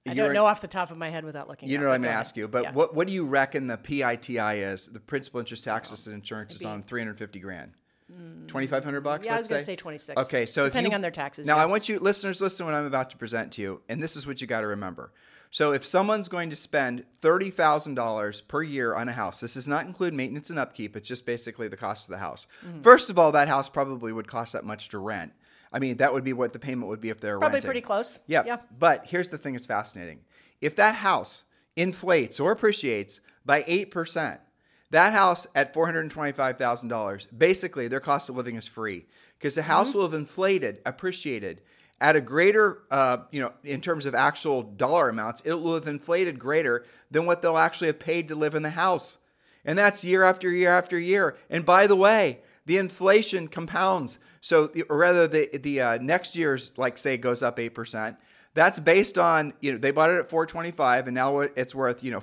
I 0.08 0.12
You're, 0.12 0.26
don't 0.26 0.34
know 0.34 0.46
off 0.46 0.60
the 0.60 0.68
top 0.68 0.90
of 0.90 0.96
my 0.96 1.10
head 1.10 1.24
without 1.24 1.48
looking. 1.48 1.68
You 1.68 1.78
know 1.78 1.86
what 1.86 1.94
I'm 1.94 2.02
going 2.02 2.12
to 2.12 2.18
ask 2.18 2.36
you, 2.36 2.46
but 2.46 2.62
yeah. 2.62 2.72
what 2.72 2.94
what 2.94 3.08
do 3.08 3.12
you 3.12 3.26
reckon 3.26 3.66
the 3.66 3.76
PITI 3.76 4.60
is? 4.62 4.86
The 4.86 5.00
principal 5.00 5.40
interest 5.40 5.64
taxes 5.64 6.06
and 6.06 6.14
insurance 6.14 6.54
is 6.54 6.64
on 6.64 6.84
350 6.84 7.40
grand. 7.40 7.72
Twenty 8.46 8.68
five 8.68 8.84
hundred 8.84 9.00
bucks. 9.00 9.26
Yeah, 9.26 9.34
I 9.34 9.38
was 9.38 9.48
going 9.48 9.60
to 9.60 9.64
say 9.64 9.74
twenty 9.74 9.98
six. 9.98 10.20
Okay, 10.22 10.46
so 10.46 10.64
depending 10.64 10.92
you, 10.92 10.96
on 10.96 11.00
their 11.00 11.10
taxes. 11.10 11.46
Now 11.46 11.56
yeah. 11.56 11.64
I 11.64 11.66
want 11.66 11.88
you 11.88 11.98
listeners 11.98 12.40
listen 12.40 12.64
to 12.64 12.72
what 12.72 12.78
I'm 12.78 12.86
about 12.86 13.10
to 13.10 13.16
present 13.16 13.52
to 13.54 13.62
you, 13.62 13.82
and 13.88 14.00
this 14.00 14.14
is 14.14 14.26
what 14.26 14.40
you 14.40 14.46
got 14.46 14.60
to 14.60 14.68
remember. 14.68 15.12
So 15.50 15.72
if 15.72 15.84
someone's 15.84 16.28
going 16.28 16.50
to 16.50 16.56
spend 16.56 17.04
thirty 17.14 17.50
thousand 17.50 17.94
dollars 17.94 18.40
per 18.40 18.62
year 18.62 18.94
on 18.94 19.08
a 19.08 19.12
house, 19.12 19.40
this 19.40 19.54
does 19.54 19.66
not 19.66 19.86
include 19.86 20.14
maintenance 20.14 20.50
and 20.50 20.58
upkeep. 20.58 20.96
It's 20.96 21.08
just 21.08 21.26
basically 21.26 21.66
the 21.66 21.76
cost 21.76 22.08
of 22.08 22.12
the 22.12 22.18
house. 22.18 22.46
Mm-hmm. 22.64 22.82
First 22.82 23.10
of 23.10 23.18
all, 23.18 23.32
that 23.32 23.48
house 23.48 23.68
probably 23.68 24.12
would 24.12 24.28
cost 24.28 24.52
that 24.52 24.64
much 24.64 24.88
to 24.90 24.98
rent. 24.98 25.32
I 25.72 25.80
mean, 25.80 25.96
that 25.96 26.12
would 26.12 26.24
be 26.24 26.32
what 26.32 26.52
the 26.52 26.58
payment 26.60 26.88
would 26.88 27.00
be 27.00 27.08
if 27.08 27.20
they're 27.20 27.38
probably 27.38 27.56
renting. 27.56 27.68
pretty 27.68 27.80
close. 27.80 28.20
Yeah. 28.28 28.44
Yeah. 28.46 28.58
But 28.78 29.06
here's 29.06 29.30
the 29.30 29.38
thing: 29.38 29.54
that's 29.54 29.66
fascinating. 29.66 30.20
If 30.60 30.76
that 30.76 30.94
house 30.94 31.44
inflates 31.74 32.38
or 32.38 32.52
appreciates 32.52 33.20
by 33.44 33.64
eight 33.66 33.90
percent, 33.90 34.40
That 34.90 35.12
house 35.12 35.46
at 35.54 35.74
$425,000, 35.74 37.26
basically 37.36 37.88
their 37.88 38.00
cost 38.00 38.28
of 38.28 38.36
living 38.36 38.56
is 38.56 38.68
free 38.68 39.06
because 39.38 39.54
the 39.56 39.62
house 39.62 39.94
will 39.94 40.02
have 40.02 40.14
inflated, 40.14 40.80
appreciated 40.86 41.60
at 42.00 42.16
a 42.16 42.20
greater, 42.20 42.82
uh, 42.90 43.18
you 43.30 43.40
know, 43.40 43.52
in 43.64 43.80
terms 43.80 44.06
of 44.06 44.14
actual 44.14 44.62
dollar 44.62 45.08
amounts, 45.08 45.40
it 45.42 45.54
will 45.54 45.74
have 45.74 45.88
inflated 45.88 46.38
greater 46.38 46.84
than 47.10 47.26
what 47.26 47.42
they'll 47.42 47.56
actually 47.56 47.86
have 47.86 47.98
paid 47.98 48.28
to 48.28 48.34
live 48.34 48.54
in 48.54 48.62
the 48.62 48.70
house. 48.70 49.18
And 49.64 49.78
that's 49.78 50.04
year 50.04 50.22
after 50.22 50.50
year 50.50 50.70
after 50.70 50.98
year. 50.98 51.36
And 51.50 51.64
by 51.64 51.86
the 51.86 51.96
way, 51.96 52.40
the 52.66 52.78
inflation 52.78 53.48
compounds. 53.48 54.18
So, 54.40 54.70
or 54.88 54.98
rather, 54.98 55.26
the 55.26 55.48
the 55.58 55.80
uh, 55.80 55.98
next 55.98 56.36
year's, 56.36 56.72
like 56.76 56.98
say, 56.98 57.16
goes 57.16 57.42
up 57.42 57.58
eight 57.58 57.74
percent. 57.74 58.16
That's 58.54 58.78
based 58.78 59.18
on 59.18 59.54
you 59.60 59.72
know 59.72 59.78
they 59.78 59.90
bought 59.90 60.10
it 60.10 60.18
at 60.18 60.28
425, 60.28 61.08
and 61.08 61.14
now 61.14 61.40
it's 61.40 61.74
worth 61.74 62.04
you 62.04 62.10
know 62.12 62.20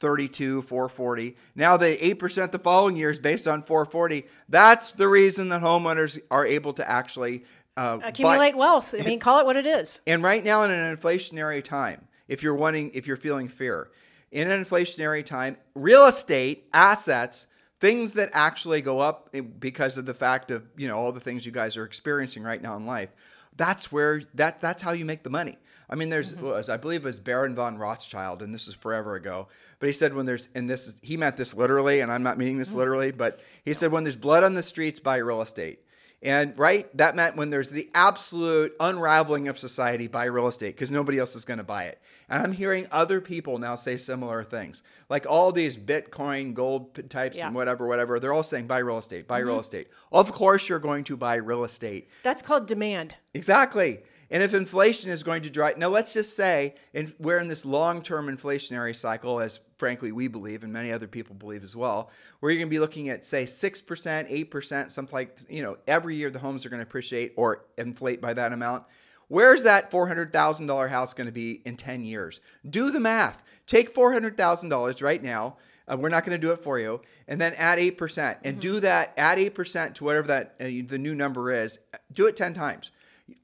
432, 0.00 0.62
440. 0.62 1.36
Now 1.54 1.76
the 1.76 2.04
eight 2.04 2.18
percent 2.18 2.52
the 2.52 2.58
following 2.58 2.96
year 2.96 3.10
is 3.10 3.18
based 3.18 3.46
on 3.46 3.62
440. 3.62 4.24
That's 4.48 4.92
the 4.92 5.08
reason 5.08 5.50
that 5.50 5.60
homeowners 5.60 6.18
are 6.30 6.46
able 6.46 6.72
to 6.74 6.90
actually 6.90 7.44
uh, 7.76 7.98
accumulate 8.02 8.52
buy. 8.52 8.58
wealth. 8.58 8.94
I 8.98 9.04
mean, 9.04 9.20
call 9.20 9.40
it 9.40 9.46
what 9.46 9.56
it 9.56 9.66
is. 9.66 10.00
And 10.06 10.22
right 10.22 10.42
now, 10.42 10.64
in 10.64 10.70
an 10.70 10.96
inflationary 10.96 11.62
time, 11.62 12.08
if 12.28 12.42
you're 12.42 12.54
wanting, 12.54 12.90
if 12.94 13.06
you're 13.06 13.16
feeling 13.16 13.48
fear, 13.48 13.90
in 14.32 14.50
an 14.50 14.64
inflationary 14.64 15.24
time, 15.24 15.56
real 15.74 16.06
estate 16.06 16.66
assets 16.72 17.46
things 17.80 18.12
that 18.12 18.28
actually 18.34 18.82
go 18.82 19.00
up 19.00 19.34
because 19.58 19.96
of 19.96 20.04
the 20.04 20.14
fact 20.14 20.50
of 20.50 20.64
you 20.76 20.86
know 20.86 20.98
all 20.98 21.12
the 21.12 21.20
things 21.20 21.44
you 21.46 21.52
guys 21.52 21.76
are 21.76 21.84
experiencing 21.84 22.42
right 22.42 22.60
now 22.60 22.76
in 22.76 22.84
life 22.84 23.16
that's 23.56 23.90
where 23.90 24.20
that 24.34 24.60
that's 24.60 24.82
how 24.82 24.92
you 24.92 25.04
make 25.04 25.22
the 25.22 25.30
money 25.30 25.56
i 25.90 25.94
mean 25.94 26.08
there's 26.08 26.34
mm-hmm. 26.34 26.46
was 26.46 26.68
i 26.68 26.76
believe 26.76 27.02
it 27.02 27.06
was 27.06 27.18
baron 27.18 27.54
von 27.54 27.76
rothschild 27.76 28.42
and 28.42 28.54
this 28.54 28.66
is 28.66 28.74
forever 28.74 29.16
ago 29.16 29.46
but 29.78 29.86
he 29.86 29.92
said 29.92 30.14
when 30.14 30.24
there's 30.24 30.48
and 30.54 30.70
this 30.70 30.86
is 30.86 31.00
he 31.02 31.16
meant 31.16 31.36
this 31.36 31.54
literally 31.54 32.00
and 32.00 32.10
i'm 32.10 32.22
not 32.22 32.38
meaning 32.38 32.56
this 32.56 32.70
mm-hmm. 32.70 32.78
literally 32.78 33.10
but 33.10 33.38
he 33.64 33.74
said 33.74 33.92
when 33.92 34.04
there's 34.04 34.16
blood 34.16 34.42
on 34.42 34.54
the 34.54 34.62
streets 34.62 35.00
buy 35.00 35.16
real 35.16 35.42
estate 35.42 35.80
and 36.22 36.58
right, 36.58 36.94
that 36.98 37.16
meant 37.16 37.36
when 37.36 37.48
there's 37.48 37.70
the 37.70 37.88
absolute 37.94 38.74
unraveling 38.78 39.48
of 39.48 39.58
society 39.58 40.06
by 40.06 40.26
real 40.26 40.48
estate 40.48 40.74
because 40.74 40.90
nobody 40.90 41.18
else 41.18 41.34
is 41.34 41.46
going 41.46 41.58
to 41.58 41.64
buy 41.64 41.84
it. 41.84 41.98
And 42.28 42.42
I'm 42.42 42.52
hearing 42.52 42.86
other 42.92 43.22
people 43.22 43.58
now 43.58 43.74
say 43.74 43.96
similar 43.96 44.44
things. 44.44 44.82
Like 45.08 45.24
all 45.26 45.50
these 45.50 45.78
Bitcoin, 45.78 46.52
gold 46.52 47.08
types, 47.08 47.38
yeah. 47.38 47.46
and 47.46 47.54
whatever, 47.54 47.86
whatever, 47.86 48.20
they're 48.20 48.34
all 48.34 48.42
saying 48.42 48.66
buy 48.66 48.78
real 48.78 48.98
estate, 48.98 49.26
buy 49.26 49.40
mm-hmm. 49.40 49.48
real 49.48 49.60
estate. 49.60 49.88
Of 50.12 50.30
course, 50.30 50.68
you're 50.68 50.78
going 50.78 51.04
to 51.04 51.16
buy 51.16 51.36
real 51.36 51.64
estate. 51.64 52.10
That's 52.22 52.42
called 52.42 52.66
demand. 52.66 53.16
Exactly. 53.32 54.00
And 54.30 54.42
if 54.42 54.54
inflation 54.54 55.10
is 55.10 55.22
going 55.22 55.42
to 55.42 55.50
drive, 55.50 55.76
now 55.76 55.88
let's 55.88 56.12
just 56.12 56.36
say 56.36 56.74
in, 56.94 57.12
we're 57.18 57.38
in 57.38 57.48
this 57.48 57.64
long 57.64 58.00
term 58.00 58.28
inflationary 58.28 58.94
cycle, 58.94 59.40
as 59.40 59.60
frankly 59.76 60.12
we 60.12 60.28
believe, 60.28 60.62
and 60.62 60.72
many 60.72 60.92
other 60.92 61.08
people 61.08 61.34
believe 61.34 61.64
as 61.64 61.74
well, 61.74 62.10
where 62.38 62.52
you're 62.52 62.58
going 62.58 62.68
to 62.68 62.74
be 62.74 62.78
looking 62.78 63.08
at, 63.08 63.24
say, 63.24 63.44
6%, 63.44 64.48
8%, 64.48 64.90
something 64.92 65.12
like, 65.12 65.38
you 65.48 65.62
know, 65.62 65.78
every 65.88 66.14
year 66.14 66.30
the 66.30 66.38
homes 66.38 66.64
are 66.64 66.68
going 66.68 66.78
to 66.78 66.86
appreciate 66.86 67.32
or 67.36 67.64
inflate 67.76 68.20
by 68.20 68.32
that 68.34 68.52
amount. 68.52 68.84
Where's 69.26 69.64
that 69.64 69.90
$400,000 69.90 70.88
house 70.90 71.14
going 71.14 71.26
to 71.26 71.32
be 71.32 71.62
in 71.64 71.76
10 71.76 72.04
years? 72.04 72.40
Do 72.68 72.90
the 72.90 73.00
math. 73.00 73.42
Take 73.66 73.94
$400,000 73.94 75.02
right 75.02 75.22
now. 75.22 75.56
Uh, 75.86 75.96
we're 75.96 76.08
not 76.08 76.24
going 76.24 76.38
to 76.38 76.46
do 76.46 76.52
it 76.52 76.60
for 76.60 76.78
you. 76.78 77.00
And 77.26 77.40
then 77.40 77.52
add 77.54 77.78
8% 77.78 78.38
and 78.44 78.54
mm-hmm. 78.54 78.60
do 78.60 78.80
that, 78.80 79.14
add 79.16 79.38
8% 79.38 79.94
to 79.94 80.04
whatever 80.04 80.26
that 80.28 80.56
uh, 80.60 80.64
the 80.86 80.98
new 80.98 81.14
number 81.14 81.52
is. 81.52 81.78
Do 82.12 82.26
it 82.26 82.36
10 82.36 82.54
times. 82.54 82.90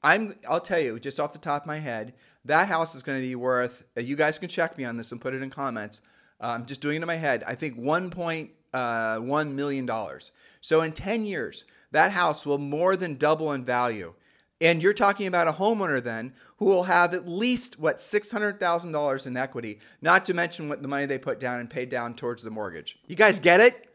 I'm 0.03 0.35
I'll 0.49 0.59
tell 0.59 0.79
you 0.79 0.99
just 0.99 1.19
off 1.19 1.33
the 1.33 1.39
top 1.39 1.63
of 1.63 1.67
my 1.67 1.77
head, 1.77 2.13
that 2.45 2.67
house 2.67 2.95
is 2.95 3.03
going 3.03 3.19
to 3.19 3.27
be 3.27 3.35
worth. 3.35 3.83
Uh, 3.97 4.01
you 4.01 4.15
guys 4.15 4.39
can 4.39 4.49
check 4.49 4.77
me 4.77 4.85
on 4.85 4.97
this 4.97 5.11
and 5.11 5.21
put 5.21 5.33
it 5.33 5.41
in 5.41 5.49
comments. 5.49 6.01
Uh, 6.39 6.47
I'm 6.47 6.65
just 6.65 6.81
doing 6.81 6.97
it 6.97 7.01
in 7.01 7.07
my 7.07 7.15
head. 7.15 7.43
I 7.47 7.55
think 7.55 7.79
1.1 7.79 8.49
uh, 8.73 9.85
dollars. 9.85 10.31
So 10.61 10.81
in 10.81 10.91
10 10.91 11.25
years, 11.25 11.65
that 11.91 12.11
house 12.11 12.45
will 12.45 12.57
more 12.57 12.95
than 12.95 13.15
double 13.15 13.51
in 13.53 13.63
value. 13.63 14.13
And 14.59 14.81
you're 14.81 14.93
talking 14.93 15.27
about 15.27 15.47
a 15.47 15.51
homeowner 15.51 16.03
then 16.03 16.33
who 16.57 16.65
will 16.65 16.83
have 16.83 17.13
at 17.13 17.27
least 17.27 17.79
what 17.79 17.97
$600,000 17.97 19.27
in 19.27 19.37
equity, 19.37 19.79
not 20.01 20.25
to 20.25 20.33
mention 20.33 20.67
what 20.67 20.81
the 20.81 20.87
money 20.87 21.05
they 21.05 21.19
put 21.19 21.39
down 21.39 21.59
and 21.59 21.69
paid 21.69 21.89
down 21.89 22.15
towards 22.15 22.41
the 22.41 22.49
mortgage. 22.49 22.97
You 23.07 23.15
guys 23.15 23.39
get 23.39 23.59
it? 23.59 23.86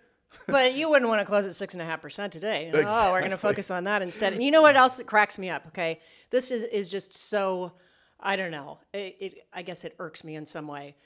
But 0.47 0.75
you 0.75 0.89
wouldn't 0.89 1.09
want 1.09 1.21
to 1.21 1.27
close 1.27 1.47
at 1.47 1.53
six 1.53 1.75
and 1.75 1.83
a 1.83 1.85
half 1.85 2.03
percent 2.03 2.33
today. 2.33 2.69
Exactly. 2.69 2.95
Oh, 2.95 3.13
we're 3.13 3.21
going 3.21 3.31
to 3.31 3.39
focus 3.39 3.71
on 3.71 3.85
that 3.85 4.03
instead. 4.03 4.33
And 4.33 4.43
you 4.43 4.51
know 4.51 4.63
what 4.63 4.77
else 4.77 4.97
that 4.97 5.07
cracks 5.07 5.39
me 5.39 5.51
up? 5.51 5.67
Okay, 5.69 6.01
this 6.31 6.51
is 6.51 6.65
is 6.65 6.89
just 6.89 7.13
so 7.15 7.73
I 8.21 8.37
don't 8.37 8.51
know. 8.51 8.79
It, 8.93 9.17
it 9.21 9.47
I 9.53 9.63
guess 9.63 9.85
it 9.85 9.95
irks 9.99 10.25
me 10.25 10.37
in 10.37 10.47
some 10.47 10.67
way. 10.67 10.97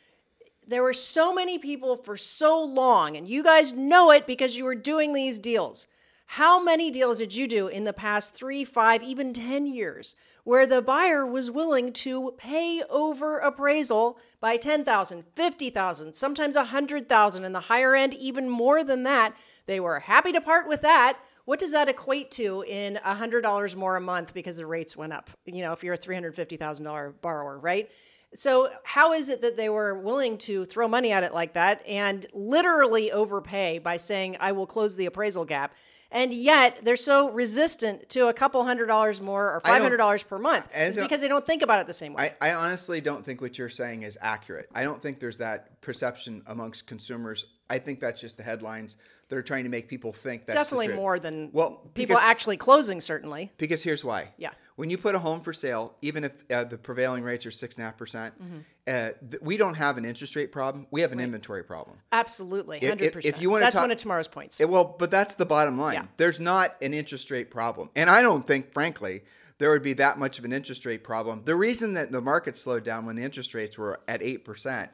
There 0.69 0.83
were 0.83 0.93
so 0.93 1.33
many 1.33 1.59
people 1.59 1.97
for 1.97 2.17
so 2.17 2.63
long, 2.63 3.17
and 3.17 3.29
you 3.29 3.45
guys 3.45 3.73
know 3.73 4.11
it 4.11 4.27
because 4.27 4.57
you 4.57 4.65
were 4.65 4.75
doing 4.75 5.13
these 5.13 5.39
deals. 5.39 5.87
How 6.27 6.61
many 6.61 6.91
deals 6.91 7.19
did 7.19 7.37
you 7.37 7.47
do 7.47 7.69
in 7.69 7.85
the 7.85 7.93
past 7.93 8.35
three, 8.35 8.65
five, 8.65 9.03
even 9.03 9.33
10 9.33 9.67
years 9.67 10.17
where 10.47 10.65
the 10.65 10.81
buyer 10.81 11.27
was 11.27 11.51
willing 11.51 11.93
to 11.93 12.33
pay 12.39 12.81
over 12.89 13.39
appraisal 13.39 14.17
by 14.39 14.57
10,000, 14.57 15.25
50,000, 15.35 16.15
sometimes 16.15 16.55
100,000 16.55 17.45
and 17.45 17.53
the 17.53 17.61
higher 17.63 17.97
end 17.97 18.15
even 18.15 18.49
more 18.49 18.85
than 18.85 19.03
that. 19.03 19.35
They 19.67 19.81
were 19.81 19.99
happy 19.99 20.31
to 20.31 20.41
part 20.41 20.69
with 20.69 20.83
that. 20.83 21.19
What 21.47 21.59
does 21.59 21.73
that 21.73 21.89
equate 21.89 22.31
to 22.33 22.65
in 22.65 23.01
$100 23.05 23.75
more 23.75 23.97
a 23.97 24.01
month 24.01 24.35
because 24.35 24.59
the 24.59 24.67
rates 24.67 24.97
went 24.97 25.13
up? 25.13 25.31
You 25.47 25.63
know, 25.63 25.73
if 25.73 25.83
you're 25.83 25.95
a 25.95 25.99
$350,000 25.99 27.15
borrower, 27.21 27.59
right? 27.59 27.91
So, 28.33 28.71
how 28.85 29.15
is 29.15 29.29
it 29.29 29.43
that 29.43 29.57
they 29.57 29.69
were 29.69 29.99
willing 29.99 30.39
to 30.39 30.65
throw 30.65 30.87
money 30.87 31.11
at 31.11 31.25
it 31.25 31.35
like 31.35 31.55
that 31.55 31.85
and 31.89 32.25
literally 32.33 33.11
overpay 33.11 33.81
by 33.81 33.97
saying, 33.97 34.37
I 34.39 34.53
will 34.53 34.67
close 34.67 34.95
the 34.95 35.07
appraisal 35.07 35.45
gap? 35.45 35.75
And 36.17 36.33
yet 36.33 36.79
they're 36.83 36.97
so 36.97 37.29
resistant 37.31 38.09
to 38.09 38.29
a 38.29 38.33
couple 38.33 38.65
hundred 38.65 38.87
dollars 38.87 39.21
more 39.21 39.55
or 39.55 39.61
five 39.61 39.83
hundred 39.83 39.99
dollars 39.99 40.23
per 40.23 40.39
month. 40.39 40.67
It's 40.75 40.97
because 40.97 41.21
they 41.21 41.29
don't 41.29 41.45
think 41.45 41.61
about 41.61 41.79
it 41.79 41.87
the 41.87 41.95
same 41.95 42.15
way. 42.15 42.33
I, 42.41 42.51
I, 42.51 42.55
honestly 42.55 43.03
don't 43.03 43.23
think 43.23 43.43
what 43.43 43.59
you're 43.59 43.69
saying 43.69 44.03
is 44.03 44.17
accurate. 44.23 44.71
I 44.75 44.83
don't 44.83 45.01
think 45.01 45.19
there's 45.19 45.39
that 45.39 45.79
perception 45.83 46.43
amongst 46.47 46.87
consumers. 46.87 47.45
I 47.69 47.79
think 47.79 48.01
that's 48.01 48.21
just 48.21 48.39
the 48.39 48.43
headlines 48.43 48.97
that 49.29 49.37
are 49.37 49.43
trying 49.43 49.65
to 49.65 49.71
make 49.71 49.89
people 49.89 50.13
think 50.13 50.47
that's 50.47 50.57
definitely 50.57 50.89
more 50.89 51.19
than 51.19 51.51
well 51.53 51.83
people 51.95 52.15
because, 52.15 52.23
actually 52.23 52.57
closing. 52.57 53.01
Certainly, 53.01 53.53
because 53.59 53.83
here's 53.83 54.05
why. 54.05 54.29
Yeah. 54.39 54.51
When 54.77 54.91
you 54.91 54.99
put 54.99 55.15
a 55.15 55.19
home 55.19 55.41
for 55.41 55.55
sale, 55.55 55.95
even 56.03 56.25
if 56.25 56.33
uh, 56.51 56.65
the 56.65 56.77
prevailing 56.77 57.25
rates 57.25 57.47
are 57.47 57.51
six 57.51 57.77
and 57.77 57.83
a 57.83 57.87
half 57.87 57.97
percent, 57.97 58.35
mm-hmm. 58.41 58.59
uh, 58.87 59.37
we 59.41 59.57
don't 59.57 59.75
have 59.75 59.97
an 59.97 60.05
interest 60.05 60.37
rate 60.37 60.53
problem. 60.53 60.87
We 60.91 61.01
have 61.01 61.13
an 61.13 61.19
right. 61.19 61.25
inventory 61.25 61.65
problem. 61.65 61.97
Absolutely, 62.13 62.81
hundred 62.87 63.13
percent. 63.13 63.35
If 63.35 63.41
you 63.41 63.51
want 63.51 63.63
to, 63.63 63.65
that's 63.65 63.75
talk, 63.75 63.85
one 63.85 63.91
of 63.91 63.97
tomorrow's 63.97 64.29
points. 64.29 64.61
It, 64.61 64.69
well, 64.69 64.97
but 64.99 65.11
that's 65.11 65.35
the 65.35 65.47
bottom 65.47 65.79
line. 65.79 65.95
Yeah. 65.95 66.07
There's 66.19 66.41
not 66.41 66.77
an 66.83 66.93
interest 66.93 67.31
rate 67.31 67.51
problem, 67.51 67.91
and 67.97 68.11
I 68.11 68.23
don't 68.23 68.47
think, 68.47 68.73
frankly, 68.73 69.23
there 69.59 69.71
would 69.71 69.83
be 69.83 69.95
that 69.95 70.19
much 70.19 70.39
of 70.39 70.45
an 70.45 70.53
interest 70.53 70.85
rate 70.85 71.03
problem. 71.03 71.43
The 71.45 71.57
reason 71.57 71.95
that 71.95 72.13
the 72.13 72.21
market 72.21 72.57
slowed 72.57 72.85
down 72.85 73.07
when 73.07 73.17
the 73.17 73.23
interest 73.23 73.55
rates 73.55 73.79
were 73.79 74.01
at 74.07 74.23
eight 74.23 74.45
percent 74.45 74.91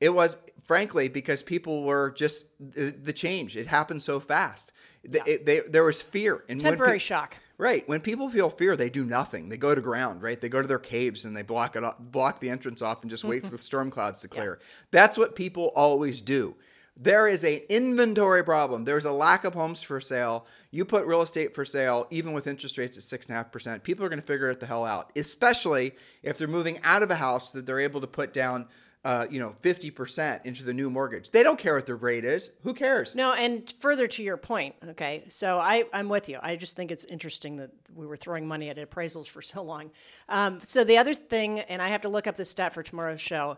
it 0.00 0.10
was 0.10 0.36
frankly 0.64 1.08
because 1.08 1.42
people 1.42 1.84
were 1.84 2.10
just 2.12 2.44
the, 2.58 2.90
the 2.90 3.12
change. 3.12 3.56
It 3.56 3.66
happened 3.66 4.02
so 4.02 4.20
fast. 4.20 4.72
Yeah. 5.02 5.22
It, 5.26 5.46
they, 5.46 5.60
there 5.60 5.84
was 5.84 6.02
fear 6.02 6.44
and 6.48 6.60
temporary 6.60 6.94
pe- 6.94 6.98
shock. 6.98 7.36
Right. 7.58 7.86
When 7.88 8.00
people 8.00 8.30
feel 8.30 8.50
fear, 8.50 8.76
they 8.76 8.88
do 8.88 9.04
nothing. 9.04 9.48
They 9.48 9.56
go 9.56 9.74
to 9.74 9.80
ground. 9.80 10.22
Right. 10.22 10.40
They 10.40 10.48
go 10.48 10.62
to 10.62 10.68
their 10.68 10.78
caves 10.78 11.24
and 11.24 11.36
they 11.36 11.42
block 11.42 11.76
it, 11.76 11.84
up, 11.84 11.98
block 12.00 12.40
the 12.40 12.50
entrance 12.50 12.82
off, 12.82 13.02
and 13.02 13.10
just 13.10 13.24
wait 13.24 13.40
for 13.40 13.48
mm-hmm. 13.48 13.56
the 13.56 13.62
storm 13.62 13.90
clouds 13.90 14.20
to 14.22 14.28
clear. 14.28 14.58
Yeah. 14.60 14.66
That's 14.90 15.18
what 15.18 15.36
people 15.36 15.72
always 15.74 16.22
do. 16.22 16.54
There 16.96 17.28
is 17.28 17.44
an 17.44 17.60
inventory 17.68 18.44
problem. 18.44 18.84
There's 18.84 19.06
a 19.06 19.12
lack 19.12 19.44
of 19.44 19.54
homes 19.54 19.82
for 19.82 20.00
sale. 20.00 20.46
You 20.70 20.84
put 20.84 21.06
real 21.06 21.22
estate 21.22 21.54
for 21.54 21.64
sale, 21.64 22.06
even 22.10 22.32
with 22.32 22.46
interest 22.46 22.76
rates 22.76 22.96
at 22.96 23.02
six 23.02 23.26
and 23.26 23.34
a 23.34 23.38
half 23.38 23.50
percent. 23.50 23.82
People 23.82 24.04
are 24.04 24.08
going 24.08 24.20
to 24.20 24.26
figure 24.26 24.48
it 24.50 24.60
the 24.60 24.66
hell 24.66 24.84
out, 24.84 25.10
especially 25.16 25.92
if 26.22 26.36
they're 26.36 26.48
moving 26.48 26.78
out 26.82 27.02
of 27.02 27.10
a 27.10 27.14
house 27.14 27.52
that 27.52 27.64
they're 27.64 27.80
able 27.80 28.02
to 28.02 28.06
put 28.06 28.34
down 28.34 28.66
uh, 29.04 29.26
you 29.30 29.40
know, 29.40 29.54
50% 29.62 30.44
into 30.44 30.62
the 30.62 30.74
new 30.74 30.90
mortgage. 30.90 31.30
They 31.30 31.42
don't 31.42 31.58
care 31.58 31.74
what 31.74 31.86
their 31.86 31.96
rate 31.96 32.24
is. 32.24 32.50
Who 32.64 32.74
cares? 32.74 33.14
No, 33.14 33.32
and 33.32 33.70
further 33.78 34.06
to 34.08 34.22
your 34.22 34.36
point, 34.36 34.74
okay, 34.90 35.24
so 35.28 35.58
I, 35.58 35.84
I'm 35.92 36.08
with 36.10 36.28
you. 36.28 36.38
I 36.42 36.56
just 36.56 36.76
think 36.76 36.90
it's 36.90 37.06
interesting 37.06 37.56
that 37.56 37.70
we 37.94 38.06
were 38.06 38.18
throwing 38.18 38.46
money 38.46 38.68
at 38.68 38.76
appraisals 38.76 39.26
for 39.26 39.40
so 39.40 39.62
long. 39.62 39.90
Um, 40.28 40.60
so 40.60 40.84
the 40.84 40.98
other 40.98 41.14
thing, 41.14 41.60
and 41.60 41.80
I 41.80 41.88
have 41.88 42.02
to 42.02 42.10
look 42.10 42.26
up 42.26 42.36
the 42.36 42.44
stat 42.44 42.74
for 42.74 42.82
tomorrow's 42.82 43.22
show, 43.22 43.56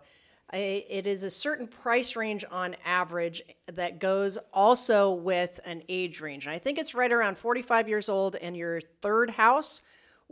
I, 0.52 0.84
it 0.88 1.06
is 1.06 1.24
a 1.24 1.30
certain 1.30 1.66
price 1.66 2.14
range 2.14 2.44
on 2.50 2.76
average 2.84 3.42
that 3.66 3.98
goes 3.98 4.38
also 4.52 5.12
with 5.12 5.58
an 5.64 5.82
age 5.88 6.20
range. 6.20 6.46
And 6.46 6.54
I 6.54 6.58
think 6.58 6.78
it's 6.78 6.94
right 6.94 7.10
around 7.10 7.36
45 7.36 7.88
years 7.88 8.08
old 8.08 8.36
and 8.36 8.56
your 8.56 8.80
third 9.00 9.30
house 9.30 9.82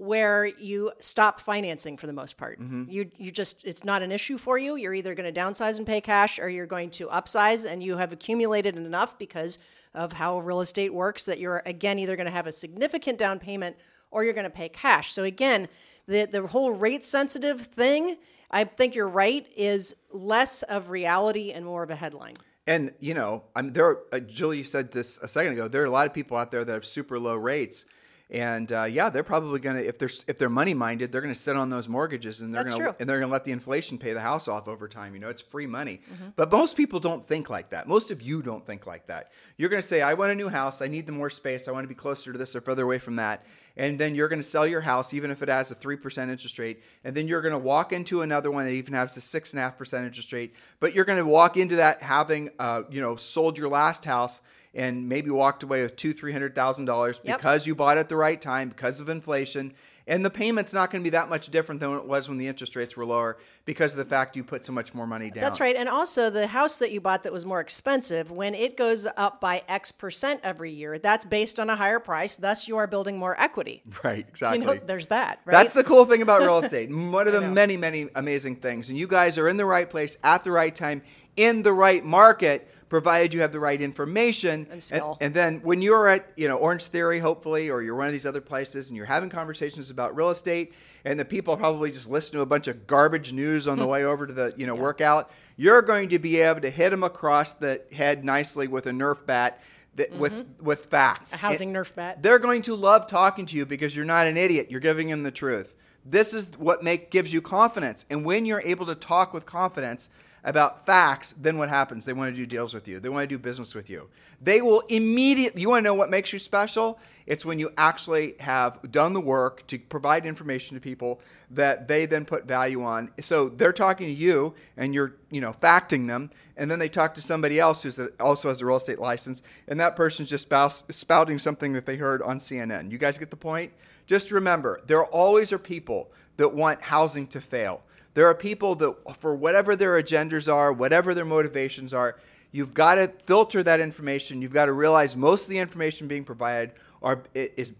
where 0.00 0.46
you 0.46 0.90
stop 0.98 1.40
financing 1.40 1.98
for 1.98 2.06
the 2.06 2.12
most 2.12 2.38
part. 2.38 2.58
Mm-hmm. 2.58 2.84
You 2.88 3.10
you 3.18 3.30
just 3.30 3.66
it's 3.66 3.84
not 3.84 4.00
an 4.00 4.10
issue 4.10 4.38
for 4.38 4.56
you. 4.56 4.76
You're 4.76 4.94
either 4.94 5.14
going 5.14 5.32
to 5.32 5.40
downsize 5.40 5.76
and 5.76 5.86
pay 5.86 6.00
cash 6.00 6.38
or 6.38 6.48
you're 6.48 6.66
going 6.66 6.88
to 6.92 7.08
upsize 7.08 7.70
and 7.70 7.82
you 7.82 7.98
have 7.98 8.10
accumulated 8.10 8.78
enough 8.78 9.18
because 9.18 9.58
of 9.92 10.14
how 10.14 10.38
real 10.38 10.60
estate 10.60 10.94
works 10.94 11.24
that 11.26 11.38
you're 11.38 11.62
again 11.66 11.98
either 11.98 12.16
going 12.16 12.26
to 12.26 12.32
have 12.32 12.46
a 12.46 12.52
significant 12.52 13.18
down 13.18 13.38
payment 13.38 13.76
or 14.10 14.24
you're 14.24 14.32
going 14.32 14.44
to 14.44 14.50
pay 14.50 14.70
cash. 14.70 15.12
So 15.12 15.22
again, 15.22 15.68
the 16.06 16.24
the 16.24 16.46
whole 16.46 16.72
rate 16.72 17.04
sensitive 17.04 17.60
thing, 17.60 18.16
I 18.50 18.64
think 18.64 18.94
you're 18.94 19.06
right 19.06 19.46
is 19.54 19.94
less 20.10 20.62
of 20.62 20.88
reality 20.88 21.52
and 21.52 21.66
more 21.66 21.82
of 21.82 21.90
a 21.90 21.96
headline. 21.96 22.36
And 22.66 22.94
you 23.00 23.12
know, 23.12 23.44
I'm 23.54 23.74
there. 23.74 23.84
Are, 23.84 23.98
uh, 24.14 24.20
Julie, 24.20 24.58
you 24.58 24.64
said 24.64 24.92
this 24.92 25.18
a 25.18 25.28
second 25.28 25.52
ago. 25.52 25.68
There 25.68 25.82
are 25.82 25.86
a 25.86 25.90
lot 25.90 26.06
of 26.06 26.14
people 26.14 26.38
out 26.38 26.50
there 26.50 26.64
that 26.64 26.72
have 26.72 26.86
super 26.86 27.18
low 27.18 27.36
rates, 27.36 27.84
and 28.30 28.70
uh, 28.70 28.84
yeah, 28.84 29.08
they're 29.08 29.24
probably 29.24 29.58
gonna 29.58 29.80
if 29.80 29.98
they're 29.98 30.10
if 30.28 30.38
they're 30.38 30.48
money 30.48 30.72
minded, 30.72 31.10
they're 31.10 31.20
gonna 31.20 31.34
sit 31.34 31.56
on 31.56 31.68
those 31.68 31.88
mortgages 31.88 32.40
and 32.40 32.54
they're 32.54 32.64
gonna 32.64 32.76
true. 32.76 32.94
and 33.00 33.08
they're 33.08 33.18
gonna 33.18 33.32
let 33.32 33.44
the 33.44 33.52
inflation 33.52 33.98
pay 33.98 34.12
the 34.12 34.20
house 34.20 34.46
off 34.46 34.68
over 34.68 34.86
time. 34.86 35.14
You 35.14 35.20
know, 35.20 35.28
it's 35.28 35.42
free 35.42 35.66
money. 35.66 36.00
But 36.36 36.50
most 36.52 36.76
people 36.76 37.00
don't 37.00 37.26
think 37.26 37.50
like 37.50 37.70
that. 37.70 37.88
Most 37.88 38.10
of 38.10 38.22
you 38.22 38.40
don't 38.42 38.64
think 38.64 38.86
like 38.86 39.06
that. 39.08 39.32
You're 39.56 39.68
gonna 39.68 39.82
say, 39.82 40.00
I 40.00 40.14
want 40.14 40.30
a 40.30 40.34
new 40.36 40.48
house. 40.48 40.80
I 40.80 40.86
need 40.86 41.06
the 41.06 41.12
more 41.12 41.30
space. 41.30 41.66
I 41.66 41.72
want 41.72 41.84
to 41.84 41.88
be 41.88 41.94
closer 41.94 42.32
to 42.32 42.38
this 42.38 42.54
or 42.54 42.60
further 42.60 42.84
away 42.84 42.98
from 42.98 43.16
that. 43.16 43.44
And 43.76 43.98
then 43.98 44.14
you're 44.14 44.28
going 44.28 44.40
to 44.40 44.46
sell 44.46 44.66
your 44.66 44.80
house, 44.80 45.14
even 45.14 45.30
if 45.30 45.42
it 45.42 45.48
has 45.48 45.70
a 45.70 45.74
3% 45.74 46.28
interest 46.28 46.58
rate. 46.58 46.82
And 47.04 47.16
then 47.16 47.28
you're 47.28 47.40
going 47.40 47.52
to 47.52 47.58
walk 47.58 47.92
into 47.92 48.20
another 48.22 48.50
one 48.50 48.64
that 48.66 48.72
even 48.72 48.94
has 48.94 49.16
a 49.16 49.20
6.5% 49.20 50.04
interest 50.04 50.32
rate. 50.32 50.54
But 50.80 50.94
you're 50.94 51.04
going 51.04 51.18
to 51.18 51.24
walk 51.24 51.56
into 51.56 51.76
that 51.76 52.02
having, 52.02 52.50
uh, 52.58 52.82
you 52.90 53.00
know, 53.00 53.16
sold 53.16 53.56
your 53.56 53.68
last 53.68 54.04
house 54.04 54.40
and 54.74 55.08
maybe 55.08 55.30
walked 55.30 55.62
away 55.62 55.82
with 55.82 55.96
two, 55.96 56.12
three 56.12 56.32
hundred 56.32 56.54
thousand 56.54 56.84
dollars 56.84 57.20
Yep. 57.24 57.38
because 57.38 57.66
you 57.66 57.74
bought 57.74 57.98
at 57.98 58.08
the 58.08 58.16
right 58.16 58.40
time 58.40 58.68
because 58.68 59.00
of 59.00 59.08
inflation. 59.08 59.72
And 60.06 60.24
the 60.24 60.30
payment's 60.30 60.72
not 60.72 60.90
going 60.90 61.02
to 61.02 61.04
be 61.04 61.10
that 61.10 61.28
much 61.28 61.50
different 61.50 61.80
than 61.80 61.92
it 61.92 62.04
was 62.04 62.28
when 62.28 62.36
the 62.36 62.48
interest 62.48 62.74
rates 62.74 62.96
were 62.96 63.06
lower 63.06 63.38
because 63.64 63.92
of 63.92 63.98
the 63.98 64.04
fact 64.04 64.34
you 64.34 64.42
put 64.42 64.66
so 64.66 64.72
much 64.72 64.92
more 64.92 65.06
money 65.06 65.30
down. 65.30 65.42
That's 65.42 65.60
right. 65.60 65.76
And 65.76 65.88
also, 65.88 66.30
the 66.30 66.48
house 66.48 66.78
that 66.78 66.90
you 66.90 67.00
bought 67.00 67.22
that 67.22 67.32
was 67.32 67.46
more 67.46 67.60
expensive, 67.60 68.28
when 68.28 68.54
it 68.56 68.76
goes 68.76 69.06
up 69.16 69.40
by 69.40 69.62
X 69.68 69.92
percent 69.92 70.40
every 70.42 70.72
year, 70.72 70.98
that's 70.98 71.24
based 71.24 71.60
on 71.60 71.70
a 71.70 71.76
higher 71.76 72.00
price. 72.00 72.34
Thus, 72.34 72.66
you 72.66 72.76
are 72.78 72.88
building 72.88 73.18
more 73.18 73.38
equity. 73.40 73.82
Right, 74.02 74.26
exactly. 74.26 74.60
You 74.60 74.64
know, 74.64 74.80
there's 74.84 75.08
that, 75.08 75.40
right? 75.44 75.52
That's 75.52 75.74
the 75.74 75.84
cool 75.84 76.06
thing 76.06 76.22
about 76.22 76.40
real 76.40 76.58
estate. 76.58 76.90
One 76.92 77.26
of 77.28 77.32
the 77.34 77.42
many, 77.42 77.76
many 77.76 78.08
amazing 78.16 78.56
things. 78.56 78.88
And 78.88 78.98
you 78.98 79.06
guys 79.06 79.36
are 79.38 79.48
in 79.48 79.58
the 79.58 79.66
right 79.66 79.88
place 79.88 80.16
at 80.24 80.42
the 80.42 80.50
right 80.50 80.74
time 80.74 81.02
in 81.36 81.62
the 81.62 81.72
right 81.72 82.02
market, 82.04 82.68
provided 82.90 83.32
you 83.32 83.40
have 83.40 83.52
the 83.52 83.60
right 83.60 83.80
information. 83.80 84.66
And 84.70 84.82
skill. 84.82 85.16
And, 85.22 85.32
then 85.32 85.60
when 85.60 85.80
you're 85.80 86.08
at, 86.08 86.30
you 86.36 86.48
know, 86.48 86.56
Orange 86.56 86.84
Theory, 86.86 87.20
hopefully, 87.20 87.70
or 87.70 87.80
you're 87.80 87.94
one 87.94 88.06
of 88.06 88.12
these 88.12 88.26
other 88.26 88.42
places 88.42 88.90
and 88.90 88.96
you're 88.96 89.06
having 89.06 89.30
conversations 89.30 89.90
about 89.90 90.14
real 90.14 90.28
estate, 90.28 90.74
and 91.06 91.18
the 91.18 91.24
people 91.24 91.56
probably 91.56 91.90
just 91.90 92.10
listen 92.10 92.32
to 92.34 92.40
a 92.42 92.46
bunch 92.46 92.66
of 92.66 92.86
garbage 92.86 93.32
news 93.32 93.66
on 93.66 93.78
the 93.78 93.86
way 93.86 94.04
over 94.04 94.26
to 94.26 94.32
the, 94.34 94.52
you 94.58 94.66
know, 94.66 94.74
workout, 94.74 95.30
you're 95.56 95.80
going 95.80 96.10
to 96.10 96.18
be 96.18 96.40
able 96.40 96.60
to 96.60 96.68
hit 96.68 96.90
them 96.90 97.02
across 97.02 97.54
the 97.54 97.80
head 97.92 98.24
nicely 98.24 98.66
with 98.68 98.86
a 98.86 98.90
Nerf 98.90 99.24
bat. 99.24 99.62
That, 99.96 100.12
with 100.12 100.46
with 100.60 100.86
facts, 100.86 101.30
Mm-hmm. 101.32 101.44
A 101.46 101.48
housing 101.48 101.76
And- 101.76 101.84
Nerf 101.84 101.94
bat. 101.96 102.22
they're 102.22 102.38
going 102.38 102.62
to 102.62 102.76
love 102.76 103.08
talking 103.08 103.44
to 103.46 103.56
you 103.56 103.66
because 103.66 103.94
you're 103.96 104.04
not 104.04 104.26
an 104.28 104.36
idiot. 104.36 104.68
You're 104.70 104.78
giving 104.78 105.08
them 105.08 105.24
the 105.24 105.32
truth. 105.32 105.74
This 106.06 106.32
is 106.32 106.48
what 106.58 106.82
make 106.84 107.10
gives 107.10 107.32
you 107.32 107.42
confidence. 107.42 108.04
And 108.08 108.24
when 108.24 108.46
you're 108.46 108.62
able 108.62 108.86
to 108.86 108.94
talk 108.94 109.34
with 109.34 109.46
confidence 109.46 110.08
about 110.44 110.86
facts, 110.86 111.34
then 111.38 111.58
what 111.58 111.68
happens? 111.68 112.04
They 112.04 112.12
want 112.12 112.34
to 112.34 112.36
do 112.36 112.46
deals 112.46 112.72
with 112.72 112.88
you. 112.88 113.00
They 113.00 113.08
want 113.08 113.28
to 113.28 113.34
do 113.34 113.38
business 113.38 113.74
with 113.74 113.90
you. 113.90 114.08
They 114.40 114.62
will 114.62 114.80
immediately. 114.88 115.60
You 115.60 115.68
want 115.68 115.80
to 115.80 115.84
know 115.84 115.94
what 115.94 116.10
makes 116.10 116.32
you 116.32 116.38
special? 116.38 116.98
It's 117.26 117.44
when 117.44 117.58
you 117.58 117.70
actually 117.76 118.34
have 118.40 118.90
done 118.90 119.12
the 119.12 119.20
work 119.20 119.66
to 119.68 119.78
provide 119.78 120.24
information 120.24 120.76
to 120.76 120.80
people 120.80 121.20
that 121.50 121.88
they 121.88 122.06
then 122.06 122.24
put 122.24 122.46
value 122.46 122.82
on. 122.82 123.10
So 123.20 123.48
they're 123.48 123.72
talking 123.72 124.06
to 124.06 124.12
you, 124.12 124.54
and 124.76 124.94
you're 124.94 125.16
you 125.30 125.40
know 125.40 125.52
facting 125.52 126.06
them, 126.06 126.30
and 126.56 126.70
then 126.70 126.78
they 126.78 126.88
talk 126.88 127.14
to 127.14 127.22
somebody 127.22 127.60
else 127.60 127.82
who's 127.82 127.98
a, 127.98 128.08
also 128.18 128.48
has 128.48 128.62
a 128.62 128.66
real 128.66 128.76
estate 128.76 128.98
license, 128.98 129.42
and 129.68 129.78
that 129.78 129.94
person's 129.94 130.30
just 130.30 130.50
spouting 130.90 131.38
something 131.38 131.72
that 131.74 131.84
they 131.84 131.96
heard 131.96 132.22
on 132.22 132.38
CNN. 132.38 132.90
You 132.90 132.98
guys 132.98 133.18
get 133.18 133.30
the 133.30 133.36
point? 133.36 133.72
Just 134.06 134.32
remember, 134.32 134.80
there 134.86 135.04
always 135.04 135.52
are 135.52 135.58
people 135.58 136.10
that 136.36 136.54
want 136.54 136.80
housing 136.80 137.26
to 137.28 137.40
fail. 137.40 137.82
There 138.14 138.26
are 138.26 138.34
people 138.34 138.74
that, 138.76 139.16
for 139.18 139.34
whatever 139.34 139.76
their 139.76 140.00
agendas 140.00 140.52
are, 140.52 140.72
whatever 140.72 141.14
their 141.14 141.24
motivations 141.24 141.94
are, 141.94 142.18
you've 142.52 142.74
got 142.74 142.96
to 142.96 143.08
filter 143.24 143.62
that 143.62 143.80
information. 143.80 144.42
You've 144.42 144.52
got 144.52 144.66
to 144.66 144.72
realize 144.72 145.16
most 145.16 145.44
of 145.44 145.50
the 145.50 145.58
information 145.58 146.08
being 146.08 146.24
provided 146.24 146.72
are 147.02 147.22
is 147.34 147.72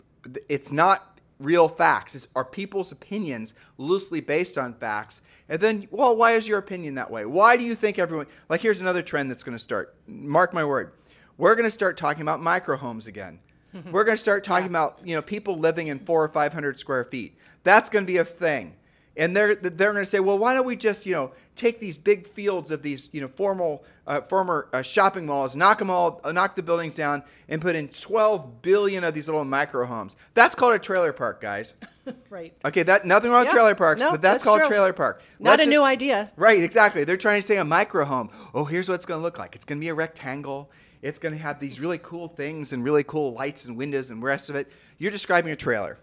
it's 0.48 0.70
not 0.70 1.18
real 1.38 1.68
facts. 1.68 2.14
It's 2.14 2.28
are 2.36 2.44
people's 2.44 2.92
opinions 2.92 3.54
loosely 3.78 4.20
based 4.20 4.58
on 4.58 4.74
facts. 4.74 5.22
And 5.48 5.60
then, 5.60 5.88
well, 5.90 6.16
why 6.16 6.32
is 6.32 6.46
your 6.46 6.58
opinion 6.58 6.94
that 6.94 7.10
way? 7.10 7.26
Why 7.26 7.56
do 7.56 7.64
you 7.64 7.74
think 7.74 7.98
everyone 7.98 8.26
like? 8.48 8.60
Here's 8.60 8.80
another 8.80 9.02
trend 9.02 9.30
that's 9.30 9.42
going 9.42 9.56
to 9.56 9.62
start. 9.62 9.94
Mark 10.06 10.54
my 10.54 10.64
word, 10.64 10.92
we're 11.38 11.54
going 11.54 11.64
to 11.64 11.70
start 11.70 11.96
talking 11.96 12.22
about 12.22 12.40
micro 12.40 12.76
homes 12.76 13.06
again. 13.06 13.40
We're 13.92 14.02
going 14.02 14.16
to 14.16 14.20
start 14.20 14.42
talking 14.42 14.68
about 14.68 14.98
you 15.04 15.14
know 15.14 15.22
people 15.22 15.56
living 15.56 15.86
in 15.86 16.00
four 16.00 16.24
or 16.24 16.28
five 16.28 16.52
hundred 16.52 16.80
square 16.80 17.04
feet. 17.04 17.36
That's 17.62 17.88
going 17.88 18.04
to 18.04 18.06
be 18.06 18.16
a 18.16 18.24
thing, 18.24 18.74
and 19.16 19.36
they're 19.36 19.54
they're 19.54 19.92
going 19.92 20.02
to 20.02 20.06
say, 20.06 20.20
well, 20.20 20.38
why 20.38 20.54
don't 20.54 20.66
we 20.66 20.76
just 20.76 21.06
you 21.06 21.14
know 21.14 21.32
take 21.54 21.80
these 21.80 21.98
big 21.98 22.26
fields 22.26 22.70
of 22.70 22.82
these 22.82 23.08
you 23.12 23.20
know 23.20 23.28
formal 23.28 23.84
uh, 24.06 24.20
former 24.22 24.68
uh, 24.72 24.82
shopping 24.82 25.26
malls, 25.26 25.56
knock 25.56 25.78
them 25.78 25.90
all, 25.90 26.20
uh, 26.24 26.32
knock 26.32 26.56
the 26.56 26.62
buildings 26.62 26.96
down, 26.96 27.22
and 27.48 27.60
put 27.60 27.74
in 27.74 27.88
twelve 27.88 28.62
billion 28.62 29.04
of 29.04 29.14
these 29.14 29.28
little 29.28 29.44
micro 29.44 29.86
homes. 29.86 30.16
That's 30.34 30.54
called 30.54 30.74
a 30.74 30.78
trailer 30.78 31.12
park, 31.12 31.40
guys. 31.40 31.74
right. 32.30 32.54
Okay, 32.64 32.82
that 32.84 33.04
nothing 33.04 33.30
wrong 33.30 33.44
with 33.44 33.52
trailer 33.52 33.74
parks, 33.74 34.00
No, 34.00 34.12
but 34.12 34.22
that's, 34.22 34.34
that's 34.34 34.44
called 34.44 34.60
true. 34.60 34.68
trailer 34.68 34.92
park. 34.92 35.22
Not 35.38 35.58
Let's 35.58 35.66
a 35.66 35.70
new 35.70 35.82
idea. 35.82 36.30
Right, 36.36 36.62
exactly. 36.62 37.04
They're 37.04 37.16
trying 37.16 37.40
to 37.40 37.46
say 37.46 37.58
a 37.58 37.64
micro 37.64 38.04
home. 38.04 38.30
Oh, 38.54 38.64
here's 38.64 38.88
what 38.88 38.94
it's 38.96 39.06
going 39.06 39.18
to 39.18 39.22
look 39.22 39.38
like. 39.38 39.54
It's 39.54 39.64
going 39.64 39.78
to 39.78 39.84
be 39.84 39.88
a 39.88 39.94
rectangle. 39.94 40.70
It's 41.02 41.18
going 41.18 41.34
to 41.34 41.40
have 41.40 41.60
these 41.60 41.80
really 41.80 41.98
cool 41.98 42.28
things 42.28 42.72
and 42.72 42.84
really 42.84 43.04
cool 43.04 43.32
lights 43.32 43.64
and 43.64 43.76
windows 43.76 44.10
and 44.10 44.20
the 44.20 44.26
rest 44.26 44.50
of 44.50 44.56
it. 44.56 44.70
You're 44.98 45.10
describing 45.10 45.52
a 45.52 45.56
trailer. 45.56 45.98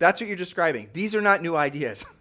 That's 0.00 0.20
what 0.20 0.26
you're 0.26 0.36
describing. 0.36 0.88
These 0.92 1.14
are 1.14 1.20
not 1.20 1.42
new 1.42 1.54
ideas. 1.54 2.04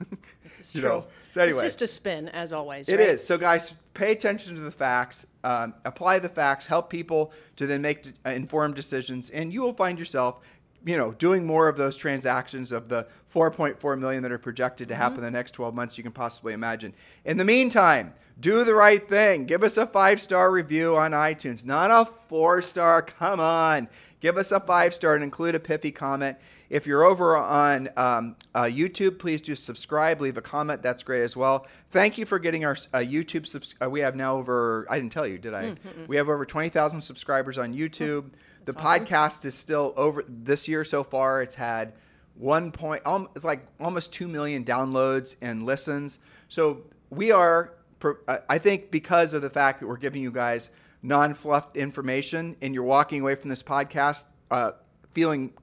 This 0.44 0.62
is 0.62 0.82
true. 0.82 0.90
know, 0.90 1.06
so 1.30 1.42
anyway. 1.42 1.52
It's 1.52 1.62
just 1.62 1.82
a 1.84 1.88
spin, 1.88 2.28
as 2.30 2.54
always. 2.54 2.90
It 2.90 2.98
right? 2.98 3.10
is. 3.10 3.24
So, 3.24 3.38
guys, 3.38 3.76
pay 3.94 4.12
attention 4.12 4.56
to 4.56 4.62
the 4.62 4.72
facts, 4.72 5.28
um, 5.44 5.76
apply 5.86 6.18
the 6.18 6.28
facts, 6.28 6.66
help 6.66 6.90
people 6.90 7.32
to 7.58 7.68
then 7.68 7.84
make 7.84 8.02
d- 8.02 8.14
uh, 8.26 8.32
informed 8.32 8.74
decisions, 8.74 9.30
and 9.30 9.54
you 9.54 9.62
will 9.62 9.76
find 9.76 10.00
yourself, 10.00 10.40
you 10.84 10.98
know, 10.98 11.12
doing 11.14 11.46
more 11.46 11.68
of 11.68 11.78
those 11.78 11.96
transactions 11.96 12.72
of 12.72 12.90
the 12.90 13.06
4.4 13.32 14.00
million 14.00 14.24
that 14.24 14.32
are 14.32 14.40
projected 14.40 14.88
to 14.88 14.96
happen 14.96 15.20
in 15.20 15.24
the 15.24 15.30
next 15.30 15.52
12 15.52 15.76
months 15.76 16.00
you 16.00 16.04
can 16.04 16.14
possibly 16.14 16.54
imagine. 16.54 16.96
In 17.26 17.38
the 17.38 17.46
meantime, 17.46 18.16
do 18.40 18.64
the 18.64 18.74
right 18.74 19.08
thing. 19.08 19.46
Give 19.46 19.64
us 19.64 19.78
a 19.78 19.86
five 19.86 20.20
star 20.20 20.50
review 20.50 20.96
on 20.96 21.12
iTunes, 21.12 21.64
not 21.64 21.92
a 21.92 22.06
four 22.06 22.64
star. 22.64 23.04
Come 23.04 23.40
on. 23.40 23.88
Give 24.20 24.38
us 24.38 24.52
a 24.52 24.60
five 24.60 24.94
star 24.94 25.16
and 25.16 25.24
include 25.24 25.56
a 25.56 25.60
pithy 25.60 25.92
comment. 25.92 26.38
If 26.70 26.86
you're 26.86 27.04
over 27.04 27.38
on 27.38 27.90
um, 27.96 28.36
uh, 28.54 28.64
YouTube, 28.64 29.18
please 29.18 29.42
do 29.42 29.56
subscribe, 29.56 30.20
leave 30.22 30.38
a 30.38 30.42
comment. 30.42 30.82
That's 30.82 31.04
great 31.04 31.24
as 31.24 31.38
well. 31.38 31.66
Thank 31.90 32.18
you 32.18 32.26
for 32.26 32.38
getting 32.38 32.66
our 32.66 32.74
uh, 32.94 32.98
YouTube. 33.00 33.48
Subs- 33.48 33.76
uh, 33.82 33.90
we 33.90 34.02
have 34.02 34.16
now 34.16 34.38
over, 34.38 34.86
I 34.90 34.98
didn't 35.00 35.12
tell 35.14 35.26
you, 35.26 35.38
did 35.38 35.54
I? 35.54 35.76
We 36.08 36.18
have 36.18 36.28
over 36.30 36.46
20,000 36.46 37.02
subscribers 37.02 37.58
on 37.58 37.74
YouTube. 37.74 38.32
the 38.66 38.74
podcast 38.74 39.46
is 39.46 39.56
still 39.56 39.94
over 39.96 40.24
this 40.28 40.68
year 40.68 40.84
so 40.84 41.04
far. 41.04 41.42
It's 41.42 41.56
had 41.56 41.94
one 42.36 42.72
point, 42.72 43.02
um, 43.06 43.30
it's 43.36 43.46
like 43.46 43.66
almost 43.80 44.14
2 44.14 44.28
million 44.28 44.64
downloads 44.64 45.36
and 45.42 45.66
listens. 45.66 46.20
So 46.50 46.84
we 47.10 47.32
are, 47.32 47.74
uh, 48.04 48.38
I 48.48 48.58
think, 48.60 48.92
because 48.92 49.34
of 49.34 49.42
the 49.42 49.50
fact 49.50 49.80
that 49.80 49.88
we're 49.88 49.98
giving 49.98 50.22
you 50.22 50.32
guys 50.32 50.70
non 51.02 51.34
fluff 51.34 51.68
information 51.76 52.56
and 52.62 52.74
you're 52.74 52.84
walking 52.84 53.22
away 53.22 53.36
from 53.36 53.50
this 53.50 53.64
podcast 53.64 54.24
uh, 54.52 54.72
feeling 55.12 55.54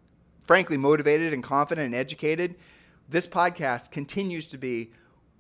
frankly 0.47 0.77
motivated 0.77 1.33
and 1.33 1.43
confident 1.43 1.87
and 1.87 1.95
educated, 1.95 2.55
this 3.09 3.27
podcast 3.27 3.91
continues 3.91 4.47
to 4.49 4.59
be 4.59 4.93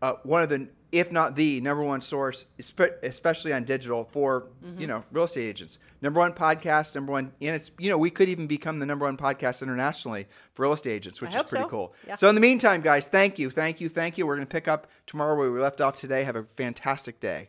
uh, 0.03 0.15
one 0.25 0.43
of 0.43 0.49
the, 0.49 0.69
if 0.93 1.11
not 1.11 1.35
the 1.37 1.61
number 1.61 1.83
one 1.83 2.01
source, 2.01 2.47
especially 2.59 3.53
on 3.53 3.65
digital 3.65 4.05
for 4.05 4.49
you 4.79 4.87
know 4.87 5.05
real 5.11 5.25
estate 5.25 5.49
agents. 5.49 5.79
Number 6.01 6.21
one 6.21 6.33
podcast, 6.33 6.95
number 6.95 7.13
one, 7.13 7.33
and 7.41 7.57
it's 7.57 7.71
you 7.79 7.91
know 7.91 7.99
we 7.99 8.11
could 8.11 8.29
even 8.29 8.47
become 8.47 8.79
the 8.79 8.87
number 8.87 9.05
one 9.05 9.17
podcast 9.17 9.63
internationally 9.63 10.27
for 10.53 10.63
real 10.63 10.73
estate 10.73 10.93
agents, 10.93 11.21
which 11.21 11.35
I 11.35 11.39
is 11.41 11.51
pretty 11.51 11.65
so. 11.65 11.69
cool. 11.69 11.95
Yeah. 12.07 12.17
So 12.17 12.29
in 12.29 12.35
the 12.35 12.41
meantime, 12.41 12.83
guys, 12.83 13.09
thank 13.09 13.39
you, 13.39 13.51
thank 13.51 13.81
you, 13.81 13.89
thank 13.89 14.17
you. 14.17 14.27
We're 14.27 14.37
going 14.37 14.47
to 14.47 14.53
pick 14.53 14.69
up 14.69 14.87
tomorrow 15.07 15.37
where 15.37 15.51
we 15.51 15.61
left 15.61 15.81
off 15.81 15.97
today. 15.97 16.23
Have 16.23 16.37
a 16.37 16.45
fantastic 16.45 17.21
day. 17.21 17.49